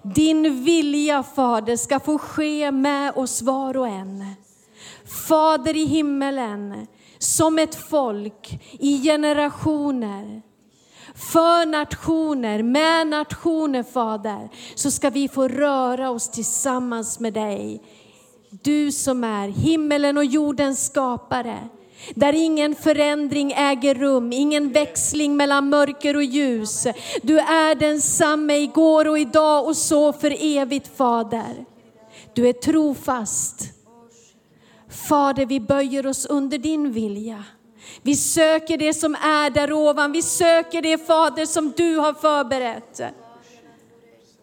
Din 0.05 0.65
vilja, 0.65 1.23
Fader, 1.23 1.77
ska 1.77 2.01
få 2.01 2.19
ske 2.19 2.71
med 2.71 3.13
oss 3.17 3.43
var 3.43 3.77
och 3.77 3.89
en. 3.89 4.25
Fader 5.29 5.77
i 5.77 5.85
himmelen, 5.85 6.87
som 7.19 7.59
ett 7.59 7.75
folk 7.75 8.61
i 8.73 9.03
generationer, 9.03 10.43
för 11.15 11.67
nationer, 11.67 12.63
med 12.63 13.07
nationer, 13.07 13.83
Fader, 13.83 14.49
så 14.75 14.91
ska 14.91 15.11
vi 15.11 15.29
få 15.29 15.49
röra 15.49 16.11
oss 16.11 16.29
tillsammans 16.31 17.21
med 17.21 17.33
dig. 17.33 17.83
Du 18.51 18.93
som 18.93 19.25
är 19.25 19.49
himmelen 19.49 20.17
och 20.17 20.25
jordens 20.25 20.87
skapare, 20.87 21.69
där 22.15 22.33
ingen 22.33 22.75
förändring 22.75 23.53
äger 23.57 23.95
rum, 23.95 24.33
ingen 24.33 24.73
växling 24.73 25.37
mellan 25.37 25.69
mörker 25.69 26.17
och 26.17 26.25
ljus. 26.25 26.87
Du 27.23 27.39
är 27.39 27.75
densamme 27.75 28.55
igår 28.57 29.09
och 29.09 29.19
idag 29.19 29.67
och 29.67 29.77
så 29.77 30.13
för 30.13 30.59
evigt, 30.59 30.97
Fader. 30.97 31.65
Du 32.35 32.49
är 32.49 32.53
trofast. 32.53 33.63
Fader, 35.09 35.47
vi 35.47 35.61
böjer 35.61 36.07
oss 36.07 36.27
under 36.27 36.59
din 36.59 36.93
vilja. 36.93 37.45
Vi 38.03 38.17
söker 38.17 38.79
det 38.79 38.95
som 38.95 39.15
är 39.15 39.51
där 39.51 39.73
ovan. 39.73 40.13
Vi 40.13 40.23
söker 40.23 40.83
det, 40.83 41.07
Fader, 41.07 41.47
som 41.47 41.73
du 41.77 41.97
har 41.97 42.15
förberett. 42.15 43.01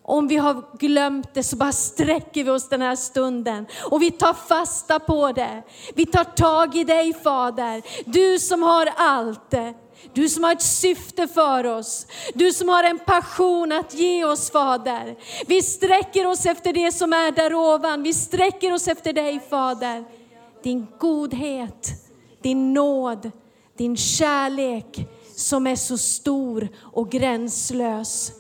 Om 0.08 0.28
vi 0.28 0.36
har 0.36 0.78
glömt 0.78 1.34
det 1.34 1.44
så 1.44 1.56
bara 1.56 1.72
sträcker 1.72 2.44
vi 2.44 2.50
oss 2.50 2.70
den 2.70 2.82
här 2.82 2.96
stunden 2.96 3.66
och 3.84 4.02
vi 4.02 4.12
tar 4.12 4.34
fasta 4.34 5.00
på 5.00 5.32
det. 5.32 5.64
Vi 5.94 6.06
tar 6.06 6.24
tag 6.24 6.76
i 6.76 6.84
dig 6.84 7.14
Fader, 7.14 7.82
du 8.06 8.40
som 8.40 8.64
har 8.64 8.90
allt. 8.96 9.54
Du 10.14 10.30
som 10.30 10.44
har 10.44 10.52
ett 10.52 10.62
syfte 10.62 11.28
för 11.28 11.64
oss. 11.64 12.08
Du 12.34 12.54
som 12.54 12.70
har 12.70 12.84
en 12.84 13.00
passion 13.00 13.72
att 13.72 13.94
ge 13.94 14.26
oss 14.26 14.52
Fader. 14.52 15.16
Vi 15.48 15.62
sträcker 15.62 16.28
oss 16.28 16.46
efter 16.46 16.74
det 16.74 16.92
som 16.92 17.14
är 17.14 17.32
där 17.32 17.54
ovan. 17.54 18.04
Vi 18.04 18.14
sträcker 18.14 18.74
oss 18.74 18.88
efter 18.88 19.14
dig 19.14 19.40
Fader. 19.50 20.04
Din 20.64 20.88
godhet, 21.00 21.90
din 22.42 22.74
nåd, 22.74 23.32
din 23.78 23.98
kärlek 23.98 25.08
som 25.36 25.68
är 25.68 25.76
så 25.76 25.98
stor 25.98 26.70
och 26.94 27.12
gränslös. 27.12 28.32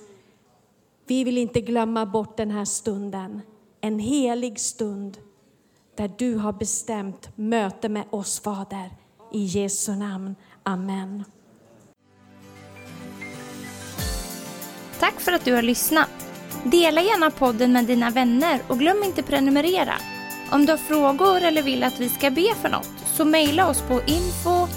Vi 1.07 1.23
vill 1.23 1.37
inte 1.37 1.61
glömma 1.61 2.05
bort 2.05 2.37
den 2.37 2.51
här 2.51 2.65
stunden, 2.65 3.41
en 3.81 3.99
helig 3.99 4.59
stund 4.59 5.17
där 5.97 6.11
du 6.17 6.35
har 6.35 6.53
bestämt 6.53 7.29
möte 7.35 7.89
med 7.89 8.03
oss 8.09 8.39
Fader. 8.39 8.91
I 9.33 9.43
Jesu 9.43 9.95
namn. 9.95 10.35
Amen. 10.63 11.23
Tack 14.99 15.19
för 15.19 15.31
att 15.31 15.45
du 15.45 15.53
har 15.53 15.61
lyssnat. 15.61 16.09
Dela 16.63 17.01
gärna 17.01 17.31
podden 17.31 17.71
med 17.71 17.85
dina 17.85 18.09
vänner 18.09 18.59
och 18.67 18.79
glöm 18.79 19.03
inte 19.03 19.23
prenumerera. 19.23 19.93
Om 20.51 20.65
du 20.65 20.71
har 20.71 20.77
frågor 20.77 21.41
eller 21.41 21.63
vill 21.63 21.83
att 21.83 21.99
vi 21.99 22.09
ska 22.09 22.31
be 22.31 22.55
för 22.61 22.69
något 22.69 22.91
så 23.05 23.25
mejla 23.25 23.69
oss 23.69 23.81
på 23.81 23.93
info 23.93 24.67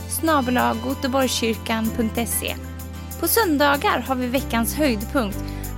På 3.21 3.29
söndagar 3.29 3.99
har 3.99 4.15
vi 4.15 4.27
veckans 4.27 4.75
höjdpunkt. 4.75 5.58